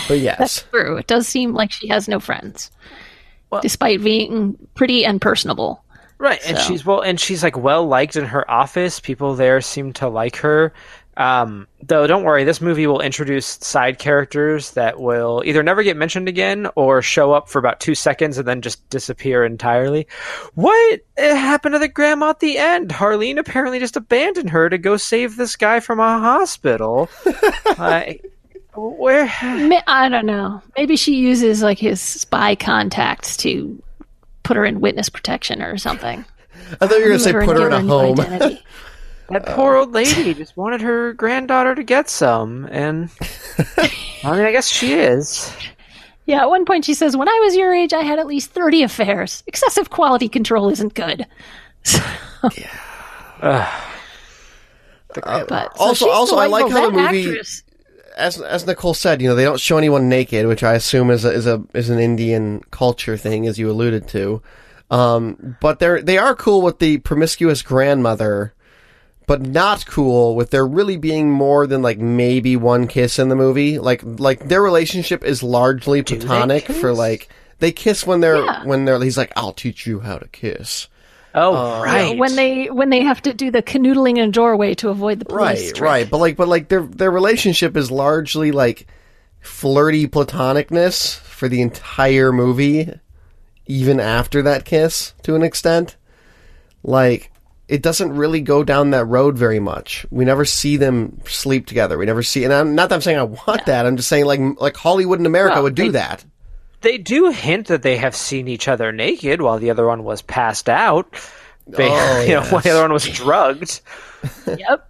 but 0.07 0.19
yes. 0.19 0.37
That's 0.37 0.61
True, 0.69 0.97
it 0.97 1.07
does 1.07 1.27
seem 1.27 1.53
like 1.55 1.71
she 1.71 1.87
has 1.87 2.07
no 2.07 2.19
friends, 2.19 2.69
Well- 3.49 3.59
despite 3.61 4.03
being 4.03 4.55
pretty 4.75 5.03
and 5.03 5.19
personable. 5.19 5.83
Right, 6.19 6.39
and 6.45 6.59
she's 6.59 6.85
well, 6.85 7.01
and 7.01 7.19
she's 7.19 7.41
like 7.43 7.57
well 7.57 7.87
liked 7.87 8.15
in 8.15 8.25
her 8.25 8.49
office. 8.49 8.99
People 8.99 9.33
there 9.35 9.61
seem 9.61 9.93
to 9.93 10.07
like 10.07 10.35
her. 10.37 10.73
Um, 11.15 11.67
though, 11.81 12.07
don't 12.07 12.23
worry, 12.23 12.43
this 12.43 12.61
movie 12.61 12.87
will 12.87 13.01
introduce 13.01 13.45
side 13.45 13.99
characters 13.99 14.71
that 14.71 14.99
will 14.99 15.43
either 15.45 15.61
never 15.61 15.83
get 15.83 15.95
mentioned 15.95 16.27
again 16.27 16.67
or 16.75 17.01
show 17.01 17.31
up 17.33 17.49
for 17.49 17.59
about 17.59 17.79
two 17.79 17.95
seconds 17.95 18.37
and 18.37 18.47
then 18.47 18.61
just 18.61 18.87
disappear 18.89 19.45
entirely. 19.45 20.07
What 20.55 21.01
uh, 21.17 21.35
happened 21.35 21.73
to 21.73 21.79
the 21.79 21.87
grandma 21.87 22.29
at 22.29 22.39
the 22.39 22.57
end? 22.57 22.89
Harleen 22.89 23.37
apparently 23.37 23.79
just 23.79 23.95
abandoned 23.95 24.49
her 24.49 24.69
to 24.69 24.77
go 24.77 24.97
save 24.97 25.35
this 25.35 25.55
guy 25.55 25.79
from 25.79 25.99
a 25.99 26.19
hospital. 26.19 27.09
I, 27.25 28.19
where? 28.75 29.31
I 29.87 30.09
don't 30.09 30.25
know. 30.25 30.61
Maybe 30.75 30.95
she 30.95 31.15
uses 31.15 31.61
like 31.61 31.77
his 31.77 32.01
spy 32.01 32.55
contacts 32.55 33.37
to 33.37 33.81
put 34.41 34.57
her 34.57 34.65
in 34.65 34.81
witness 34.81 35.09
protection 35.09 35.61
or 35.61 35.77
something. 35.77 36.25
I 36.81 36.87
thought 36.87 36.97
you 36.97 37.03
were 37.03 37.07
going 37.09 37.19
to 37.19 37.23
say 37.23 37.33
put 37.33 37.57
her 37.57 37.69
in 37.69 37.71
give 37.71 37.79
a 37.79 37.83
new 37.83 37.87
home. 37.87 38.57
identity. 39.29 39.45
That 39.49 39.55
poor 39.55 39.75
old 39.75 39.91
lady 39.91 40.33
just 40.33 40.55
wanted 40.57 40.81
her 40.81 41.13
granddaughter 41.13 41.75
to 41.75 41.83
get 41.83 42.09
some, 42.09 42.65
and 42.71 43.09
I 44.23 44.31
mean, 44.31 44.41
I 44.45 44.51
guess 44.51 44.67
she 44.67 44.93
is. 44.93 45.51
yeah, 46.25 46.41
at 46.41 46.49
one 46.49 46.65
point 46.65 46.85
she 46.85 46.93
says, 46.93 47.15
"When 47.17 47.27
I 47.29 47.39
was 47.43 47.55
your 47.55 47.73
age, 47.73 47.93
I 47.93 48.01
had 48.01 48.19
at 48.19 48.27
least 48.27 48.51
thirty 48.51 48.83
affairs. 48.83 49.43
Excessive 49.47 49.89
quality 49.89 50.27
control 50.29 50.69
isn't 50.69 50.93
good." 50.93 51.25
but 55.09 55.77
so 55.77 55.83
also- 55.83 56.09
also, 56.09 56.37
I 56.37 56.47
like 56.47 56.69
how 56.71 56.89
the 56.89 56.97
movie- 56.97 57.29
actress- 57.29 57.63
as 58.15 58.39
as 58.41 58.67
Nicole 58.67 58.93
said, 58.93 59.21
you 59.23 59.27
know, 59.27 59.33
they 59.35 59.43
don't 59.43 59.59
show 59.59 59.77
anyone 59.77 60.07
naked, 60.07 60.45
which 60.45 60.63
I 60.63 60.73
assume 60.75 61.09
is 61.09 61.25
a, 61.25 61.31
is 61.31 61.47
a 61.47 61.63
is 61.73 61.89
an 61.89 61.97
Indian 61.99 62.61
culture 62.69 63.17
thing, 63.17 63.47
as 63.47 63.57
you 63.57 63.71
alluded 63.71 64.07
to. 64.09 64.41
Um, 64.91 65.57
but 65.59 65.79
they're 65.79 65.99
they 66.01 66.19
are 66.19 66.35
cool 66.35 66.61
with 66.61 66.77
the 66.77 66.99
promiscuous 66.99 67.63
grandmother 67.63 68.53
but 69.27 69.41
not 69.41 69.85
cool 69.85 70.35
with 70.35 70.49
there 70.51 70.65
really 70.67 70.97
being 70.97 71.31
more 71.31 71.65
than 71.67 71.81
like 71.81 71.97
maybe 71.99 72.55
one 72.55 72.87
kiss 72.87 73.19
in 73.19 73.29
the 73.29 73.35
movie. 73.35 73.79
Like 73.79 74.01
like 74.03 74.47
their 74.47 74.61
relationship 74.61 75.23
is 75.23 75.41
largely 75.43 76.01
platonic 76.03 76.65
for 76.65 76.93
like 76.93 77.29
they 77.59 77.71
kiss 77.71 78.05
when 78.05 78.19
they're 78.19 78.43
Yeah. 78.43 78.63
when 78.65 78.85
they're 78.85 78.99
he's 79.01 79.17
like 79.17 79.31
I'll 79.35 79.53
teach 79.53 79.85
you 79.87 79.99
how 80.01 80.17
to 80.17 80.27
kiss. 80.27 80.87
Oh, 81.35 81.55
Uh, 81.55 81.81
right. 81.83 82.17
When 82.17 82.35
they 82.35 82.69
when 82.69 82.89
they 82.91 83.01
have 83.01 83.21
to 83.23 83.33
do 83.33 83.49
the 83.49 83.63
canoodling 83.63 84.17
in 84.17 84.29
a 84.29 84.31
doorway 84.31 84.75
to 84.75 84.89
avoid 84.89 85.19
the 85.19 85.25
police. 85.25 85.39
Right, 85.41 85.59
trick. 85.75 85.81
right. 85.81 86.09
But 86.09 86.17
like 86.19 86.37
but 86.37 86.47
like 86.47 86.67
their 86.67 86.83
their 86.83 87.09
relationship 87.11 87.75
is 87.77 87.89
largely 87.89 88.51
like 88.51 88.85
flirty 89.39 90.07
platonicness 90.07 91.17
for 91.19 91.47
the 91.49 91.61
entire 91.61 92.31
movie 92.31 92.89
even 93.65 93.99
after 93.99 94.41
that 94.43 94.65
kiss 94.65 95.13
to 95.23 95.35
an 95.35 95.41
extent. 95.43 95.95
Like 96.83 97.31
it 97.67 97.81
doesn't 97.81 98.11
really 98.13 98.41
go 98.41 98.63
down 98.63 98.91
that 98.91 99.05
road 99.05 99.37
very 99.37 99.59
much. 99.59 100.05
We 100.11 100.25
never 100.25 100.45
see 100.45 100.77
them 100.77 101.19
sleep 101.25 101.65
together. 101.65 101.97
We 101.97 102.05
never 102.05 102.21
see, 102.23 102.43
and 102.43 102.53
I'm 102.53 102.75
not 102.75 102.89
that 102.89 102.95
I'm 102.95 103.01
saying 103.01 103.17
I 103.17 103.23
want 103.23 103.65
that. 103.67 103.85
I'm 103.85 103.95
just 103.97 104.09
saying 104.09 104.25
like 104.25 104.39
like 104.59 104.75
Hollywood 104.77 105.19
in 105.19 105.25
America 105.25 105.55
Well, 105.55 105.63
would 105.63 105.75
do 105.75 105.83
they- 105.85 105.99
that. 105.99 106.25
They 106.81 106.97
do 106.97 107.29
hint 107.31 107.67
that 107.67 107.81
they 107.81 107.95
have 107.95 108.13
seen 108.13 108.49
each 108.49 108.67
other 108.67 108.91
naked 108.91 109.41
while 109.41 109.57
the 109.57 109.69
other 109.69 109.87
one 109.87 110.03
was 110.03 110.21
passed 110.21 110.67
out. 110.67 111.07
They, 111.65 111.87
Oh, 111.89 112.21
you 112.27 112.33
know, 112.33 112.41
yes. 112.41 112.51
when 112.51 112.61
the 112.61 112.71
other 112.71 112.81
one 112.81 112.91
was 112.91 113.07
drugged. 113.07 113.79
Yep. 114.45 114.89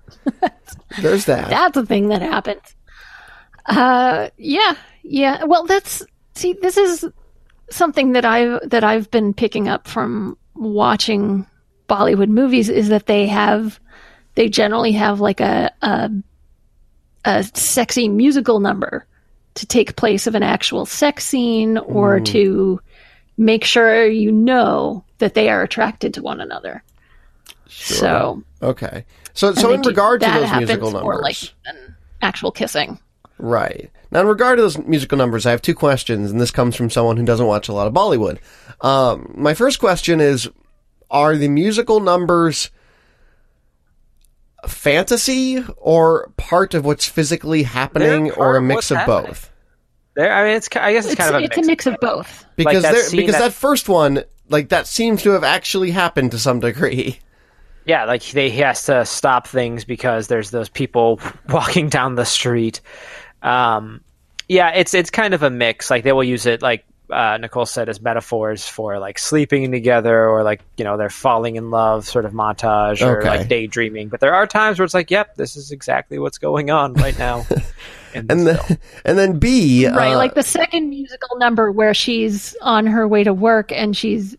There's 1.01 1.25
that. 1.25 1.49
That's 1.51 1.77
a 1.77 1.85
thing 1.85 2.07
that 2.07 2.21
happens. 2.23 2.75
Uh, 3.65 4.29
yeah, 4.37 4.75
yeah. 5.03 5.43
Well, 5.43 5.65
that's 5.65 6.03
see, 6.35 6.53
this 6.61 6.77
is 6.77 7.05
something 7.69 8.11
that 8.13 8.25
I've 8.25 8.67
that 8.69 8.83
I've 8.83 9.09
been 9.11 9.33
picking 9.33 9.67
up 9.67 9.87
from 9.87 10.37
watching 10.55 11.47
Bollywood 11.87 12.29
movies 12.29 12.69
is 12.69 12.89
that 12.89 13.05
they 13.05 13.27
have 13.27 13.79
they 14.35 14.49
generally 14.49 14.91
have 14.93 15.19
like 15.19 15.39
a 15.39 15.71
a, 15.81 16.11
a 17.25 17.43
sexy 17.43 18.07
musical 18.09 18.59
number 18.59 19.05
to 19.55 19.65
take 19.65 19.95
place 19.95 20.25
of 20.27 20.35
an 20.35 20.43
actual 20.43 20.85
sex 20.85 21.25
scene 21.25 21.77
or 21.77 22.19
to 22.19 22.81
make 23.37 23.63
sure 23.63 24.07
you 24.07 24.31
know 24.31 25.03
that 25.19 25.33
they 25.33 25.49
are 25.49 25.61
attracted 25.61 26.13
to 26.15 26.21
one 26.21 26.41
another. 26.41 26.83
So, 27.67 28.43
okay. 28.61 29.05
So 29.33 29.53
so 29.53 29.71
in 29.71 29.81
do- 29.81 29.89
regard 29.89 30.21
to 30.21 30.27
those 30.27 30.51
musical 30.57 30.91
more 30.91 31.13
numbers. 31.13 31.53
like 31.65 31.75
actual 32.21 32.51
kissing. 32.51 32.99
Right. 33.37 33.91
Now, 34.11 34.21
in 34.21 34.27
regard 34.27 34.57
to 34.57 34.61
those 34.61 34.77
musical 34.77 35.17
numbers, 35.17 35.45
I 35.45 35.51
have 35.51 35.61
two 35.61 35.73
questions, 35.73 36.31
and 36.31 36.39
this 36.39 36.51
comes 36.51 36.75
from 36.75 36.89
someone 36.89 37.17
who 37.17 37.25
doesn't 37.25 37.47
watch 37.47 37.67
a 37.67 37.73
lot 37.73 37.87
of 37.87 37.93
Bollywood. 37.93 38.37
Um, 38.81 39.33
my 39.35 39.55
first 39.55 39.79
question 39.79 40.21
is 40.21 40.49
Are 41.11 41.35
the 41.35 41.47
musical 41.47 41.99
numbers 41.99 42.69
fantasy 44.67 45.63
or 45.77 46.31
part 46.37 46.73
of 46.73 46.85
what's 46.85 47.05
physically 47.07 47.63
happening 47.63 48.31
or 48.31 48.55
a 48.55 48.61
mix 48.61 48.75
what's 48.75 48.91
of 48.91 48.97
happening. 48.97 49.25
both? 49.31 49.49
There, 50.15 50.31
I 50.31 50.43
mean, 50.45 50.55
it's. 50.57 50.69
I 50.75 50.93
guess 50.93 51.05
it's, 51.05 51.13
It's, 51.13 51.21
kind 51.21 51.35
of 51.35 51.41
a 51.41 51.45
it's 51.45 51.57
mix. 51.57 51.67
a 51.67 51.71
mix 51.71 51.85
of 51.87 51.97
both. 51.99 52.45
Because 52.55 52.83
that 52.83 52.93
there, 52.93 53.11
because 53.11 53.33
that- 53.33 53.39
that 53.41 53.53
first 53.53 53.89
one, 53.89 54.23
like 54.47 54.69
that 54.69 54.85
seems 54.87 55.23
to 55.23 55.31
have 55.31 55.43
actually 55.43 55.91
happened 55.91 56.31
to 56.31 56.39
some 56.39 56.59
degree. 56.59 57.19
Yeah, 57.85 58.05
like 58.05 58.23
they 58.23 58.49
he 58.49 58.59
has 58.59 58.85
to 58.85 59.05
stop 59.05 59.47
things 59.47 59.83
because 59.85 60.27
there's 60.27 60.51
those 60.51 60.69
people 60.69 61.19
walking 61.49 61.89
down 61.89 62.15
the 62.15 62.25
street. 62.25 62.79
Um, 63.41 64.01
yeah, 64.47 64.69
it's 64.69 64.93
it's 64.93 65.09
kind 65.09 65.33
of 65.33 65.41
a 65.43 65.49
mix. 65.49 65.89
Like 65.89 66.03
they 66.03 66.13
will 66.13 66.23
use 66.23 66.45
it, 66.45 66.61
like 66.61 66.85
uh, 67.13 67.37
Nicole 67.37 67.65
said, 67.65 67.87
as 67.89 68.01
metaphors 68.01 68.67
for 68.67 68.99
like 68.99 69.17
sleeping 69.19 69.71
together 69.71 70.27
or 70.27 70.43
like 70.43 70.61
you 70.77 70.83
know 70.83 70.97
they're 70.97 71.09
falling 71.09 71.55
in 71.55 71.69
love, 71.71 72.07
sort 72.07 72.25
of 72.25 72.33
montage 72.33 73.01
or 73.05 73.19
Okay. 73.19 73.27
like 73.29 73.47
daydreaming. 73.47 74.09
But 74.09 74.19
there 74.19 74.33
are 74.33 74.47
times 74.47 74.79
where 74.79 74.85
it's 74.85 74.93
like, 74.93 75.11
yep, 75.11 75.35
this 75.35 75.55
is 75.55 75.71
exactly 75.71 76.19
what's 76.19 76.37
going 76.37 76.69
on 76.71 76.93
right 76.93 77.17
now. 77.17 77.45
And 78.15 78.29
then, 78.29 78.57
film. 78.57 78.77
and 79.05 79.17
then 79.17 79.39
B, 79.39 79.87
Right, 79.87 80.13
uh, 80.13 80.17
like 80.17 80.35
the 80.35 80.43
second 80.43 80.87
musical 80.87 81.35
number 81.39 81.71
where 81.71 81.95
she's 81.95 82.55
on 82.61 82.85
her 82.85 83.07
way 83.07 83.23
to 83.23 83.33
work 83.33 83.71
and 83.71 83.97
she's 83.97 84.37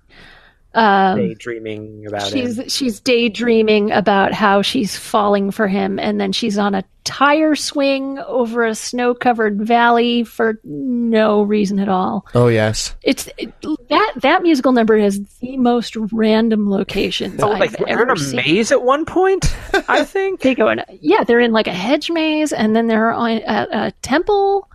um, 0.74 1.18
daydreaming 1.18 2.04
about 2.06 2.22
she's 2.30 2.58
it. 2.58 2.70
she's 2.70 3.00
daydreaming 3.00 3.92
about 3.92 4.32
how 4.32 4.60
she's 4.62 4.96
falling 4.96 5.50
for 5.50 5.68
him 5.68 5.98
and 5.98 6.20
then 6.20 6.32
she's 6.32 6.58
on 6.58 6.74
a 6.74 6.82
tire 7.04 7.54
swing 7.54 8.18
over 8.20 8.64
a 8.64 8.74
snow-covered 8.74 9.60
valley 9.60 10.24
for 10.24 10.58
no 10.64 11.42
reason 11.42 11.78
at 11.78 11.88
all. 11.88 12.24
oh 12.34 12.48
yes, 12.48 12.94
It's 13.02 13.28
it, 13.36 13.52
that 13.90 14.12
that 14.22 14.42
musical 14.42 14.72
number 14.72 14.98
has 14.98 15.20
the 15.40 15.56
most 15.58 15.96
random 16.12 16.70
locations 16.70 17.42
Oh, 17.42 17.52
I've 17.52 17.60
like 17.60 17.70
they're 17.76 17.86
in 17.88 17.92
ever 18.10 18.12
a 18.14 18.18
seen. 18.18 18.36
maze 18.36 18.72
at 18.72 18.82
one 18.82 19.04
point. 19.04 19.54
I 19.88 20.02
think. 20.14 20.40
They 20.40 20.54
go 20.54 20.68
in, 20.70 20.82
yeah, 21.00 21.24
they're 21.24 21.40
in 21.40 21.52
like 21.52 21.66
a 21.66 21.72
hedge 21.74 22.10
maze, 22.10 22.52
and 22.54 22.74
then 22.74 22.86
they're 22.86 23.12
on 23.12 23.30
a, 23.32 23.66
a 23.70 23.92
temple 24.02 24.68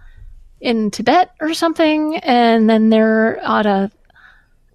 in 0.61 0.91
Tibet 0.91 1.31
or 1.41 1.53
something, 1.55 2.17
and 2.17 2.69
then 2.69 2.89
they're 2.89 3.37
at 3.43 3.65
a. 3.65 3.91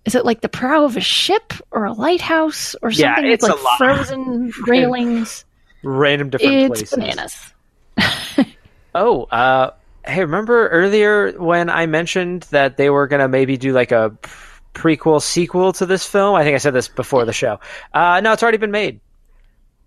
Is 0.04 0.14
it 0.14 0.24
like 0.24 0.40
the 0.42 0.48
prow 0.48 0.84
of 0.84 0.96
a 0.96 1.00
ship 1.00 1.52
or 1.70 1.84
a 1.86 1.92
lighthouse 1.92 2.74
or 2.82 2.90
something 2.92 3.04
Yeah, 3.04 3.14
something 3.16 3.32
it's 3.32 3.42
with 3.42 3.52
a 3.52 3.54
like 3.54 3.64
lot. 3.64 3.78
frozen 3.78 4.52
railings? 4.66 5.44
Random 5.82 6.30
different 6.30 6.54
It's 6.54 6.68
places. 6.68 6.90
bananas. 7.96 8.46
Oh, 8.96 9.24
uh, 9.24 9.70
hey, 10.06 10.20
remember 10.20 10.68
earlier 10.68 11.32
when 11.32 11.68
I 11.68 11.86
mentioned 11.86 12.42
that 12.50 12.76
they 12.76 12.90
were 12.90 13.08
gonna 13.08 13.26
maybe 13.26 13.56
do 13.56 13.72
like 13.72 13.90
a 13.90 14.16
prequel 14.72 15.20
sequel 15.20 15.72
to 15.74 15.86
this 15.86 16.06
film? 16.06 16.36
I 16.36 16.44
think 16.44 16.54
I 16.54 16.58
said 16.58 16.74
this 16.74 16.86
before 16.86 17.24
the 17.24 17.32
show. 17.32 17.58
Uh, 17.92 18.20
no, 18.20 18.32
it's 18.32 18.42
already 18.44 18.58
been 18.58 18.70
made. 18.70 19.00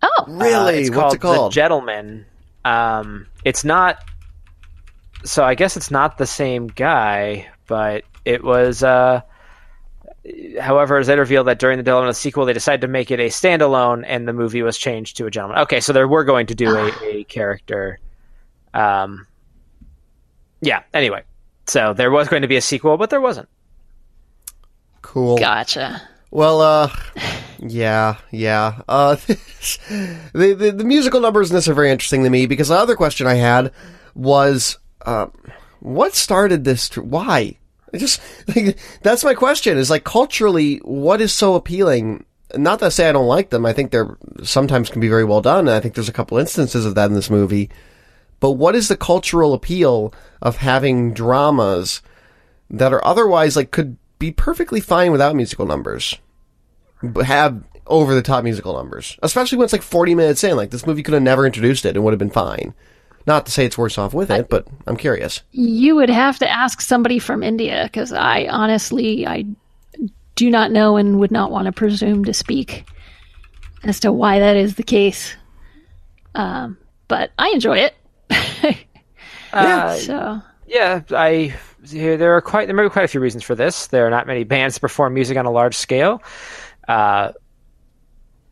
Oh, 0.01 0.09
Uh, 0.20 0.24
really? 0.28 0.82
it's 0.82 0.89
What's 0.95 1.15
it 1.15 1.22
called? 1.22 1.51
The 1.51 1.55
Gentleman. 1.55 2.26
Um, 2.65 3.28
it's 3.45 3.63
not. 3.63 3.97
So 5.24 5.43
I 5.45 5.55
guess 5.55 5.78
it's 5.78 5.89
not 5.89 6.18
the 6.18 6.28
same 6.28 6.68
guy, 6.68 7.47
but 7.68 8.03
it 8.26 8.43
was. 8.43 8.84
Uh, 8.84 9.22
however, 10.59 10.97
as 10.97 11.07
they 11.07 11.17
revealed 11.17 11.47
that 11.47 11.59
during 11.59 11.78
the 11.78 11.84
development 11.84 12.09
of 12.09 12.15
the 12.15 12.19
sequel, 12.19 12.45
they 12.45 12.53
decided 12.53 12.82
to 12.82 12.88
make 12.88 13.11
it 13.11 13.19
a 13.19 13.28
standalone, 13.28 14.03
and 14.05 14.28
the 14.28 14.34
movie 14.34 14.61
was 14.61 14.78
changed 14.78 15.17
to 15.17 15.25
a 15.25 15.32
gentleman. 15.32 15.59
Okay, 15.59 15.80
so 15.80 15.93
they 15.93 16.03
were 16.03 16.23
going 16.23 16.47
to 16.47 16.55
do 16.55 16.75
a, 16.75 16.91
a 17.03 17.23
character. 17.25 17.99
Um, 18.73 19.28
yeah. 20.61 20.84
Anyway, 20.93 21.23
so 21.65 21.93
there 21.93 22.11
was 22.11 22.28
going 22.28 22.41
to 22.41 22.47
be 22.47 22.57
a 22.57 22.61
sequel, 22.61 22.97
but 22.97 23.09
there 23.09 23.21
wasn't. 23.21 23.49
cool. 25.01 25.38
gotcha. 25.38 26.01
Well, 26.30 26.61
uh, 26.61 26.93
yeah, 27.59 28.17
yeah. 28.32 28.82
Uh, 28.88 29.15
the, 30.34 30.53
the 30.53 30.73
the 30.75 30.84
musical 30.84 31.21
numbers 31.21 31.49
in 31.49 31.55
this 31.55 31.67
are 31.69 31.73
very 31.73 31.89
interesting 31.89 32.23
to 32.23 32.30
me 32.30 32.45
because 32.47 32.67
the 32.67 32.75
other 32.75 32.95
question 32.95 33.28
I 33.28 33.36
had 33.36 33.71
was, 34.13 34.78
um, 35.05 35.32
what 35.80 36.15
started 36.15 36.65
this? 36.65 36.89
Tr- 36.89 37.01
why? 37.01 37.57
I 37.93 37.97
just 37.97 38.21
like, 38.55 38.77
that's 39.01 39.23
my 39.23 39.33
question. 39.33 39.77
Is 39.77 39.89
like 39.89 40.03
culturally, 40.03 40.77
what 40.77 41.21
is 41.21 41.33
so 41.33 41.55
appealing? 41.55 42.25
Not 42.55 42.79
to 42.79 42.91
say 42.91 43.09
I 43.09 43.11
don't 43.11 43.27
like 43.27 43.49
them. 43.49 43.65
I 43.65 43.73
think 43.73 43.91
they're 43.91 44.17
sometimes 44.43 44.89
can 44.89 45.01
be 45.01 45.09
very 45.09 45.25
well 45.25 45.41
done, 45.41 45.67
and 45.67 45.71
I 45.71 45.79
think 45.79 45.95
there's 45.95 46.09
a 46.09 46.13
couple 46.13 46.38
instances 46.38 46.85
of 46.85 46.95
that 46.95 47.09
in 47.09 47.15
this 47.15 47.29
movie. 47.29 47.69
But 48.39 48.51
what 48.51 48.75
is 48.75 48.88
the 48.88 48.97
cultural 48.97 49.53
appeal 49.53 50.13
of 50.41 50.57
having 50.57 51.13
dramas 51.13 52.01
that 52.69 52.93
are 52.93 53.03
otherwise 53.03 53.55
like 53.55 53.71
could 53.71 53.97
be 54.19 54.31
perfectly 54.31 54.79
fine 54.79 55.11
without 55.11 55.35
musical 55.35 55.65
numbers? 55.65 56.17
but 57.03 57.25
have 57.25 57.63
over 57.85 58.13
the 58.13 58.21
top 58.21 58.43
musical 58.43 58.73
numbers, 58.73 59.17
especially 59.23 59.57
when 59.57 59.65
it's 59.65 59.73
like 59.73 59.81
40 59.81 60.15
minutes 60.15 60.43
in. 60.43 60.57
Like 60.57 60.71
this 60.71 60.85
movie 60.85 61.03
could 61.03 61.13
have 61.13 61.23
never 61.23 61.45
introduced 61.45 61.85
it 61.85 61.95
and 61.95 62.03
would 62.03 62.11
have 62.11 62.19
been 62.19 62.29
fine. 62.29 62.73
Not 63.28 63.45
to 63.45 63.51
say 63.51 63.65
it's 63.65 63.78
worse 63.78 63.97
off 63.97 64.13
with 64.13 64.32
it, 64.32 64.47
but 64.49 64.65
I'm 64.88 64.95
curious. 64.95 65.41
You 65.51 65.95
would 65.97 66.09
have 66.09 66.39
to 66.39 66.49
ask 66.49 66.80
somebody 66.80 67.19
from 67.19 67.43
India 67.43 67.84
because 67.84 68.13
I 68.13 68.47
honestly 68.49 69.28
I 69.28 69.43
do 70.36 70.49
not 70.49 70.71
know 70.71 70.95
and 70.95 71.19
would 71.19 71.32
not 71.32 71.51
want 71.51 71.65
to 71.65 71.73
presume 71.73 72.23
to 72.23 72.34
speak 72.34 72.86
as 73.84 73.99
to 73.99 74.13
why 74.13 74.39
that 74.39 74.55
is 74.55 74.75
the 74.75 74.84
case. 74.84 75.36
Um, 76.36 76.78
but 77.09 77.32
I 77.38 77.49
enjoy 77.49 77.80
it. 77.80 77.95
Uh, 79.53 79.95
So 79.99 80.41
Yeah, 80.67 81.01
I 81.11 81.53
there 81.82 82.36
are 82.36 82.41
quite 82.41 82.67
there 82.67 82.75
may 82.75 82.84
be 82.84 82.89
quite 82.89 83.05
a 83.05 83.07
few 83.07 83.21
reasons 83.21 83.43
for 83.43 83.55
this. 83.55 83.88
There 83.88 84.05
are 84.05 84.09
not 84.09 84.28
many 84.28 84.43
bands 84.43 84.75
that 84.75 84.82
perform 84.82 85.13
music 85.13 85.38
on 85.38 85.45
a 85.45 85.51
large 85.51 85.75
scale. 85.75 86.21
Uh, 86.88 87.32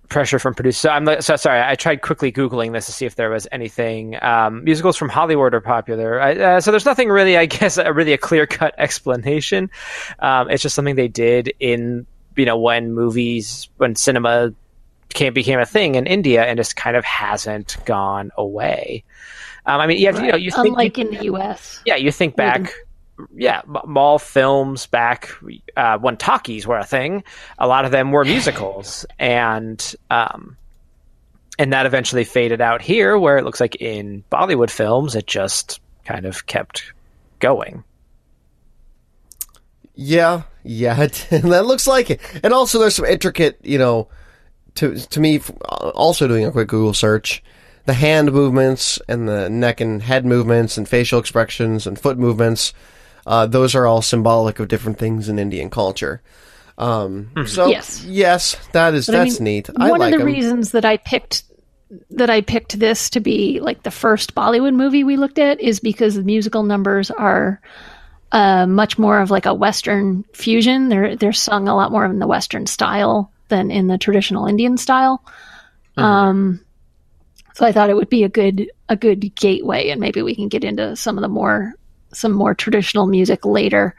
pressure 0.09 0.39
from 0.39 0.53
producers. 0.53 0.81
So 0.81 0.89
I'm 0.89 1.21
so 1.21 1.35
sorry. 1.35 1.61
I 1.61 1.75
tried 1.75 2.01
quickly 2.01 2.31
googling 2.31 2.73
this 2.73 2.85
to 2.87 2.91
see 2.91 3.05
if 3.05 3.15
there 3.15 3.29
was 3.29 3.47
anything. 3.51 4.21
Um, 4.21 4.63
musicals 4.63 4.97
from 4.97 5.09
Hollywood 5.09 5.53
are 5.53 5.61
popular. 5.61 6.21
I, 6.21 6.35
uh, 6.35 6.61
so 6.61 6.71
there's 6.71 6.85
nothing 6.85 7.09
really, 7.09 7.37
I 7.37 7.45
guess, 7.47 7.77
a, 7.77 7.91
really 7.91 8.13
a 8.13 8.17
clear 8.17 8.45
cut 8.45 8.75
explanation. 8.77 9.69
Um, 10.19 10.49
it's 10.49 10.63
just 10.63 10.75
something 10.75 10.95
they 10.95 11.07
did 11.07 11.53
in 11.59 12.05
you 12.35 12.45
know 12.45 12.57
when 12.57 12.93
movies 12.93 13.69
when 13.77 13.95
cinema 13.95 14.53
became 15.07 15.33
became 15.33 15.59
a 15.59 15.65
thing 15.65 15.95
in 15.95 16.05
India 16.05 16.43
and 16.43 16.57
just 16.57 16.75
kind 16.75 16.95
of 16.95 17.05
hasn't 17.05 17.77
gone 17.85 18.31
away. 18.37 19.03
Um, 19.67 19.81
I 19.81 19.87
mean, 19.87 19.97
you, 19.97 20.07
have, 20.07 20.23
you 20.23 20.31
know, 20.31 20.37
you 20.37 20.51
think 20.51 20.67
unlike 20.67 20.99
in 20.99 21.09
the 21.09 21.23
U.S. 21.25 21.81
yeah, 21.85 21.95
you 21.95 22.11
think 22.11 22.35
back, 22.35 22.71
yeah, 23.34 23.61
mall 23.66 24.20
films 24.20 24.88
back 24.88 25.30
uh, 25.78 25.97
when 25.97 26.18
talkies 26.18 26.68
were 26.68 26.78
a 26.78 26.86
thing. 26.86 27.24
A 27.57 27.68
lot 27.68 27.86
of 27.86 27.91
them 27.91 28.11
were 28.11 28.26
musicals, 28.26 29.05
and 29.20 29.95
um, 30.09 30.57
and 31.57 31.74
that 31.74 31.86
eventually 31.86 32.24
faded 32.24 32.61
out 32.61 32.82
here, 32.82 33.18
where 33.18 33.38
it 33.38 33.45
looks 33.45 33.59
like 33.59 33.76
in 33.78 34.24
Bollywood 34.32 34.70
films, 34.70 35.16
it 35.16 35.28
just 35.28 35.80
kind 36.03 36.26
of 36.26 36.45
kept 36.45 36.93
going. 37.39 37.84
Yeah, 39.95 40.43
yeah, 40.63 41.01
it, 41.03 41.28
that 41.32 41.66
looks 41.66 41.88
like 41.88 42.09
it. 42.09 42.22
And 42.43 42.53
also, 42.53 42.80
there's 42.80 42.95
some 42.95 43.05
intricate, 43.05 43.59
you 43.63 43.78
know, 43.78 44.09
to 44.76 44.95
to 44.95 45.20
me, 45.20 45.39
also 45.70 46.28
doing 46.28 46.45
a 46.45 46.51
quick 46.51 46.68
Google 46.68 46.93
search, 46.93 47.43
the 47.86 47.93
hand 47.93 48.32
movements 48.32 48.99
and 49.07 49.28
the 49.28 49.49
neck 49.49 49.80
and 49.80 50.01
head 50.01 50.26
movements 50.26 50.78
and 50.78 50.88
facial 50.88 51.20
expressions 51.20 51.88
and 51.88 51.99
foot 51.99 52.18
movements, 52.18 52.74
uh, 53.26 53.45
those 53.47 53.76
are 53.76 53.86
all 53.86 54.01
symbolic 54.01 54.59
of 54.59 54.67
different 54.67 54.97
things 54.99 55.30
in 55.30 55.39
Indian 55.39 55.69
culture. 55.69 56.21
Um, 56.78 57.30
so 57.47 57.67
Yes. 57.67 58.03
yes, 58.05 58.57
that 58.73 58.93
is 58.93 59.05
But 59.07 59.15
I 59.15 59.17
that's 59.19 59.39
mean, 59.39 59.43
neat. 59.55 59.69
I 59.78 59.89
One 59.91 59.99
like 59.99 60.13
of 60.13 60.19
the 60.19 60.26
'em. 60.26 60.34
reasons 60.34 60.71
that 60.71 60.86
I 60.86 60.97
picked 60.97 61.43
that 62.09 62.30
I 62.30 62.41
picked 62.41 62.80
this 62.80 63.09
to 63.11 63.19
be 63.19 63.59
like 63.61 63.84
the 63.84 63.91
first 63.91 64.36
Bollywood 64.36 64.73
movie 64.76 65.03
we 65.03 65.15
looked 65.17 65.38
at 65.39 65.61
is 65.61 65.80
because 65.80 66.15
the 66.15 66.23
musical 66.23 66.63
numbers 66.63 67.11
are 67.11 67.61
uh, 68.32 68.65
much 68.65 68.97
more 68.97 69.19
of 69.21 69.32
like 69.32 69.45
a 69.45 69.53
Western 69.53 70.26
fusion. 70.34 70.89
They're 70.89 71.15
they're 71.15 71.32
sung 71.32 71.67
a 71.69 71.76
lot 71.76 71.91
more 71.91 72.03
in 72.03 72.19
the 72.19 72.28
Western 72.28 72.65
style 72.65 73.32
than 73.47 73.71
in 73.71 73.88
the 73.88 73.97
traditional 73.99 74.47
Indian 74.47 74.78
style. 74.78 75.23
Um, 75.95 76.59
so 77.53 77.65
I 77.65 77.71
thought 77.71 77.89
it 77.89 77.95
would 77.95 78.09
be 78.09 78.23
a 78.23 78.30
good 78.30 78.69
a 78.89 78.95
good 78.97 79.34
gateway, 79.36 79.89
and 79.89 80.01
maybe 80.01 80.21
we 80.21 80.36
can 80.36 80.49
get 80.49 80.65
into 80.65 80.95
some 80.97 81.17
of 81.17 81.21
the 81.21 81.30
more 81.30 81.73
some 82.16 82.32
more 82.32 82.53
traditional 82.53 83.07
music 83.07 83.45
later. 83.45 83.95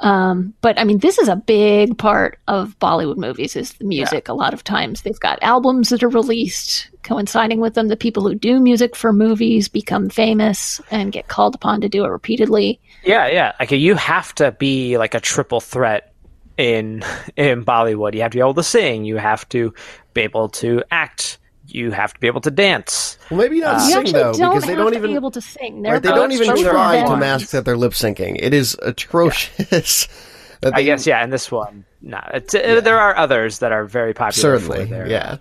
Um, 0.00 0.54
but 0.60 0.78
I 0.78 0.84
mean, 0.84 0.98
this 0.98 1.18
is 1.18 1.28
a 1.28 1.36
big 1.36 1.98
part 1.98 2.38
of 2.46 2.78
Bollywood 2.78 3.16
movies 3.16 3.56
is 3.56 3.72
the 3.74 3.84
music. 3.84 4.28
A 4.28 4.34
lot 4.34 4.54
of 4.54 4.62
times 4.62 5.02
they've 5.02 5.18
got 5.18 5.42
albums 5.42 5.88
that 5.88 6.04
are 6.04 6.08
released 6.08 6.88
coinciding 7.02 7.60
with 7.60 7.74
them. 7.74 7.88
The 7.88 7.96
people 7.96 8.22
who 8.22 8.34
do 8.34 8.60
music 8.60 8.94
for 8.94 9.12
movies 9.12 9.68
become 9.68 10.08
famous 10.08 10.80
and 10.90 11.10
get 11.10 11.26
called 11.26 11.54
upon 11.56 11.80
to 11.80 11.88
do 11.88 12.04
it 12.04 12.08
repeatedly. 12.08 12.80
Yeah, 13.02 13.26
yeah. 13.26 13.52
Like 13.58 13.72
you 13.72 13.96
have 13.96 14.34
to 14.36 14.52
be 14.52 14.98
like 14.98 15.14
a 15.14 15.20
triple 15.20 15.60
threat 15.60 16.12
in 16.56 17.02
in 17.36 17.64
Bollywood. 17.64 18.14
You 18.14 18.22
have 18.22 18.30
to 18.32 18.36
be 18.36 18.40
able 18.40 18.54
to 18.54 18.62
sing. 18.62 19.04
You 19.04 19.16
have 19.16 19.48
to 19.48 19.74
be 20.14 20.22
able 20.22 20.48
to 20.50 20.84
act. 20.90 21.38
You 21.70 21.90
have 21.90 22.14
to 22.14 22.20
be 22.20 22.26
able 22.26 22.40
to 22.40 22.50
dance. 22.50 23.18
Well, 23.30 23.40
maybe 23.40 23.60
not 23.60 23.82
You 23.82 23.90
sing 23.90 24.12
though, 24.12 24.32
don't 24.32 24.54
because 24.54 24.64
they 24.64 24.68
have 24.68 24.78
don't 24.78 24.92
to 24.92 24.98
even 24.98 25.10
be 25.10 25.16
able 25.16 25.30
to 25.32 25.40
sing. 25.40 25.82
They're 25.82 25.94
right, 25.94 26.02
they 26.02 26.08
don't 26.08 26.32
even 26.32 26.56
try 26.56 27.04
to 27.04 27.16
mask 27.16 27.50
that 27.50 27.66
they're 27.66 27.76
lip 27.76 27.92
syncing. 27.92 28.38
It 28.40 28.54
is 28.54 28.76
atrocious. 28.82 30.08
that 30.60 30.74
I 30.74 30.82
guess 30.82 31.06
yeah. 31.06 31.22
and 31.22 31.30
this 31.30 31.52
one, 31.52 31.84
no. 32.00 32.20
It's, 32.32 32.54
uh, 32.54 32.80
There 32.82 32.98
are 32.98 33.14
others 33.16 33.58
that 33.58 33.72
are 33.72 33.84
very 33.84 34.14
popular. 34.14 34.58
certainly, 34.58 34.84
for 34.84 34.90
their 34.90 35.08
yeah. 35.08 35.36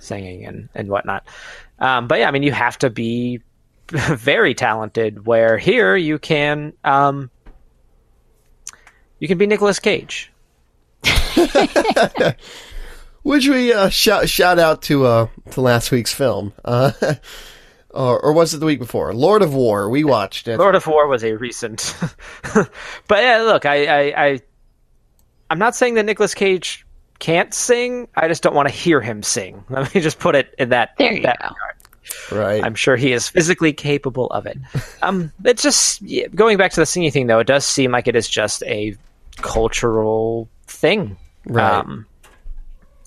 singing 0.00 0.44
and 0.44 0.68
and 0.74 0.88
whatnot. 0.88 1.26
Um, 1.78 2.08
but 2.08 2.18
yeah, 2.18 2.28
I 2.28 2.30
mean, 2.30 2.42
you 2.42 2.52
have 2.52 2.76
to 2.78 2.90
be 2.90 3.40
very 3.88 4.54
talented. 4.54 5.24
Where 5.26 5.56
here 5.56 5.96
you 5.96 6.18
can 6.18 6.74
um, 6.84 7.30
you 9.18 9.28
can 9.28 9.38
be 9.38 9.46
Nicolas 9.46 9.78
Cage. 9.78 10.30
Which 13.22 13.48
we 13.48 13.72
uh, 13.72 13.88
shout 13.88 14.28
shout 14.28 14.58
out 14.58 14.82
to 14.82 15.06
uh, 15.06 15.26
to 15.50 15.60
last 15.60 15.90
week's 15.90 16.12
film, 16.12 16.52
uh, 16.64 16.92
or, 17.90 18.20
or 18.20 18.32
was 18.32 18.54
it 18.54 18.58
the 18.58 18.66
week 18.66 18.78
before? 18.78 19.12
Lord 19.12 19.42
of 19.42 19.54
War. 19.54 19.90
We 19.90 20.04
watched 20.04 20.48
it. 20.48 20.58
Lord 20.58 20.74
of 20.74 20.86
War 20.86 21.06
was 21.08 21.24
a 21.24 21.34
recent, 21.34 21.96
but 22.54 22.70
yeah, 23.22 23.42
look, 23.42 23.66
I, 23.66 23.86
I, 23.86 24.26
I, 24.26 24.40
I'm 25.50 25.58
not 25.58 25.74
saying 25.74 25.94
that 25.94 26.04
Nicolas 26.04 26.34
Cage 26.34 26.86
can't 27.18 27.52
sing. 27.52 28.08
I 28.14 28.28
just 28.28 28.42
don't 28.42 28.54
want 28.54 28.68
to 28.68 28.74
hear 28.74 29.00
him 29.00 29.22
sing. 29.22 29.64
Let 29.70 29.94
me 29.94 30.00
just 30.00 30.18
put 30.18 30.34
it 30.34 30.54
in 30.58 30.68
that. 30.70 30.90
There 30.98 31.12
you 31.12 31.22
that 31.22 31.38
go. 31.40 31.48
regard. 32.30 32.46
right. 32.46 32.64
I'm 32.64 32.76
sure 32.76 32.96
he 32.96 33.12
is 33.12 33.28
physically 33.28 33.72
capable 33.72 34.28
of 34.28 34.46
it. 34.46 34.58
Um, 35.02 35.32
it's 35.44 35.62
just 35.62 36.00
yeah, 36.02 36.28
going 36.28 36.56
back 36.56 36.72
to 36.72 36.80
the 36.80 36.86
singing 36.86 37.10
thing, 37.10 37.26
though. 37.26 37.40
It 37.40 37.46
does 37.46 37.66
seem 37.66 37.90
like 37.90 38.06
it 38.06 38.16
is 38.16 38.28
just 38.28 38.62
a 38.62 38.96
cultural 39.36 40.48
thing. 40.66 41.16
Right. 41.46 41.80
Um, 41.80 42.06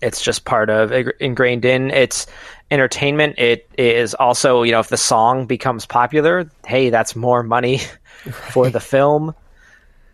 it's 0.02 0.22
just 0.22 0.46
part 0.46 0.70
of 0.70 0.92
ingrained 1.20 1.66
in 1.66 1.92
it's 1.92 2.28
entertainment. 2.72 3.38
It 3.38 3.70
is 3.78 4.14
also, 4.16 4.64
you 4.64 4.72
know, 4.72 4.80
if 4.80 4.90
the 4.90 4.98
song 4.98 5.46
becomes 5.46 5.86
popular, 5.86 6.50
hey, 6.66 6.90
that's 6.90 7.16
more 7.16 7.44
money 7.44 7.78
for 8.32 8.70
the 8.70 8.80
film. 8.80 9.36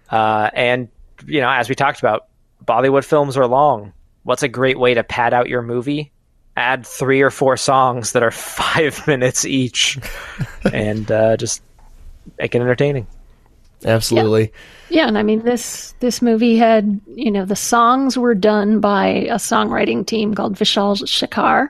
Uh, 0.09 0.49
and 0.53 0.89
you 1.25 1.41
know, 1.41 1.49
as 1.49 1.69
we 1.69 1.75
talked 1.75 1.99
about, 1.99 2.27
Bollywood 2.65 3.05
films 3.05 3.37
are 3.37 3.47
long. 3.47 3.93
What's 4.23 4.43
a 4.43 4.47
great 4.47 4.77
way 4.77 4.93
to 4.93 5.03
pad 5.03 5.33
out 5.33 5.47
your 5.47 5.61
movie? 5.61 6.11
Add 6.57 6.85
three 6.85 7.21
or 7.21 7.29
four 7.29 7.55
songs 7.55 8.11
that 8.11 8.23
are 8.23 8.31
five 8.31 9.05
minutes 9.07 9.45
each, 9.45 9.99
and 10.73 11.09
uh, 11.11 11.37
just 11.37 11.61
make 12.37 12.55
it 12.55 12.61
entertaining. 12.61 13.07
Absolutely. 13.85 14.41
Yeah, 14.41 14.47
and 15.07 15.17
I 15.17 15.23
mean 15.23 15.43
this 15.43 15.93
this 15.99 16.21
movie 16.21 16.57
had 16.57 16.99
you 17.07 17.31
know 17.31 17.45
the 17.45 17.55
songs 17.55 18.17
were 18.17 18.35
done 18.35 18.79
by 18.79 19.07
a 19.07 19.35
songwriting 19.35 20.05
team 20.05 20.33
called 20.33 20.55
Vishal 20.55 20.97
Shekhar. 21.03 21.69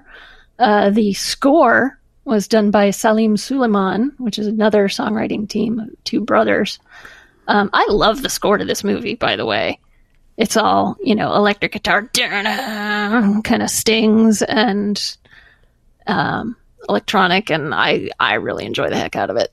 Uh, 0.60 0.90
the 0.90 1.14
score 1.14 2.00
was 2.26 2.48
done 2.48 2.72
by 2.72 2.92
Salim 2.92 3.38
Sulaiman, 3.38 4.14
which 4.18 4.38
is 4.38 4.48
another 4.48 4.88
songwriting 4.88 5.48
team, 5.48 5.96
two 6.04 6.20
brothers. 6.22 6.80
Um, 7.48 7.70
I 7.74 7.86
love 7.90 8.22
the 8.22 8.30
score 8.30 8.58
to 8.58 8.66
this 8.66 8.84
movie, 8.84 9.16
by 9.16 9.36
the 9.36 9.46
way. 9.46 9.80
It's 10.36 10.58
all 10.58 10.98
you 11.02 11.16
know, 11.16 11.34
electric 11.34 11.72
guitar, 11.72 12.10
kind 12.14 13.64
of 13.64 13.70
stings 13.70 14.42
and 14.44 15.18
um, 16.06 16.56
electronic, 16.88 17.50
and 17.50 17.74
I 17.74 18.10
I 18.20 18.36
really 18.36 18.66
enjoy 18.66 18.90
the 18.90 18.98
heck 18.98 19.16
out 19.16 19.30
of 19.30 19.38
it. 19.38 19.52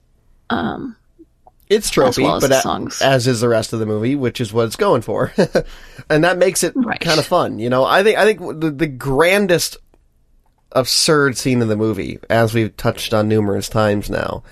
Um, 0.50 0.96
It's 1.74 1.90
tropey, 1.90 2.22
well 2.22 2.36
as 2.36 2.42
but 2.42 2.50
the 2.62 2.68
a- 3.02 3.06
as 3.06 3.26
is 3.26 3.40
the 3.40 3.48
rest 3.48 3.72
of 3.72 3.78
the 3.80 3.86
movie, 3.86 4.14
which 4.16 4.40
is 4.40 4.52
what 4.52 4.66
it's 4.66 4.76
going 4.76 5.02
for, 5.02 5.32
and 6.10 6.24
that 6.24 6.38
makes 6.38 6.62
it 6.62 6.72
Right. 6.76 7.00
kind 7.00 7.18
of 7.18 7.26
fun. 7.26 7.58
You 7.58 7.70
know, 7.70 7.84
I 7.84 8.02
think 8.02 8.18
I 8.18 8.24
think 8.24 8.60
the, 8.60 8.70
the 8.70 8.86
grandest 8.86 9.76
absurd 10.72 11.36
scene 11.36 11.62
in 11.62 11.68
the 11.68 11.76
movie, 11.76 12.18
as 12.28 12.52
we've 12.54 12.76
touched 12.76 13.14
on 13.14 13.28
numerous 13.28 13.68
times 13.68 14.10
now, 14.10 14.42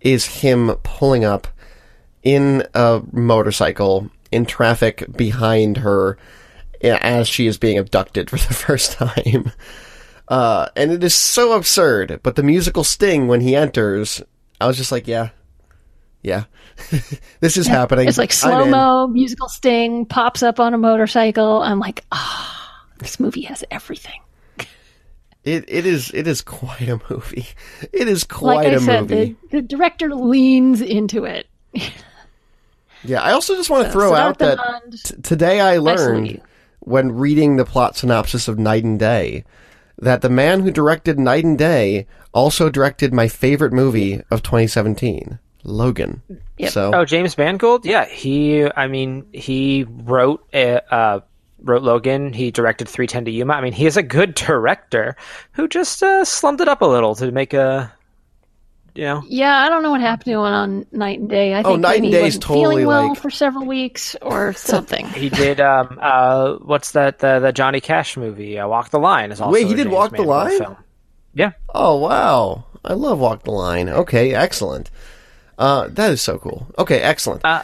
is 0.00 0.24
him 0.26 0.70
pulling 0.82 1.24
up 1.24 1.46
in 2.22 2.66
a 2.74 3.02
motorcycle 3.12 4.10
in 4.30 4.46
traffic 4.46 5.04
behind 5.16 5.78
her 5.78 6.16
as 6.82 7.28
she 7.28 7.46
is 7.46 7.58
being 7.58 7.78
abducted 7.78 8.30
for 8.30 8.36
the 8.36 8.54
first 8.54 8.92
time. 8.92 9.50
Uh, 10.28 10.68
and 10.76 10.90
it 10.92 11.02
is 11.04 11.14
so 11.14 11.52
absurd, 11.52 12.20
but 12.22 12.34
the 12.36 12.42
musical 12.42 12.82
sting 12.84 13.26
when 13.28 13.40
he 13.40 13.54
enters, 13.56 14.22
I 14.60 14.66
was 14.66 14.76
just 14.76 14.92
like, 14.92 15.06
yeah, 15.06 15.30
yeah, 16.24 16.44
this 17.40 17.56
is 17.56 17.66
happening. 17.68 18.08
It's 18.08 18.18
like 18.18 18.32
slow 18.32 18.64
mo, 18.66 19.06
musical 19.06 19.48
sting, 19.48 20.06
pops 20.06 20.42
up 20.42 20.58
on 20.58 20.74
a 20.74 20.78
motorcycle. 20.78 21.62
I'm 21.62 21.78
like, 21.78 22.04
ah, 22.10 22.84
this 22.98 23.20
movie 23.20 23.42
has 23.42 23.62
everything. 23.70 24.20
It 25.44 25.66
it 25.68 25.84
is 25.84 26.10
it 26.14 26.26
is 26.26 26.40
quite 26.40 26.88
a 26.88 26.98
movie. 27.10 27.46
It 27.92 28.08
is 28.08 28.22
Like 28.22 28.28
quite 28.38 28.66
I 28.68 28.70
a 28.76 28.80
said, 28.80 29.00
movie. 29.02 29.36
the, 29.50 29.60
the 29.60 29.62
director 29.62 30.14
leans 30.14 30.80
into 30.80 31.24
it. 31.26 31.46
Yeah, 33.04 33.20
I 33.22 33.32
also 33.32 33.54
just 33.54 33.68
want 33.68 33.84
to 33.86 33.92
throw 33.92 34.14
out 34.14 34.38
that 34.38 34.58
t- 35.04 35.16
today 35.22 35.60
I 35.60 35.76
learned 35.76 36.26
salute. 36.28 36.42
when 36.80 37.12
reading 37.12 37.56
the 37.56 37.66
plot 37.66 37.96
synopsis 37.98 38.48
of 38.48 38.58
Knight 38.58 38.84
and 38.84 38.98
Day 38.98 39.44
that 39.98 40.22
the 40.22 40.30
man 40.30 40.60
who 40.60 40.70
directed 40.70 41.18
Knight 41.18 41.44
and 41.44 41.58
Day 41.58 42.06
also 42.32 42.70
directed 42.70 43.12
my 43.12 43.28
favorite 43.28 43.72
movie 43.74 44.22
of 44.30 44.42
2017, 44.42 45.38
Logan. 45.64 46.22
Yep. 46.58 46.70
So 46.72 46.92
Oh, 46.94 47.04
James 47.04 47.36
Mangold? 47.36 47.84
Yeah, 47.86 48.04
he. 48.04 48.64
I 48.76 48.86
mean, 48.86 49.26
he 49.32 49.84
wrote 49.88 50.46
uh, 50.54 50.80
uh, 50.90 51.20
wrote 51.62 51.82
Logan. 51.82 52.32
He 52.32 52.50
directed 52.50 52.88
310 52.88 53.24
to 53.26 53.30
Yuma. 53.30 53.54
I 53.54 53.60
mean, 53.60 53.72
he 53.72 53.86
is 53.86 53.96
a 53.96 54.02
good 54.02 54.34
director 54.34 55.16
who 55.52 55.66
just 55.68 56.02
uh, 56.02 56.24
slummed 56.24 56.60
it 56.60 56.68
up 56.68 56.82
a 56.82 56.86
little 56.86 57.14
to 57.16 57.30
make 57.32 57.54
a, 57.54 57.92
you 58.94 59.04
know. 59.04 59.22
yeah, 59.26 59.56
I 59.56 59.68
don't 59.70 59.82
know 59.82 59.90
what 59.90 60.00
happened 60.02 60.26
to 60.26 60.32
him 60.32 60.38
on 60.40 60.86
Knight 60.92 61.18
and 61.20 61.28
Day. 61.30 61.54
I 61.54 61.62
think 61.62 61.66
Oh, 61.66 61.76
Night 61.76 61.96
and 61.96 62.04
he 62.04 62.10
Day's 62.10 62.22
wasn't 62.22 62.42
totally 62.44 62.64
feeling 62.74 62.86
well 62.86 63.08
like- 63.08 63.18
for 63.18 63.30
several 63.30 63.64
weeks 63.66 64.14
or 64.22 64.52
something. 64.54 65.06
He 65.08 65.30
did. 65.30 65.60
Um, 65.60 65.98
uh, 66.00 66.56
what's 66.56 66.92
that? 66.92 67.18
The, 67.20 67.40
the 67.40 67.52
Johnny 67.52 67.80
Cash 67.80 68.16
movie, 68.16 68.58
uh, 68.58 68.68
Walk 68.68 68.90
the 68.90 68.98
Line, 68.98 69.32
is 69.32 69.40
also. 69.40 69.52
Wait, 69.52 69.66
he 69.66 69.72
a 69.72 69.76
did 69.76 69.84
James 69.84 69.94
Walk 69.94 70.14
the 70.14 70.22
Line? 70.22 70.58
Film. 70.58 70.76
Yeah, 71.36 71.52
Oh 71.74 71.96
wow, 71.96 72.64
I 72.84 72.92
love 72.92 73.18
Walk 73.18 73.42
the 73.42 73.50
Line. 73.50 73.88
Okay, 73.88 74.34
excellent. 74.34 74.90
Uh, 75.58 75.88
that 75.88 76.10
is 76.12 76.20
so 76.22 76.38
cool. 76.38 76.66
Okay, 76.78 77.00
excellent. 77.00 77.44
Uh, 77.44 77.62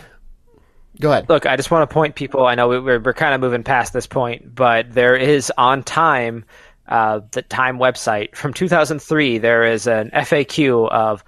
Go 1.01 1.11
ahead. 1.13 1.29
Look, 1.31 1.47
I 1.47 1.57
just 1.57 1.71
want 1.71 1.89
to 1.89 1.93
point 1.95 2.15
people. 2.15 2.47
I 2.47 2.55
know 2.55 2.69
we- 2.69 2.79
we're 2.81 3.01
we're 3.01 3.15
kind 3.15 3.33
of 3.35 3.41
moving 3.41 3.63
past 3.65 3.93
this 3.93 4.07
point, 4.07 4.55
but 4.55 4.93
there 4.93 5.17
is 5.17 5.51
on 5.57 5.83
time, 5.83 6.45
uh, 6.89 7.21
the 7.31 7.41
Time 7.43 7.79
website 7.79 8.35
from 8.37 8.53
2003. 8.53 9.39
There 9.39 9.65
is 9.65 9.87
an 9.87 10.11
FAQ 10.11 10.91
of 10.91 11.25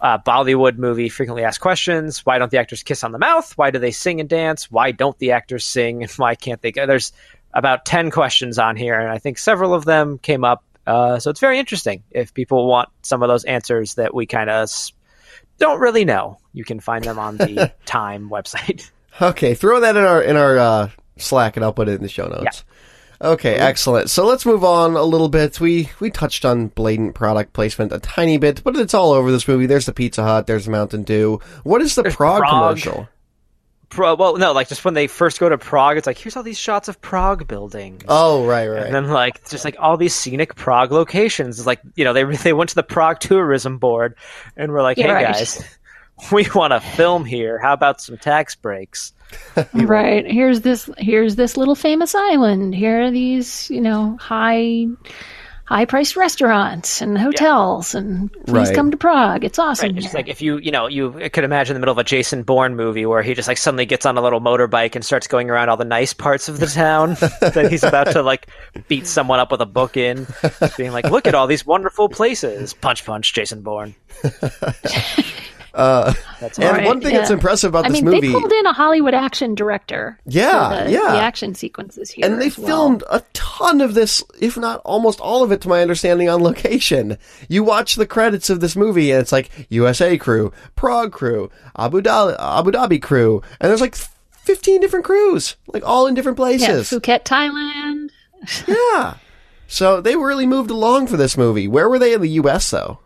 uh, 0.00 0.18
Bollywood 0.18 0.78
movie 0.78 1.08
frequently 1.08 1.42
asked 1.42 1.60
questions. 1.60 2.24
Why 2.24 2.38
don't 2.38 2.50
the 2.52 2.58
actors 2.58 2.82
kiss 2.84 3.02
on 3.02 3.10
the 3.10 3.18
mouth? 3.18 3.52
Why 3.58 3.70
do 3.72 3.78
they 3.80 3.90
sing 3.90 4.20
and 4.20 4.28
dance? 4.28 4.70
Why 4.70 4.92
don't 4.92 5.18
the 5.18 5.32
actors 5.32 5.64
sing? 5.64 6.02
And 6.02 6.10
why 6.16 6.36
can't 6.36 6.62
they? 6.62 6.70
go? 6.70 6.86
There's 6.86 7.12
about 7.52 7.84
ten 7.84 8.12
questions 8.12 8.60
on 8.60 8.76
here, 8.76 8.94
and 8.98 9.10
I 9.10 9.18
think 9.18 9.38
several 9.38 9.74
of 9.74 9.84
them 9.86 10.18
came 10.18 10.44
up 10.44 10.62
Uh, 10.86 11.18
so 11.18 11.30
it's 11.30 11.40
very 11.40 11.58
interesting. 11.58 12.04
If 12.12 12.32
people 12.32 12.66
want 12.68 12.88
some 13.02 13.22
of 13.24 13.28
those 13.28 13.44
answers 13.44 13.94
that 13.96 14.14
we 14.14 14.24
kind 14.26 14.48
of 14.48 14.70
don't 15.60 15.78
really 15.80 16.04
know, 16.04 16.38
you 16.52 16.64
can 16.64 16.80
find 16.80 17.04
them 17.04 17.18
on 17.18 17.36
the 17.36 17.72
Time 17.86 18.28
website. 18.28 18.90
Okay, 19.22 19.52
throw 19.54 19.80
that 19.80 19.96
in 19.96 20.04
our 20.04 20.22
in 20.22 20.36
our 20.36 20.56
uh, 20.56 20.88
Slack, 21.18 21.56
and 21.56 21.64
I'll 21.64 21.74
put 21.74 21.88
it 21.88 21.96
in 21.96 22.02
the 22.02 22.08
show 22.08 22.26
notes. 22.26 22.64
Okay, 23.20 23.54
excellent. 23.56 24.08
So 24.08 24.24
let's 24.24 24.46
move 24.46 24.64
on 24.64 24.94
a 24.96 25.02
little 25.02 25.28
bit. 25.28 25.60
We 25.60 25.90
we 26.00 26.10
touched 26.10 26.46
on 26.46 26.68
blatant 26.68 27.14
product 27.14 27.52
placement 27.52 27.92
a 27.92 27.98
tiny 27.98 28.38
bit, 28.38 28.64
but 28.64 28.76
it's 28.76 28.94
all 28.94 29.12
over 29.12 29.30
this 29.30 29.46
movie. 29.46 29.66
There's 29.66 29.84
the 29.84 29.92
Pizza 29.92 30.22
Hut. 30.22 30.46
There's 30.46 30.64
the 30.64 30.70
Mountain 30.70 31.02
Dew. 31.02 31.38
What 31.64 31.82
is 31.82 31.96
the 31.96 32.04
Prague. 32.04 32.44
commercial? 32.48 33.08
Pro- 33.90 34.14
well, 34.14 34.36
no, 34.36 34.52
like 34.52 34.68
just 34.68 34.84
when 34.84 34.94
they 34.94 35.08
first 35.08 35.40
go 35.40 35.48
to 35.48 35.58
Prague, 35.58 35.96
it's 35.96 36.06
like 36.06 36.16
here's 36.16 36.36
all 36.36 36.42
these 36.44 36.58
shots 36.58 36.88
of 36.88 37.00
Prague 37.00 37.46
buildings. 37.48 38.02
Oh, 38.08 38.46
right, 38.46 38.68
right. 38.68 38.84
And 38.86 38.94
then 38.94 39.08
like 39.10 39.48
just 39.48 39.64
like 39.64 39.76
all 39.78 39.96
these 39.96 40.14
scenic 40.14 40.54
Prague 40.54 40.92
locations. 40.92 41.58
It's 41.58 41.66
like 41.66 41.80
you 41.96 42.04
know 42.04 42.12
they 42.12 42.24
they 42.36 42.52
went 42.52 42.70
to 42.70 42.76
the 42.76 42.82
Prague 42.84 43.18
tourism 43.18 43.78
board 43.78 44.14
and 44.56 44.72
we're 44.72 44.82
like, 44.82 44.96
Yeah, 44.96 45.08
hey 45.08 45.12
right. 45.12 45.26
guys, 45.34 45.78
we 46.32 46.46
want 46.54 46.72
to 46.72 46.80
film 46.80 47.24
here. 47.24 47.58
How 47.58 47.72
about 47.72 48.00
some 48.00 48.16
tax 48.16 48.54
breaks? 48.54 49.12
Right. 49.74 50.26
Here's 50.26 50.62
this 50.62 50.90
here's 50.98 51.36
this 51.36 51.56
little 51.56 51.76
famous 51.76 52.14
island. 52.16 52.74
Here 52.74 53.02
are 53.04 53.10
these, 53.12 53.70
you 53.70 53.80
know, 53.80 54.16
high 54.20 54.86
high 55.70 55.84
priced 55.84 56.16
restaurants 56.16 57.00
and 57.00 57.16
hotels 57.16 57.94
and 57.94 58.30
please 58.44 58.68
Right. 58.68 58.74
come 58.74 58.90
to 58.90 58.96
Prague. 58.96 59.44
It's 59.44 59.56
awesome. 59.58 59.90
Right. 59.90 59.96
It's 59.98 60.06
here. 60.06 60.18
like 60.18 60.28
if 60.28 60.42
you 60.42 60.58
you 60.58 60.72
know 60.72 60.88
you 60.88 61.12
could 61.32 61.44
imagine 61.44 61.76
in 61.76 61.80
the 61.80 61.80
middle 61.80 61.92
of 61.92 61.98
a 61.98 62.04
Jason 62.04 62.42
Bourne 62.42 62.74
movie 62.74 63.06
where 63.06 63.22
he 63.22 63.34
just 63.34 63.46
like 63.46 63.56
suddenly 63.56 63.86
gets 63.86 64.04
on 64.04 64.18
a 64.18 64.20
little 64.20 64.40
motorbike 64.40 64.96
and 64.96 65.04
starts 65.04 65.28
going 65.28 65.48
around 65.48 65.68
all 65.68 65.76
the 65.76 65.84
nice 65.84 66.12
parts 66.12 66.48
of 66.48 66.58
the 66.58 66.66
town 66.66 67.10
that 67.40 67.68
he's 67.70 67.84
about 67.84 68.08
to 68.12 68.22
like 68.22 68.48
beat 68.88 69.06
someone 69.06 69.38
up 69.38 69.52
with 69.52 69.60
a 69.60 69.66
book 69.66 69.96
in, 69.96 70.26
being 70.76 70.90
like, 70.90 71.04
look 71.08 71.28
at 71.28 71.34
all 71.36 71.46
these 71.46 71.64
wonderful 71.64 72.08
places. 72.08 72.74
Punch 72.74 73.04
punch, 73.04 73.32
Jason 73.32 73.62
Bourne. 73.62 73.94
Uh, 75.74 76.12
that's 76.40 76.58
and 76.58 76.76
Right, 76.76 76.86
one 76.86 77.00
thing 77.00 77.14
that's 77.14 77.30
impressive 77.30 77.70
about 77.70 77.84
I 77.86 77.88
this 77.88 78.02
mean, 78.02 78.06
movie, 78.06 78.26
they 78.28 78.32
pulled 78.32 78.52
in 78.52 78.66
a 78.66 78.72
Hollywood 78.72 79.14
action 79.14 79.54
director. 79.54 80.18
Yeah, 80.26 80.84
the, 80.84 80.90
yeah. 80.92 80.98
The 81.12 81.20
action 81.20 81.54
sequences 81.54 82.10
here. 82.10 82.26
and 82.26 82.40
they 82.40 82.46
as 82.46 82.58
well. 82.58 82.66
filmed 82.66 83.04
a 83.10 83.22
ton 83.32 83.80
of 83.80 83.94
this, 83.94 84.22
if 84.40 84.56
not 84.56 84.80
almost 84.84 85.20
all 85.20 85.42
of 85.44 85.52
it, 85.52 85.60
to 85.62 85.68
my 85.68 85.82
understanding, 85.82 86.28
on 86.28 86.42
location. 86.42 87.18
You 87.48 87.62
watch 87.64 87.94
the 87.94 88.06
credits 88.06 88.50
of 88.50 88.60
this 88.60 88.74
movie, 88.76 89.10
and 89.12 89.20
it's 89.20 89.32
like 89.32 89.50
USA 89.70 90.16
crew, 90.18 90.52
Prague 90.76 91.12
crew, 91.12 91.50
Abu 91.76 92.00
Dhabi, 92.00 92.36
Abu 92.38 92.70
Dhabi 92.72 93.00
crew, 93.00 93.42
and 93.60 93.70
there's 93.70 93.80
like 93.80 93.94
15 93.94 94.80
different 94.80 95.04
crews, 95.04 95.56
like 95.68 95.84
all 95.86 96.06
in 96.06 96.14
different 96.14 96.38
Yeah, 96.38 96.44
places. 96.44 96.90
Phuket, 96.90 97.24
Thailand. 97.24 98.10
Yeah. 98.66 99.14
So 99.68 100.00
they 100.00 100.16
really 100.16 100.46
moved 100.46 100.70
along 100.70 101.06
for 101.06 101.16
this 101.16 101.36
movie. 101.36 101.68
Where 101.68 101.88
were 101.88 101.98
they 101.98 102.14
in 102.14 102.22
the 102.22 102.28
U.S. 102.30 102.70
though? 102.70 102.98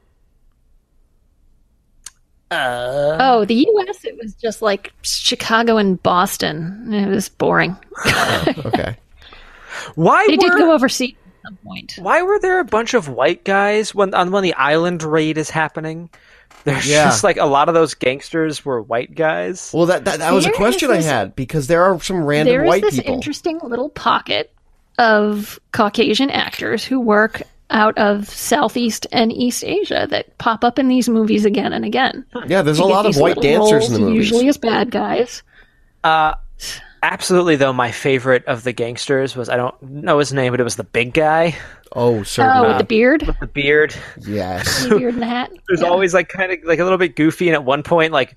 Uh, 2.50 3.16
Oh, 3.20 3.44
the 3.44 3.54
U.S. 3.54 4.04
It 4.04 4.16
was 4.22 4.34
just 4.34 4.62
like 4.62 4.92
Chicago 5.02 5.76
and 5.76 6.00
Boston. 6.02 6.92
It 6.92 7.08
was 7.08 7.28
boring. 7.28 7.76
Okay. 8.64 8.96
why 9.94 10.26
They 10.28 10.36
were 10.36 10.40
did 10.42 10.52
go 10.52 10.72
overseas 10.72 11.14
at 11.14 11.42
some 11.48 11.56
point. 11.64 11.94
why 11.98 12.22
were 12.22 12.38
there 12.38 12.60
a 12.60 12.64
bunch 12.64 12.94
of 12.94 13.08
white 13.08 13.44
guys 13.44 13.94
when 13.94 14.14
on 14.14 14.30
when 14.30 14.42
the 14.42 14.54
island 14.54 15.02
raid 15.02 15.38
is 15.38 15.50
happening? 15.50 16.10
There's 16.64 16.86
Yeah. 16.86 17.04
just 17.04 17.24
like 17.24 17.36
a 17.36 17.44
lot 17.46 17.68
of 17.68 17.74
those 17.74 17.94
gangsters 17.94 18.64
were 18.64 18.80
white 18.80 19.14
guys. 19.14 19.70
Well, 19.74 19.86
that 19.86 20.04
that, 20.06 20.20
that 20.20 20.32
was 20.32 20.46
a 20.46 20.52
question 20.52 20.90
is 20.92 21.06
I 21.06 21.10
had 21.10 21.36
because 21.36 21.66
there 21.66 21.82
are 21.84 22.00
some 22.00 22.24
random 22.24 22.52
There 22.54 22.64
is 22.64 22.68
white 22.68 22.82
this 22.82 22.96
people. 22.96 23.14
interesting 23.14 23.58
little 23.62 23.88
pocket 23.90 24.50
of 24.98 25.58
Caucasian 25.72 26.30
actors 26.30 26.84
who 26.84 27.00
work 27.00 27.42
out 27.74 27.98
of 27.98 28.26
Southeast 28.28 29.06
and 29.12 29.30
East 29.32 29.62
Asia 29.64 30.06
that 30.08 30.36
pop 30.38 30.64
up 30.64 30.78
in 30.78 30.88
these 30.88 31.08
movies 31.08 31.44
again 31.44 31.72
and 31.74 31.84
again. 31.84 32.24
yeah, 32.46 32.62
there's 32.62 32.78
a 32.78 32.82
You 32.82 32.88
get 32.88 32.94
lot 32.94 33.06
of 33.06 33.16
white 33.16 33.36
little 33.36 33.68
dancers 33.68 33.88
in 33.88 33.94
the 33.94 34.00
movies. 34.00 34.16
Usually 34.30 34.48
as 34.48 34.56
bad 34.56 34.90
guys. 34.90 35.42
Uh, 36.02 36.34
absolutely, 37.02 37.56
though, 37.56 37.72
my 37.72 37.90
favorite 37.90 38.44
of 38.46 38.62
the 38.64 38.72
gangsters 38.72 39.34
was 39.36 39.48
I 39.48 39.56
don't 39.56 39.80
know 39.82 40.18
his 40.18 40.32
name, 40.32 40.52
but 40.52 40.60
it 40.60 40.64
was 40.64 40.76
the 40.76 40.84
big 40.84 41.12
guy, 41.12 41.56
Oh, 41.92 42.20
Oh, 42.20 42.22
certainly. 42.22 42.68
with 42.68 42.78
the 42.78 42.84
beard, 42.84 43.20
the 43.40 43.46
beard. 43.46 43.94
yes. 44.26 44.84
the 44.86 44.96
beard 44.96 45.14
and 45.14 45.22
the 45.22 45.26
hat. 45.26 45.50
Who's 45.68 45.82
always 45.82 46.14
like 46.14 46.28
kind 46.28 46.52
of 46.52 46.58
like 46.64 46.78
a 46.78 46.84
little 46.84 46.98
bit 46.98 47.16
goofy, 47.16 47.48
and 47.48 47.54
at 47.54 47.64
one 47.64 47.82
point 47.82 48.12
like 48.12 48.36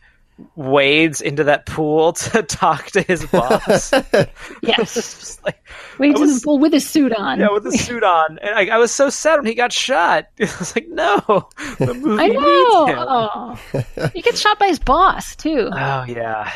wades 0.56 1.22
into 1.22 1.44
that 1.46 1.66
pool 1.66 2.14
to 2.14 2.44
talk 2.44 2.88
to 2.92 3.02
his 3.02 3.26
boss. 3.26 3.92
Yes, 4.62 4.94
Just 4.94 5.44
like, 5.44 5.64
wait 6.00 6.16
I 6.16 6.22
in 6.22 6.28
the 6.28 6.42
pool 6.44 6.60
with 6.60 6.74
his 6.74 6.88
suit 6.88 7.14
on. 7.14 7.40
yeah, 7.40 7.50
with 7.52 7.64
the 7.64 7.72
suit 7.72 8.04
on, 8.04 8.38
and 8.40 8.54
I, 8.56 8.76
I 8.76 8.78
was 8.78 8.92
so 8.92 9.10
sad 9.10 9.38
when 9.38 9.46
he 9.46 9.54
got 9.56 9.72
shot. 9.72 10.28
I 10.40 10.44
was 10.60 10.76
like, 10.76 10.88
no, 10.90 11.48
the 11.80 11.94
movie 11.94 12.24
I 12.24 12.28
needs 12.28 12.40
know. 12.42 12.86
him. 12.86 12.98
Oh. 13.00 14.10
he 14.14 14.22
gets 14.22 14.40
shot 14.40 14.60
by 14.60 14.68
his 14.68 14.80
boss 14.80 15.36
too. 15.36 15.70
Oh 15.72 16.04
yeah, 16.08 16.52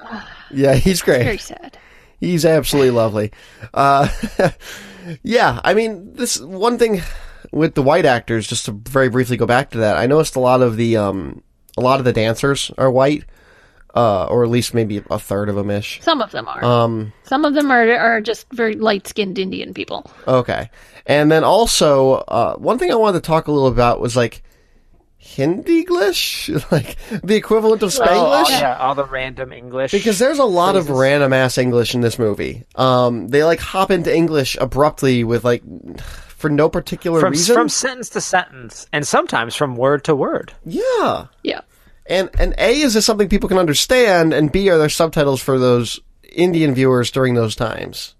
Yeah, 0.50 0.74
he's 0.74 1.02
great. 1.02 1.24
Very 1.24 1.38
sad. 1.38 1.78
He's 2.20 2.44
absolutely 2.44 2.90
lovely. 2.92 3.32
Uh, 3.74 4.08
yeah, 5.22 5.60
I 5.64 5.74
mean, 5.74 6.14
this 6.14 6.40
one 6.40 6.78
thing 6.78 7.02
with 7.52 7.74
the 7.74 7.82
white 7.82 8.06
actors, 8.06 8.46
just 8.46 8.64
to 8.66 8.72
very 8.72 9.08
briefly 9.08 9.36
go 9.36 9.46
back 9.46 9.70
to 9.70 9.78
that, 9.78 9.96
I 9.96 10.06
noticed 10.06 10.36
a 10.36 10.40
lot 10.40 10.62
of 10.62 10.76
the, 10.76 10.96
um, 10.96 11.42
a 11.76 11.80
lot 11.80 11.98
of 11.98 12.04
the 12.04 12.12
dancers 12.12 12.70
are 12.78 12.90
white, 12.90 13.24
uh, 13.94 14.26
or 14.26 14.44
at 14.44 14.50
least 14.50 14.74
maybe 14.74 15.02
a 15.10 15.18
third 15.18 15.48
of 15.48 15.54
them 15.56 15.70
ish. 15.70 16.00
Some 16.02 16.20
of 16.20 16.30
them 16.30 16.46
are. 16.48 16.64
Um, 16.64 17.12
Some 17.24 17.44
of 17.44 17.54
them 17.54 17.70
are 17.70 17.90
are 17.96 18.20
just 18.20 18.46
very 18.52 18.74
light 18.74 19.06
skinned 19.06 19.38
Indian 19.38 19.74
people. 19.74 20.10
okay. 20.26 20.70
And 21.06 21.30
then 21.30 21.44
also, 21.44 22.14
uh, 22.14 22.56
one 22.56 22.78
thing 22.78 22.90
I 22.90 22.96
wanted 22.96 23.22
to 23.22 23.26
talk 23.26 23.46
a 23.46 23.52
little 23.52 23.68
about 23.68 24.00
was 24.00 24.16
like, 24.16 24.42
Hindi-glish? 25.18 26.50
like, 26.70 26.96
the 27.22 27.34
equivalent 27.36 27.82
of 27.82 27.94
oh, 27.96 28.00
Spanglish? 28.00 28.44
all, 28.44 28.50
yeah, 28.50 28.76
all 28.78 28.94
the 28.94 29.04
random 29.04 29.52
English 29.52 29.92
Because 29.92 30.18
there's 30.18 30.38
a 30.38 30.44
lot 30.44 30.76
of 30.76 30.90
random 30.90 31.32
ass 31.32 31.58
English 31.58 31.94
in 31.94 32.00
this 32.00 32.18
movie. 32.18 32.64
Um, 32.74 33.28
they 33.28 33.44
like 33.44 33.60
hop 33.60 33.90
into 33.90 34.14
English 34.14 34.56
abruptly 34.60 35.24
with 35.24 35.44
like, 35.44 35.62
for 36.46 36.50
no 36.50 36.68
particular 36.68 37.18
from 37.20 37.32
reason. 37.32 37.54
from 37.56 37.68
sentence 37.68 38.08
to 38.10 38.20
sentence, 38.20 38.86
and 38.92 39.06
sometimes 39.06 39.56
from 39.56 39.76
word 39.76 40.04
to 40.04 40.14
word. 40.14 40.52
yeah, 40.64 41.26
Yeah. 41.42 41.60
and 42.08 42.30
and 42.38 42.54
A 42.58 42.80
is 42.80 42.94
this 42.94 43.04
something 43.04 43.28
people 43.28 43.48
can 43.48 43.58
understand, 43.58 44.32
and 44.32 44.52
B 44.52 44.68
are 44.70 44.78
there 44.78 44.88
subtitles 44.88 45.42
for 45.42 45.58
those 45.58 45.98
Indian 46.30 46.72
viewers 46.74 47.10
during 47.10 47.34
those 47.34 47.56
times. 47.56 48.14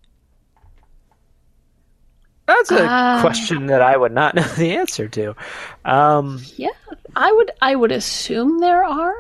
That's 2.47 2.71
a 2.71 2.85
Ah. 2.89 3.19
question 3.21 3.67
that 3.67 3.83
I 3.83 3.97
would 3.97 4.13
not 4.13 4.35
know 4.37 4.43
the 4.57 4.77
answer 4.77 5.09
to. 5.09 5.35
Um, 5.85 6.41
Yeah. 6.57 6.69
I 7.17 7.33
would 7.33 7.51
I 7.63 7.75
would 7.75 7.93
assume 7.93 8.59
there 8.61 8.85
are. 8.85 9.15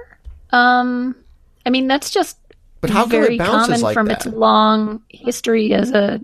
Um 0.50 1.16
I 1.64 1.70
mean 1.70 1.86
that's 1.88 2.11
just 2.11 2.38
But 2.80 2.90
how 2.90 3.02
come 3.02 3.11
very 3.11 3.34
it 3.36 3.38
common 3.38 3.80
like 3.80 3.94
from 3.94 4.07
that? 4.07 4.26
its 4.26 4.34
long 4.34 5.02
history 5.11 5.72
as 5.74 5.90
a 5.92 6.20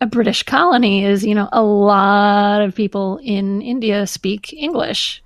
a 0.00 0.06
British 0.06 0.42
colony 0.44 1.04
is, 1.04 1.24
you 1.24 1.34
know, 1.34 1.48
a 1.52 1.62
lot 1.62 2.62
of 2.62 2.74
people 2.74 3.18
in 3.22 3.62
India 3.62 4.06
speak 4.06 4.52
English. 4.52 5.22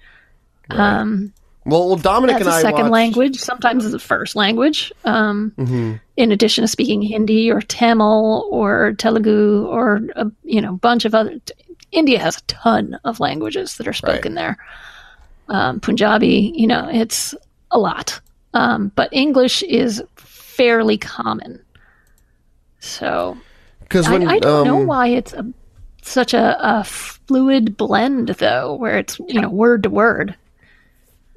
Um 0.71 1.33
well, 1.65 1.87
well, 1.87 1.97
Dominic 1.97 2.37
and 2.41 2.49
a 2.49 2.51
I 2.51 2.61
second 2.61 2.81
watched, 2.81 2.93
language, 2.93 3.37
sometimes 3.39 3.85
as 3.85 3.95
a 3.95 3.99
first 4.01 4.35
language. 4.35 4.93
Um, 5.05 5.53
Mhm. 5.57 6.01
In 6.17 6.33
addition 6.33 6.63
to 6.63 6.69
speaking 6.69 7.03
Hindi 7.03 7.53
or 7.53 7.61
Tamil 7.61 8.49
or 8.51 8.95
Telugu 8.99 9.65
or 9.67 10.01
a 10.17 10.27
you 10.43 10.61
know 10.61 10.71
a 10.75 10.79
bunch 10.79 11.05
of 11.05 11.15
other, 11.15 11.39
India 11.93 12.19
has 12.19 12.39
a 12.39 12.43
ton 12.49 12.99
of 13.05 13.21
languages 13.21 13.77
that 13.77 13.87
are 13.87 13.93
spoken 13.93 14.35
there. 14.35 14.57
Um, 15.49 15.79
Punjabi, 15.81 16.53
you 16.57 16.67
know, 16.67 16.89
it's 16.91 17.35
a 17.71 17.79
lot, 17.79 18.21
um, 18.55 18.91
but 18.97 19.09
English 19.13 19.63
is 19.63 20.03
fairly 20.17 20.99
common. 20.99 21.61
So 22.81 23.37
because 23.83 24.09
I, 24.09 24.17
I 24.17 24.39
don't 24.39 24.67
know 24.67 24.81
um, 24.81 24.87
why 24.87 25.09
it's 25.09 25.33
a, 25.33 25.47
such 26.03 26.35
a, 26.35 26.57
a 26.61 26.85
fluid 26.85 27.77
blend 27.77 28.29
though, 28.29 28.75
where 28.75 28.99
it's 28.99 29.19
you 29.29 29.41
know 29.41 29.49
word 29.49 29.85
to 29.85 29.91
word. 29.91 30.35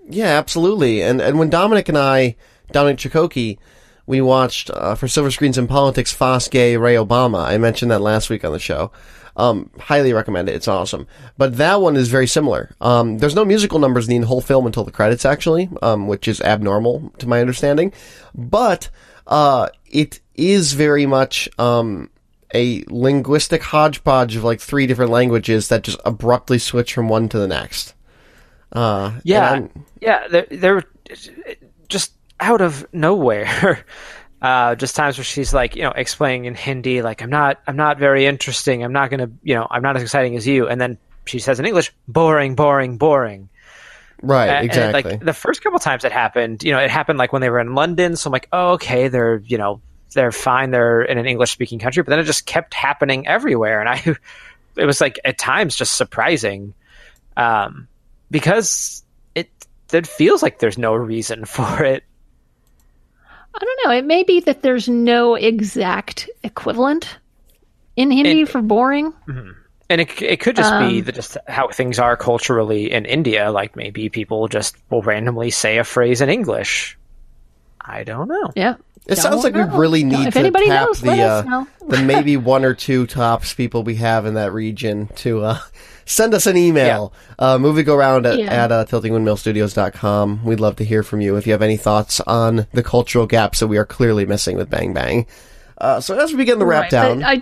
Yeah, 0.09 0.37
absolutely. 0.37 1.01
And 1.01 1.21
and 1.21 1.39
when 1.39 1.49
Dominic 1.49 1.89
and 1.89 1.97
I, 1.97 2.35
Dominic 2.71 2.97
Chikoki, 2.97 3.57
we 4.05 4.21
watched 4.21 4.69
uh, 4.69 4.95
for 4.95 5.07
Silver 5.07 5.31
Screens 5.31 5.57
in 5.57 5.67
Politics, 5.67 6.13
Phas 6.13 6.47
Gaye 6.47 6.77
Re 6.77 6.95
Obama. 6.95 7.43
I 7.43 7.57
mentioned 7.57 7.91
that 7.91 8.01
last 8.01 8.29
week 8.29 8.45
on 8.45 8.51
the 8.51 8.59
show. 8.59 8.91
Um, 9.37 9.69
highly 9.77 10.13
recommend 10.13 10.47
it. 10.47 10.55
It's 10.55 10.67
awesome. 10.67 11.07
But 11.37 11.57
that 11.57 11.81
one 11.81 11.97
is 11.97 12.07
very 12.07 12.27
similar. 12.27 12.73
Um, 12.79 13.17
there's 13.17 13.35
no 13.35 13.43
musical 13.43 13.79
numbers 13.79 14.07
in 14.07 14.21
the 14.21 14.27
whole 14.27 14.39
film 14.39 14.65
until 14.65 14.85
the 14.85 14.91
credits, 14.91 15.25
actually, 15.25 15.69
um, 15.81 16.07
which 16.07 16.27
is 16.27 16.39
abnormal 16.39 17.11
to 17.17 17.27
my 17.27 17.41
understanding. 17.41 17.91
But 18.33 18.89
uh, 19.27 19.69
it 19.85 20.21
is 20.35 20.73
very 20.73 21.05
much 21.05 21.49
um, 21.59 22.09
a 22.55 22.83
linguistic 22.87 23.61
hodgepodge 23.61 24.35
of 24.35 24.43
like 24.43 24.61
three 24.61 24.87
different 24.87 25.11
languages 25.11 25.67
that 25.67 25.83
just 25.83 25.99
abruptly 26.05 26.57
switch 26.57 26.93
from 26.93 27.09
one 27.09 27.27
to 27.29 27.37
the 27.37 27.47
next. 27.47 27.93
Uh, 28.71 29.19
yeah, 29.23 29.67
yeah, 30.01 30.27
they're, 30.29 30.47
they're 30.49 30.83
just 31.89 32.13
out 32.39 32.61
of 32.61 32.87
nowhere. 32.93 33.83
Uh, 34.41 34.75
just 34.75 34.95
times 34.95 35.17
where 35.17 35.25
she's 35.25 35.55
like, 35.55 35.75
you 35.75 35.81
know, 35.81 35.89
explaining 35.95 36.45
in 36.45 36.53
Hindi, 36.53 37.01
like, 37.01 37.23
I'm 37.23 37.31
not, 37.31 37.59
I'm 37.65 37.77
not 37.77 37.97
very 37.97 38.27
interesting. 38.27 38.83
I'm 38.83 38.93
not 38.93 39.09
gonna, 39.09 39.31
you 39.41 39.55
know, 39.55 39.65
I'm 39.71 39.81
not 39.81 39.95
as 39.95 40.03
exciting 40.03 40.35
as 40.35 40.45
you. 40.45 40.67
And 40.67 40.79
then 40.79 40.99
she 41.25 41.39
says 41.39 41.59
in 41.59 41.65
English, 41.65 41.91
boring, 42.07 42.53
boring, 42.53 42.97
boring. 42.97 43.49
Right, 44.21 44.47
And- 44.49 44.57
and, 44.57 44.65
exactly. 44.65 45.11
like 45.13 45.25
the 45.25 45.33
first 45.33 45.63
couple 45.63 45.79
times 45.79 46.03
it 46.05 46.11
happened, 46.11 46.63
you 46.63 46.71
know, 46.73 46.79
it 46.79 46.91
happened 46.91 47.17
like 47.17 47.33
when 47.33 47.41
they 47.41 47.49
were 47.49 47.59
in 47.59 47.73
London. 47.73 48.15
So 48.17 48.27
I'm 48.27 48.33
like, 48.33 48.47
oh, 48.51 48.73
okay, 48.73 49.07
they're 49.07 49.37
you 49.37 49.57
know 49.57 49.81
they're 50.13 50.31
fine. 50.31 50.71
They're 50.71 51.01
in 51.01 51.17
an 51.17 51.25
English 51.25 51.51
speaking 51.51 51.79
country, 51.79 52.03
but 52.03 52.09
then 52.11 52.19
it 52.19 52.23
just 52.23 52.45
kept 52.45 52.73
happening 52.73 53.27
everywhere, 53.27 53.79
and 53.79 53.89
I 53.89 54.03
it 54.77 54.85
was 54.85 55.01
like 55.01 55.19
at 55.25 55.37
times 55.37 55.75
just 55.75 55.95
surprising, 55.95 56.73
um, 57.37 57.87
because 58.31 59.03
it 59.35 59.49
it 59.93 60.07
feels 60.07 60.41
like 60.43 60.59
there's 60.59 60.77
no 60.77 60.93
reason 60.93 61.45
for 61.45 61.83
it. 61.83 62.03
I 63.53 63.59
don't 63.59 63.79
know. 63.85 63.91
It 63.97 64.05
may 64.05 64.23
be 64.23 64.41
that 64.41 64.61
there's 64.63 64.89
no 64.89 65.35
exact 65.35 66.29
equivalent 66.43 67.17
in 67.95 68.11
Hindi 68.11 68.41
It- 68.41 68.49
for 68.49 68.61
boring. 68.61 69.13
And 69.87 70.01
it, 70.01 70.19
it 70.21 70.39
could 70.39 70.55
just 70.55 70.71
be 70.79 70.97
Um, 70.99 71.03
the, 71.05 71.11
just 71.11 71.37
how 71.47 71.67
things 71.69 71.99
are 71.99 72.17
culturally 72.17 72.91
in 72.91 73.05
India. 73.05 73.51
Like 73.51 73.75
maybe 73.75 74.09
people 74.09 74.47
just 74.47 74.75
will 74.89 75.03
randomly 75.03 75.51
say 75.51 75.77
a 75.77 75.83
phrase 75.83 76.21
in 76.21 76.29
English. 76.29 76.97
I 77.79 78.03
don't 78.03 78.27
know. 78.27 78.51
Yeah. 78.55 78.75
It 79.07 79.17
sounds 79.17 79.43
like 79.43 79.53
Don't 79.53 79.67
we 79.67 79.71
know. 79.73 79.77
really 79.79 80.01
Don't- 80.01 80.11
need 80.11 80.27
if 80.27 80.33
to 80.33 80.39
anybody 80.39 80.65
tap 80.67 80.87
knows, 80.87 81.01
the 81.01 81.21
uh, 81.21 81.41
know. 81.43 81.67
the 81.87 82.01
maybe 82.03 82.37
one 82.37 82.65
or 82.65 82.73
two 82.73 83.05
tops 83.05 83.53
people 83.53 83.83
we 83.83 83.95
have 83.95 84.25
in 84.25 84.33
that 84.33 84.51
region 84.51 85.07
to 85.17 85.43
uh, 85.43 85.59
send 86.05 86.33
us 86.33 86.47
an 86.47 86.57
email. 86.57 87.13
Uh, 87.37 87.57
movie 87.59 87.83
go 87.83 87.95
round 87.95 88.25
at, 88.25 88.39
Yeah. 88.39 88.51
at 88.63 88.71
uh, 88.71 88.85
tiltingwindmillstudios.com. 88.85 90.43
We'd 90.43 90.59
love 90.59 90.75
to 90.77 90.83
hear 90.85 91.03
from 91.03 91.21
you 91.21 91.35
if 91.35 91.45
you 91.45 91.53
have 91.53 91.61
any 91.61 91.77
thoughts 91.77 92.19
on 92.21 92.67
the 92.73 92.83
cultural 92.83 93.27
gaps 93.27 93.59
that 93.59 93.67
we 93.67 93.77
are 93.77 93.85
clearly 93.85 94.25
missing 94.25 94.57
with 94.57 94.69
Bang 94.69 94.93
Bang. 94.93 95.27
Uh, 95.77 95.99
so 95.99 96.17
as 96.17 96.31
we 96.31 96.37
begin 96.37 96.57
the 96.59 96.65
wrap 96.65 96.83
Right, 96.83 96.91
down, 96.91 97.23
I 97.23 97.41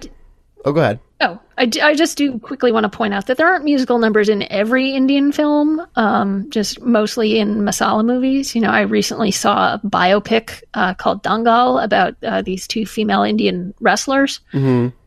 oh, 0.65 0.71
go 0.73 0.81
ahead. 0.81 0.99
Oh, 1.23 1.39
I, 1.57 1.95
just 1.95 2.17
do 2.17 2.37
quickly 2.39 2.73
want 2.73 2.83
to 2.83 2.89
point 2.89 3.13
out 3.13 3.27
that 3.27 3.37
there 3.37 3.47
aren't 3.47 3.63
musical 3.63 3.97
numbers 3.97 4.27
in 4.27 4.43
every 4.51 4.93
Indian 4.93 5.31
film, 5.31 5.81
um, 5.95 6.49
just 6.49 6.81
mostly 6.81 7.39
in 7.39 7.59
masala 7.59 8.03
movies. 8.03 8.53
You 8.53 8.59
know, 8.59 8.69
I 8.69 8.81
recently 8.81 9.31
saw 9.31 9.75
a 9.75 9.87
biopic 9.87 10.63
uh, 10.73 10.93
called 10.95 11.23
Dangal 11.23 11.81
about 11.81 12.15
uh, 12.23 12.41
these 12.41 12.67
two 12.67 12.85
female 12.85 13.23
Indian 13.23 13.73
wrestlers, 13.79 14.41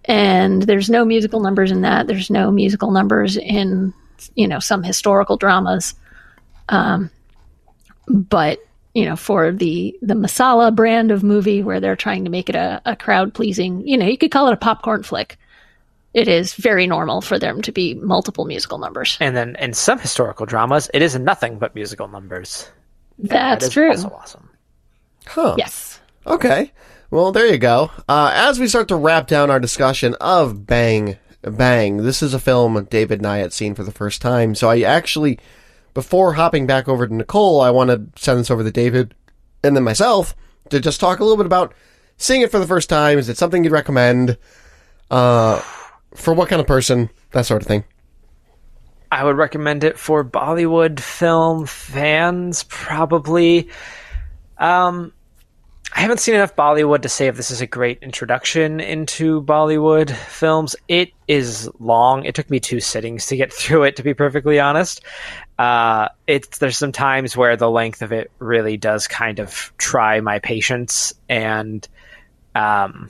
and 0.06 0.62
there's 0.62 0.88
no 0.88 1.04
musical 1.04 1.40
numbers 1.40 1.70
in 1.70 1.82
that. 1.82 2.06
There's 2.06 2.30
no 2.30 2.50
musical 2.50 2.92
numbers 2.92 3.36
in, 3.36 3.92
you 4.36 4.48
know, 4.48 4.58
some 4.58 4.82
historical 4.82 5.36
dramas. 5.36 5.94
Um, 6.70 7.10
but 8.08 8.58
you 8.94 9.04
know, 9.04 9.16
for 9.16 9.52
the 9.52 9.94
the 10.00 10.14
masala 10.14 10.74
brand 10.74 11.10
of 11.10 11.22
movie 11.22 11.62
where 11.62 11.80
they're 11.80 11.94
trying 11.94 12.24
to 12.24 12.30
make 12.30 12.48
it 12.48 12.54
a, 12.54 12.80
a 12.86 12.96
crowd 12.96 13.34
pleasing, 13.34 13.86
you 13.86 13.98
know, 13.98 14.06
you 14.06 14.16
could 14.16 14.30
call 14.30 14.48
it 14.48 14.54
a 14.54 14.56
popcorn 14.56 15.02
flick 15.02 15.36
it 16.16 16.28
is 16.28 16.54
very 16.54 16.86
normal 16.86 17.20
for 17.20 17.38
them 17.38 17.60
to 17.60 17.70
be 17.70 17.92
multiple 17.92 18.46
musical 18.46 18.78
numbers. 18.78 19.18
And 19.20 19.36
then 19.36 19.54
in 19.56 19.74
some 19.74 19.98
historical 19.98 20.46
dramas, 20.46 20.90
it 20.94 21.02
is 21.02 21.16
nothing 21.18 21.58
but 21.58 21.74
musical 21.74 22.08
numbers. 22.08 22.70
That 23.18 23.60
That's 23.60 23.66
is 23.66 23.72
true. 23.74 23.90
Also 23.90 24.08
awesome. 24.08 24.48
Huh. 25.26 25.56
Yes. 25.58 26.00
Okay. 26.26 26.72
Well, 27.10 27.32
there 27.32 27.46
you 27.46 27.58
go. 27.58 27.90
Uh, 28.08 28.32
as 28.34 28.58
we 28.58 28.66
start 28.66 28.88
to 28.88 28.96
wrap 28.96 29.26
down 29.26 29.50
our 29.50 29.60
discussion 29.60 30.14
of 30.18 30.66
Bang 30.66 31.18
Bang, 31.42 31.98
this 31.98 32.22
is 32.22 32.32
a 32.32 32.40
film 32.40 32.82
David 32.88 33.18
and 33.18 33.26
I 33.26 33.36
had 33.36 33.52
seen 33.52 33.74
for 33.74 33.84
the 33.84 33.92
first 33.92 34.22
time. 34.22 34.54
So 34.54 34.70
I 34.70 34.80
actually, 34.80 35.38
before 35.92 36.32
hopping 36.32 36.66
back 36.66 36.88
over 36.88 37.06
to 37.06 37.14
Nicole, 37.14 37.60
I 37.60 37.68
want 37.68 37.90
to 37.90 38.06
send 38.18 38.40
this 38.40 38.50
over 38.50 38.64
to 38.64 38.70
David 38.70 39.14
and 39.62 39.76
then 39.76 39.84
myself 39.84 40.34
to 40.70 40.80
just 40.80 40.98
talk 40.98 41.20
a 41.20 41.24
little 41.24 41.36
bit 41.36 41.44
about 41.44 41.74
seeing 42.16 42.40
it 42.40 42.50
for 42.50 42.58
the 42.58 42.66
first 42.66 42.88
time. 42.88 43.18
Is 43.18 43.28
it 43.28 43.36
something 43.36 43.62
you'd 43.64 43.70
recommend? 43.70 44.38
Uh, 45.10 45.60
for 46.16 46.34
what 46.34 46.48
kind 46.48 46.60
of 46.60 46.66
person? 46.66 47.10
That 47.32 47.46
sort 47.46 47.62
of 47.62 47.68
thing. 47.68 47.84
I 49.10 49.24
would 49.24 49.36
recommend 49.36 49.84
it 49.84 49.98
for 49.98 50.24
Bollywood 50.24 50.98
film 50.98 51.66
fans, 51.66 52.64
probably. 52.64 53.68
Um, 54.58 55.12
I 55.94 56.00
haven't 56.00 56.18
seen 56.18 56.34
enough 56.34 56.56
Bollywood 56.56 57.02
to 57.02 57.08
say 57.08 57.28
if 57.28 57.36
this 57.36 57.50
is 57.50 57.60
a 57.60 57.66
great 57.66 58.02
introduction 58.02 58.80
into 58.80 59.42
Bollywood 59.42 60.10
films. 60.10 60.74
It 60.88 61.12
is 61.28 61.70
long. 61.78 62.24
It 62.24 62.34
took 62.34 62.50
me 62.50 62.58
two 62.58 62.80
sittings 62.80 63.26
to 63.26 63.36
get 63.36 63.52
through 63.52 63.84
it, 63.84 63.96
to 63.96 64.02
be 64.02 64.12
perfectly 64.12 64.58
honest. 64.58 65.02
Uh, 65.58 66.08
it's 66.26 66.58
there's 66.58 66.76
some 66.76 66.92
times 66.92 67.36
where 67.36 67.56
the 67.56 67.70
length 67.70 68.02
of 68.02 68.12
it 68.12 68.30
really 68.38 68.76
does 68.76 69.06
kind 69.08 69.38
of 69.38 69.72
try 69.78 70.20
my 70.20 70.38
patience, 70.38 71.14
and 71.28 71.86
um, 72.54 73.08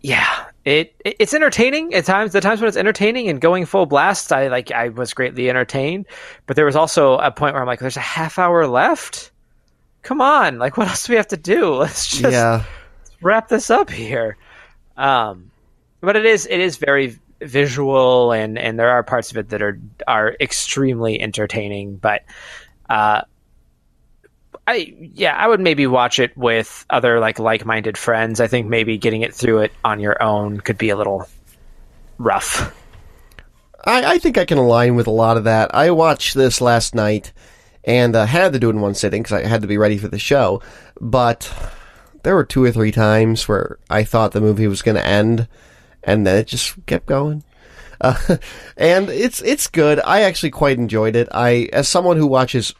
yeah, 0.00 0.44
it, 0.68 0.94
it 1.02 1.16
it's 1.18 1.32
entertaining 1.32 1.94
at 1.94 2.04
times. 2.04 2.32
The 2.32 2.42
times 2.42 2.60
when 2.60 2.68
it's 2.68 2.76
entertaining 2.76 3.28
and 3.28 3.40
going 3.40 3.64
full 3.64 3.86
blast, 3.86 4.32
I 4.32 4.48
like 4.48 4.70
I 4.70 4.90
was 4.90 5.14
greatly 5.14 5.48
entertained. 5.48 6.06
But 6.46 6.56
there 6.56 6.66
was 6.66 6.76
also 6.76 7.16
a 7.16 7.30
point 7.30 7.54
where 7.54 7.62
I'm 7.62 7.66
like, 7.66 7.80
there's 7.80 7.96
a 7.96 8.00
half 8.00 8.38
hour 8.38 8.66
left. 8.66 9.30
Come 10.02 10.20
on, 10.20 10.58
like 10.58 10.76
what 10.76 10.88
else 10.88 11.06
do 11.06 11.14
we 11.14 11.16
have 11.16 11.28
to 11.28 11.38
do? 11.38 11.74
Let's 11.74 12.08
just 12.08 12.32
yeah. 12.32 12.64
wrap 13.22 13.48
this 13.48 13.70
up 13.70 13.88
here. 13.88 14.36
Um, 14.96 15.50
but 16.02 16.16
it 16.16 16.26
is 16.26 16.46
it 16.46 16.60
is 16.60 16.76
very 16.76 17.18
visual 17.40 18.32
and 18.32 18.58
and 18.58 18.78
there 18.78 18.90
are 18.90 19.02
parts 19.02 19.30
of 19.30 19.38
it 19.38 19.48
that 19.48 19.62
are 19.62 19.80
are 20.06 20.36
extremely 20.38 21.18
entertaining. 21.18 21.96
But 21.96 22.24
uh, 22.90 23.22
I 24.68 24.94
yeah, 25.14 25.34
I 25.34 25.48
would 25.48 25.60
maybe 25.60 25.86
watch 25.86 26.18
it 26.18 26.36
with 26.36 26.84
other 26.90 27.20
like 27.20 27.38
like 27.38 27.64
minded 27.64 27.96
friends. 27.96 28.38
I 28.38 28.48
think 28.48 28.68
maybe 28.68 28.98
getting 28.98 29.22
it 29.22 29.34
through 29.34 29.60
it 29.60 29.72
on 29.82 29.98
your 29.98 30.22
own 30.22 30.60
could 30.60 30.76
be 30.76 30.90
a 30.90 30.96
little 30.96 31.26
rough. 32.18 32.74
I, 33.82 34.04
I 34.04 34.18
think 34.18 34.36
I 34.36 34.44
can 34.44 34.58
align 34.58 34.94
with 34.94 35.06
a 35.06 35.10
lot 35.10 35.38
of 35.38 35.44
that. 35.44 35.74
I 35.74 35.90
watched 35.92 36.34
this 36.34 36.60
last 36.60 36.94
night 36.94 37.32
and 37.82 38.14
uh, 38.14 38.26
had 38.26 38.52
to 38.52 38.58
do 38.58 38.68
it 38.68 38.74
in 38.74 38.82
one 38.82 38.92
sitting 38.92 39.22
because 39.22 39.42
I 39.42 39.48
had 39.48 39.62
to 39.62 39.68
be 39.68 39.78
ready 39.78 39.96
for 39.96 40.08
the 40.08 40.18
show. 40.18 40.60
But 41.00 41.50
there 42.22 42.34
were 42.34 42.44
two 42.44 42.62
or 42.62 42.70
three 42.70 42.92
times 42.92 43.48
where 43.48 43.78
I 43.88 44.04
thought 44.04 44.32
the 44.32 44.42
movie 44.42 44.68
was 44.68 44.82
going 44.82 44.96
to 44.96 45.06
end, 45.06 45.48
and 46.04 46.26
then 46.26 46.36
it 46.36 46.46
just 46.46 46.74
kept 46.84 47.06
going. 47.06 47.42
Uh, 48.02 48.36
and 48.76 49.08
it's 49.08 49.40
it's 49.40 49.66
good. 49.66 49.98
I 50.04 50.24
actually 50.24 50.50
quite 50.50 50.76
enjoyed 50.76 51.16
it. 51.16 51.26
I, 51.32 51.70
as 51.72 51.88
someone 51.88 52.18
who 52.18 52.26
watches 52.26 52.74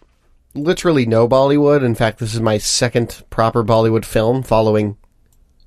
literally 0.65 1.07
no 1.07 1.29
Bollywood, 1.29 1.83
in 1.85 1.95
fact, 1.95 2.19
this 2.19 2.35
is 2.35 2.41
my 2.41 2.59
second 2.59 3.23
proper 3.31 3.65
Bollywood 3.65 4.05
film 4.05 4.43
following 4.43 4.97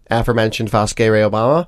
aforementioned 0.09 0.69
Phas 0.69 0.93
Gaye 0.93 1.09
Re 1.09 1.19
Obama. 1.21 1.67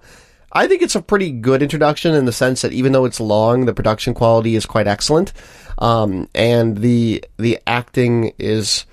I 0.52 0.68
think 0.68 0.82
it's 0.82 0.96
a 0.96 1.02
pretty 1.02 1.32
good 1.32 1.64
introduction 1.64 2.14
in 2.14 2.26
the 2.26 2.32
sense 2.32 2.62
that 2.62 2.74
even 2.74 2.92
though 2.92 3.06
it's 3.06 3.20
long, 3.20 3.66
the 3.66 3.74
production 3.74 4.14
quality 4.14 4.56
is 4.56 4.66
quite 4.66 4.88
excellent, 4.88 5.34
um, 5.80 6.30
and 6.36 6.78
the 6.78 7.24
the 7.38 7.60
acting 7.66 8.34
is 8.38 8.86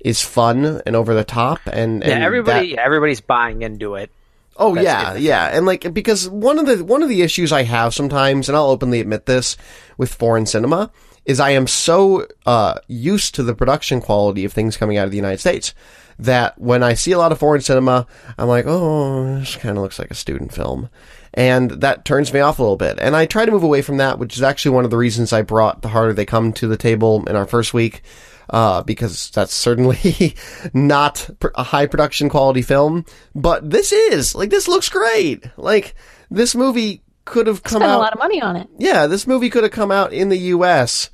is 0.00 0.22
fun 0.22 0.80
and 0.86 0.96
over 0.96 1.14
the 1.14 1.24
top. 1.24 1.60
And, 1.66 2.02
Yeah, 2.04 2.24
everybody 2.24 2.74
that- 2.74 2.82
everybody's 2.84 3.20
buying 3.20 3.62
into 3.62 3.94
it. 3.96 4.10
Oh 4.56 4.74
That's 4.74 4.84
yeah, 4.84 5.14
yeah, 5.14 5.46
and 5.56 5.66
like 5.66 5.92
because 5.92 6.28
one 6.28 6.58
of 6.58 6.66
the 6.66 6.84
one 6.84 7.02
of 7.02 7.08
the 7.08 7.22
issues 7.22 7.52
I 7.52 7.64
have 7.64 7.92
sometimes, 7.92 8.48
and 8.48 8.56
I'll 8.56 8.70
openly 8.70 9.00
admit 9.00 9.26
this 9.26 9.56
with 9.98 10.14
foreign 10.14 10.46
cinema, 10.46 10.90
is 11.24 11.40
I 11.40 11.50
am 11.50 11.66
so 11.66 12.26
uh, 12.46 12.74
used 12.86 13.34
to 13.36 13.42
the 13.42 13.54
production 13.54 14.00
quality 14.00 14.44
of 14.44 14.52
things 14.52 14.76
coming 14.76 14.96
out 14.96 15.06
of 15.06 15.10
the 15.10 15.16
United 15.16 15.40
States 15.40 15.74
that 16.18 16.58
when 16.58 16.82
I 16.82 16.94
see 16.94 17.12
a 17.12 17.18
lot 17.18 17.32
of 17.32 17.38
foreign 17.38 17.60
cinema, 17.60 18.06
I'm 18.38 18.46
like, 18.48 18.66
oh, 18.66 19.38
this 19.38 19.56
kind 19.56 19.76
of 19.76 19.82
looks 19.82 19.98
like 19.98 20.10
a 20.10 20.14
student 20.14 20.52
film, 20.52 20.88
and 21.32 21.70
that 21.72 22.04
turns 22.04 22.32
me 22.32 22.40
off 22.40 22.58
a 22.58 22.62
little 22.62 22.76
bit. 22.76 22.98
And 23.00 23.16
I 23.16 23.26
try 23.26 23.44
to 23.44 23.50
move 23.50 23.64
away 23.64 23.82
from 23.82 23.96
that, 23.96 24.18
which 24.18 24.36
is 24.36 24.42
actually 24.42 24.76
one 24.76 24.84
of 24.84 24.90
the 24.90 24.96
reasons 24.96 25.32
I 25.32 25.42
brought 25.42 25.82
The 25.82 25.88
Harder 25.88 26.12
They 26.12 26.24
Come 26.26 26.52
to 26.54 26.68
the 26.68 26.76
table 26.76 27.24
in 27.26 27.34
our 27.34 27.46
first 27.46 27.74
week 27.74 28.02
uh, 28.50 28.82
because 28.82 29.30
that's 29.30 29.54
certainly 29.54 30.36
not 30.74 31.28
pr- 31.40 31.48
a 31.56 31.62
high 31.64 31.86
production 31.86 32.28
quality 32.28 32.62
film. 32.62 33.04
But 33.34 33.70
this 33.70 33.92
is 33.92 34.34
like 34.34 34.50
this 34.50 34.68
looks 34.68 34.88
great. 34.88 35.44
Like 35.56 35.94
this 36.30 36.54
movie 36.54 37.02
could 37.24 37.46
have 37.46 37.62
come 37.62 37.80
Spent 37.80 37.90
a 37.92 37.98
lot 37.98 38.12
of 38.12 38.18
money 38.18 38.40
on 38.40 38.54
it. 38.56 38.68
yeah, 38.78 39.06
this 39.06 39.26
movie 39.26 39.50
could 39.50 39.62
have 39.64 39.72
come 39.72 39.90
out 39.90 40.12
in 40.12 40.28
the 40.28 40.36
U.S. 40.36 41.10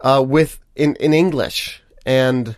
Uh, 0.00 0.22
with 0.26 0.60
in 0.76 0.94
in 0.96 1.12
English 1.14 1.82
and 2.04 2.56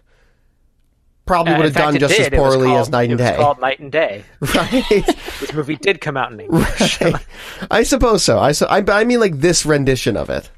probably 1.26 1.52
Uh, 1.54 1.56
would 1.58 1.64
have 1.66 1.74
fact, 1.74 1.92
done 1.92 2.00
just 2.00 2.16
did. 2.16 2.32
as 2.34 2.38
poorly 2.38 2.68
called- 2.68 2.80
as 2.80 2.88
Night 2.88 3.10
and 3.10 3.20
it 3.20 3.22
was 3.22 3.30
Day. 3.32 3.36
called 3.36 3.60
Knight 3.60 3.78
and 3.80 3.92
Day. 3.92 4.24
right. 4.54 4.84
This 5.40 5.52
movie 5.52 5.76
did 5.76 6.00
come 6.00 6.16
out 6.16 6.32
in 6.32 6.40
English. 6.40 6.98
I 7.70 7.82
suppose 7.82 8.22
so. 8.24 8.38
I, 8.38 8.52
so, 8.52 8.66
I 8.66 8.82
I 8.88 9.04
mean 9.04 9.20
like 9.20 9.38
this 9.40 9.64
rendition 9.66 10.16
of 10.16 10.30
it. 10.30 10.50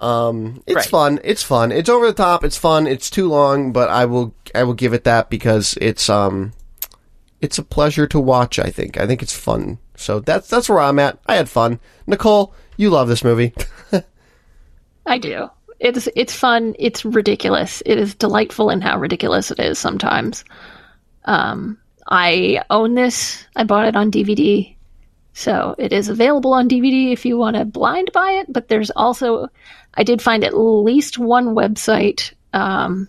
Um, 0.00 0.62
it's 0.66 0.76
Right. 0.76 0.84
fun. 0.86 1.20
It's 1.24 1.42
fun. 1.42 1.72
It's 1.72 1.88
over 1.88 2.06
the 2.06 2.12
top. 2.12 2.44
It's 2.44 2.56
fun. 2.58 2.86
It's 2.86 3.08
too 3.08 3.28
long, 3.28 3.72
but 3.72 3.88
I 3.88 4.04
will 4.04 4.34
I 4.54 4.62
will 4.64 4.74
give 4.74 4.92
it 4.92 5.04
that 5.04 5.30
because 5.30 5.76
it's 5.80 6.08
um 6.10 6.52
it's 7.40 7.58
a 7.58 7.62
pleasure 7.62 8.06
to 8.08 8.20
watch. 8.20 8.58
I 8.58 8.70
think. 8.70 8.98
I 9.00 9.06
think 9.06 9.22
it's 9.22 9.36
fun. 9.36 9.78
So 9.96 10.20
that's 10.20 10.48
that's 10.48 10.68
where 10.68 10.80
I'm 10.80 10.98
at. 10.98 11.18
I 11.26 11.36
had 11.36 11.48
fun. 11.48 11.80
Nicole, 12.06 12.52
you 12.76 12.90
love 12.90 13.08
this 13.08 13.24
movie. 13.24 13.54
I 15.06 15.18
do. 15.18 15.48
It's 15.80 16.08
it's 16.16 16.34
fun. 16.34 16.74
It's 16.78 17.04
ridiculous. 17.04 17.82
It 17.86 17.98
is 17.98 18.14
delightful 18.14 18.70
in 18.70 18.80
how 18.80 18.98
ridiculous 18.98 19.50
it 19.50 19.60
is 19.60 19.78
sometimes. 19.78 20.44
Um, 21.24 21.78
I 22.08 22.62
own 22.70 22.94
this. 22.94 23.46
I 23.56 23.64
bought 23.64 23.86
it 23.86 23.96
on 23.96 24.10
DVD 24.10 24.74
So 25.34 25.74
it 25.78 25.92
is 25.92 26.08
available 26.08 26.54
on 26.54 26.68
DVD 26.68 27.12
if 27.12 27.26
you 27.26 27.36
want 27.36 27.56
to 27.56 27.66
blind 27.66 28.10
buy 28.14 28.32
it, 28.32 28.50
but 28.50 28.68
there's 28.68 28.90
also, 28.92 29.48
I 29.94 30.02
did 30.02 30.22
find 30.22 30.44
at 30.44 30.56
least 30.56 31.18
one 31.18 31.48
website 31.54 32.32
um, 32.54 33.06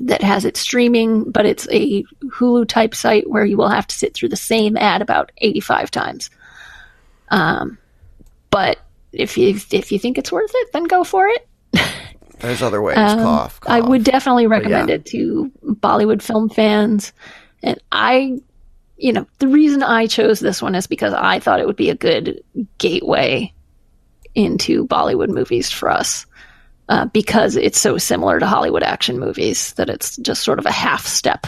that 0.00 0.22
has 0.22 0.44
it 0.44 0.58
streaming, 0.58 1.30
but 1.30 1.46
it's 1.46 1.66
a 1.72 2.04
Hulu 2.26 2.68
type 2.68 2.94
site 2.94 3.30
where 3.30 3.46
you 3.46 3.56
will 3.56 3.70
have 3.70 3.86
to 3.86 3.96
sit 3.96 4.14
through 4.14 4.28
the 4.28 4.36
same 4.36 4.76
ad 4.76 5.00
about 5.00 5.32
85 5.38 5.90
times. 5.90 6.30
Um, 7.30 7.78
but 8.50 8.78
if 9.12 9.38
you 9.38 9.58
if 9.72 9.90
you 9.92 9.98
think 9.98 10.18
it's 10.18 10.32
worth 10.32 10.52
it, 10.54 10.72
then 10.74 10.84
go 10.84 11.02
for 11.02 11.28
it. 11.28 11.47
There's 12.40 12.62
other 12.62 12.80
ways. 12.80 12.98
Um, 12.98 13.18
cough, 13.18 13.60
cough, 13.60 13.72
I 13.72 13.80
would 13.80 14.04
definitely 14.04 14.46
recommend 14.46 14.88
yeah. 14.88 14.96
it 14.96 15.06
to 15.06 15.50
Bollywood 15.64 16.22
film 16.22 16.48
fans. 16.48 17.12
And 17.62 17.80
I, 17.90 18.38
you 18.96 19.12
know, 19.12 19.26
the 19.38 19.48
reason 19.48 19.82
I 19.82 20.06
chose 20.06 20.38
this 20.38 20.62
one 20.62 20.74
is 20.74 20.86
because 20.86 21.12
I 21.12 21.40
thought 21.40 21.60
it 21.60 21.66
would 21.66 21.76
be 21.76 21.90
a 21.90 21.96
good 21.96 22.42
gateway 22.78 23.52
into 24.34 24.86
Bollywood 24.86 25.30
movies 25.30 25.70
for 25.70 25.90
us. 25.90 26.26
Uh, 26.88 27.04
because 27.06 27.54
it's 27.54 27.78
so 27.78 27.98
similar 27.98 28.40
to 28.40 28.46
Hollywood 28.46 28.82
action 28.82 29.18
movies 29.18 29.74
that 29.74 29.90
it's 29.90 30.16
just 30.16 30.42
sort 30.42 30.58
of 30.58 30.64
a 30.64 30.72
half 30.72 31.06
step 31.06 31.46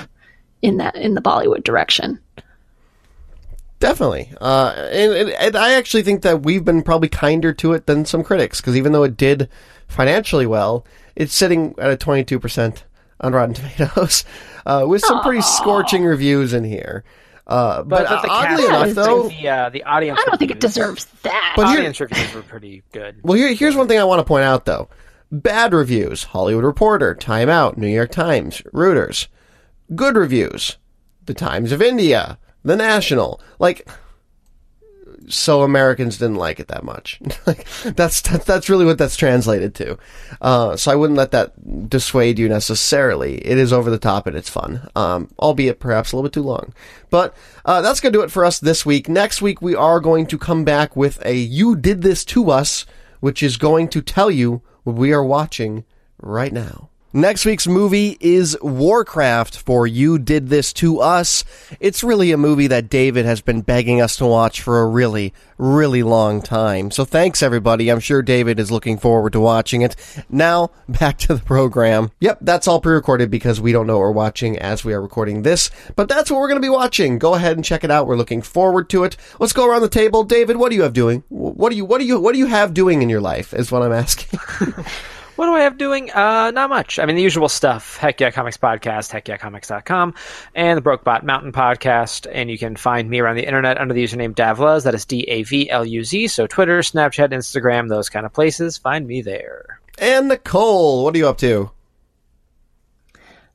in 0.60 0.76
that 0.76 0.96
in 0.96 1.14
the 1.14 1.22
Bollywood 1.22 1.64
direction. 1.64 2.18
Definitely, 3.78 4.30
uh, 4.38 4.74
and, 4.76 5.12
and, 5.12 5.30
and, 5.30 5.56
I 5.56 5.72
actually 5.72 6.02
think 6.02 6.20
that 6.22 6.42
we've 6.42 6.62
been 6.62 6.82
probably 6.82 7.08
kinder 7.08 7.54
to 7.54 7.72
it 7.72 7.86
than 7.86 8.04
some 8.04 8.22
critics 8.22 8.60
because 8.60 8.76
even 8.76 8.92
though 8.92 9.04
it 9.04 9.16
did 9.16 9.48
financially 9.90 10.46
well, 10.46 10.86
it's 11.14 11.34
sitting 11.34 11.74
at 11.78 11.90
a 11.90 11.96
twenty 11.96 12.24
two 12.24 12.38
percent 12.38 12.84
on 13.20 13.32
Rotten 13.32 13.54
Tomatoes 13.78 14.24
uh, 14.66 14.84
with 14.88 15.02
some 15.02 15.20
pretty 15.22 15.42
scorching 15.42 16.04
reviews 16.04 16.52
in 16.52 16.64
here. 16.64 17.04
Uh, 17.46 17.82
but, 17.82 18.06
but, 18.06 18.22
but 18.22 18.30
oddly 18.30 18.64
enough, 18.64 18.90
though, 18.90 19.28
the, 19.28 19.48
uh, 19.48 19.70
the 19.70 19.82
audience. 19.82 20.20
I 20.20 20.24
don't 20.30 20.38
think 20.38 20.52
it 20.52 20.60
deserves 20.60 21.06
that. 21.22 21.54
But 21.56 21.66
audience 21.66 21.98
here, 21.98 22.06
reviews 22.08 22.32
were 22.32 22.42
pretty 22.42 22.84
good. 22.92 23.20
Well, 23.22 23.36
here, 23.36 23.52
here's 23.52 23.74
one 23.74 23.88
thing 23.88 23.98
I 23.98 24.04
want 24.04 24.20
to 24.20 24.24
point 24.24 24.44
out, 24.44 24.66
though. 24.66 24.88
Bad 25.32 25.74
reviews: 25.74 26.24
Hollywood 26.24 26.64
Reporter, 26.64 27.14
Time 27.14 27.48
Out, 27.48 27.76
New 27.76 27.88
York 27.88 28.12
Times, 28.12 28.62
Reuters. 28.72 29.26
Good 29.96 30.16
reviews: 30.16 30.76
The 31.26 31.34
Times 31.34 31.72
of 31.72 31.82
India, 31.82 32.38
The 32.62 32.76
National. 32.76 33.40
Like, 33.58 33.88
so 35.28 35.62
Americans 35.62 36.18
didn't 36.18 36.36
like 36.36 36.60
it 36.60 36.68
that 36.68 36.84
much. 36.84 37.20
like, 37.46 37.66
that's, 37.84 38.20
that's 38.20 38.68
really 38.68 38.84
what 38.84 38.98
that's 38.98 39.16
translated 39.16 39.74
to. 39.76 39.98
Uh, 40.40 40.76
so 40.76 40.90
I 40.90 40.96
wouldn't 40.96 41.18
let 41.18 41.30
that 41.32 41.88
dissuade 41.88 42.38
you 42.38 42.48
necessarily. 42.48 43.38
It 43.46 43.58
is 43.58 43.72
over 43.72 43.90
the 43.90 43.98
top 43.98 44.26
and 44.26 44.36
it's 44.36 44.50
fun, 44.50 44.88
um, 44.96 45.30
albeit 45.38 45.80
perhaps 45.80 46.12
a 46.12 46.16
little 46.16 46.28
bit 46.28 46.34
too 46.34 46.42
long. 46.42 46.72
But 47.10 47.34
uh, 47.64 47.82
that's 47.82 48.00
gonna 48.00 48.12
do 48.12 48.22
it 48.22 48.30
for 48.30 48.44
us 48.44 48.58
this 48.58 48.86
week. 48.86 49.08
Next 49.08 49.42
week 49.42 49.60
we 49.60 49.74
are 49.74 50.00
going 50.00 50.26
to 50.26 50.38
come 50.38 50.64
back 50.64 50.96
with 50.96 51.24
a 51.24 51.34
"You 51.34 51.76
Did 51.76 52.02
This 52.02 52.24
to 52.26 52.50
Us," 52.50 52.86
which 53.20 53.42
is 53.42 53.56
going 53.56 53.88
to 53.88 54.00
tell 54.00 54.30
you 54.30 54.62
what 54.84 54.96
we 54.96 55.12
are 55.12 55.24
watching 55.24 55.84
right 56.20 56.52
now. 56.52 56.89
Next 57.12 57.44
week's 57.44 57.66
movie 57.66 58.16
is 58.20 58.56
Warcraft 58.62 59.58
for 59.58 59.84
You 59.84 60.16
Did 60.16 60.48
This 60.48 60.72
to 60.74 61.00
Us. 61.00 61.42
It's 61.80 62.04
really 62.04 62.30
a 62.30 62.36
movie 62.36 62.68
that 62.68 62.88
David 62.88 63.24
has 63.24 63.40
been 63.40 63.62
begging 63.62 64.00
us 64.00 64.14
to 64.18 64.26
watch 64.26 64.62
for 64.62 64.80
a 64.80 64.86
really, 64.86 65.34
really 65.58 66.04
long 66.04 66.40
time. 66.40 66.92
So 66.92 67.04
thanks 67.04 67.42
everybody. 67.42 67.88
I'm 67.88 67.98
sure 67.98 68.22
David 68.22 68.60
is 68.60 68.70
looking 68.70 68.96
forward 68.96 69.32
to 69.32 69.40
watching 69.40 69.82
it. 69.82 69.96
Now, 70.28 70.70
back 70.88 71.18
to 71.18 71.34
the 71.34 71.42
program. 71.42 72.12
Yep, 72.20 72.38
that's 72.42 72.68
all 72.68 72.80
pre-recorded 72.80 73.28
because 73.28 73.60
we 73.60 73.72
don't 73.72 73.88
know 73.88 73.94
what 73.94 74.02
we're 74.02 74.12
watching 74.12 74.56
as 74.60 74.84
we 74.84 74.94
are 74.94 75.02
recording 75.02 75.42
this, 75.42 75.68
but 75.96 76.08
that's 76.08 76.30
what 76.30 76.38
we're 76.38 76.46
going 76.46 76.62
to 76.62 76.64
be 76.64 76.68
watching. 76.68 77.18
Go 77.18 77.34
ahead 77.34 77.56
and 77.56 77.64
check 77.64 77.82
it 77.82 77.90
out. 77.90 78.06
We're 78.06 78.14
looking 78.14 78.40
forward 78.40 78.88
to 78.90 79.02
it. 79.02 79.16
Let's 79.40 79.52
go 79.52 79.68
around 79.68 79.82
the 79.82 79.88
table. 79.88 80.22
David, 80.22 80.58
what 80.58 80.70
do 80.70 80.76
you 80.76 80.82
have 80.82 80.92
doing? 80.92 81.24
What 81.28 81.70
do 81.70 81.76
you, 81.76 81.84
what 81.84 81.98
do 81.98 82.04
you, 82.04 82.20
what 82.20 82.34
do 82.34 82.38
you 82.38 82.46
have 82.46 82.72
doing 82.72 83.02
in 83.02 83.08
your 83.08 83.20
life 83.20 83.52
is 83.52 83.72
what 83.72 83.82
I'm 83.82 83.90
asking. 83.90 84.38
What 85.40 85.46
do 85.46 85.54
I 85.54 85.60
have 85.60 85.78
doing? 85.78 86.10
Uh, 86.10 86.50
not 86.50 86.68
much. 86.68 86.98
I 86.98 87.06
mean, 87.06 87.16
the 87.16 87.22
usual 87.22 87.48
stuff. 87.48 87.96
Heck 87.96 88.20
Yeah 88.20 88.30
Comics 88.30 88.58
Podcast, 88.58 89.10
heckyeahcomics.com, 89.10 90.12
and 90.54 90.76
the 90.76 90.82
Brokebot 90.82 91.22
Mountain 91.22 91.52
Podcast. 91.52 92.26
And 92.30 92.50
you 92.50 92.58
can 92.58 92.76
find 92.76 93.08
me 93.08 93.20
around 93.20 93.36
the 93.36 93.46
internet 93.46 93.78
under 93.78 93.94
the 93.94 94.04
username 94.04 94.34
Davluz. 94.34 94.84
That 94.84 94.94
is 94.94 95.06
D-A-V-L-U-Z. 95.06 96.28
So 96.28 96.46
Twitter, 96.46 96.80
Snapchat, 96.80 97.30
Instagram, 97.30 97.88
those 97.88 98.10
kind 98.10 98.26
of 98.26 98.34
places. 98.34 98.76
Find 98.76 99.06
me 99.06 99.22
there. 99.22 99.80
And 99.96 100.28
Nicole, 100.28 101.04
what 101.04 101.14
are 101.14 101.18
you 101.18 101.28
up 101.28 101.38
to? 101.38 101.70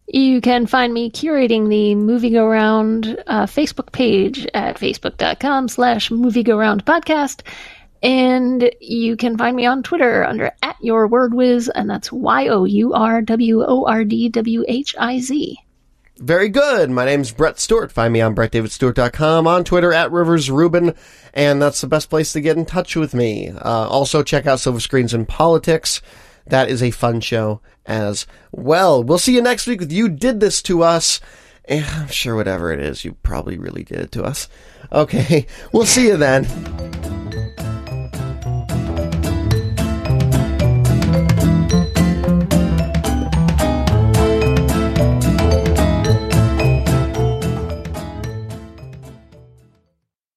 You 0.07 0.41
can 0.41 0.65
find 0.65 0.91
me 0.91 1.11
curating 1.11 1.69
the 1.69 1.93
Movie 1.93 2.31
Go 2.31 2.47
Round 2.47 3.15
uh, 3.27 3.45
Facebook 3.45 3.91
page 3.91 4.47
at 4.55 4.77
facebook.com 4.79 5.67
slash 5.67 6.09
Movie 6.09 6.41
Go 6.41 6.57
Round 6.57 6.83
Podcast. 6.83 7.41
And 8.05 8.69
you 8.79 9.17
can 9.17 9.35
find 9.35 9.55
me 9.55 9.65
on 9.65 9.81
Twitter 9.81 10.23
under 10.23 10.51
at 10.61 10.75
your 10.79 11.07
word 11.07 11.33
whiz, 11.33 11.69
and 11.69 11.89
that's 11.89 12.11
Y 12.11 12.49
O 12.49 12.63
U 12.63 12.93
R 12.93 13.23
W 13.23 13.63
O 13.65 13.87
R 13.87 14.03
D 14.05 14.29
W 14.29 14.63
H 14.67 14.95
I 14.99 15.19
Z. 15.19 15.57
Very 16.17 16.49
good. 16.49 16.91
My 16.91 17.03
name's 17.03 17.31
Brett 17.31 17.59
Stewart. 17.59 17.91
Find 17.91 18.13
me 18.13 18.21
on 18.21 18.35
brettdavidstewart.com, 18.35 19.47
on 19.47 19.63
Twitter 19.63 19.91
at 19.91 20.11
Rivers 20.11 20.51
Rubin, 20.51 20.93
and 21.33 21.59
that's 21.59 21.81
the 21.81 21.87
best 21.87 22.11
place 22.11 22.31
to 22.33 22.41
get 22.41 22.57
in 22.57 22.67
touch 22.67 22.95
with 22.95 23.15
me. 23.15 23.49
Uh, 23.49 23.87
also, 23.87 24.21
check 24.21 24.45
out 24.45 24.59
Silver 24.59 24.79
Screens 24.79 25.15
and 25.15 25.27
Politics. 25.27 26.03
That 26.45 26.69
is 26.69 26.83
a 26.83 26.91
fun 26.91 27.21
show 27.21 27.59
as 27.87 28.27
well. 28.51 29.03
We'll 29.03 29.17
see 29.17 29.33
you 29.33 29.41
next 29.41 29.65
week 29.65 29.79
with 29.79 29.91
You 29.91 30.09
Did 30.09 30.41
This 30.41 30.61
to 30.61 30.83
Us. 30.83 31.19
And 31.67 31.83
I'm 31.83 32.09
sure 32.09 32.35
whatever 32.35 32.71
it 32.71 32.79
is, 32.79 33.03
you 33.03 33.13
probably 33.23 33.57
really 33.57 33.83
did 33.83 33.97
it 33.97 34.11
to 34.11 34.23
us. 34.23 34.47
Okay, 34.91 35.47
we'll 35.71 35.87
see 35.87 36.05
you 36.05 36.17
then. 36.17 36.45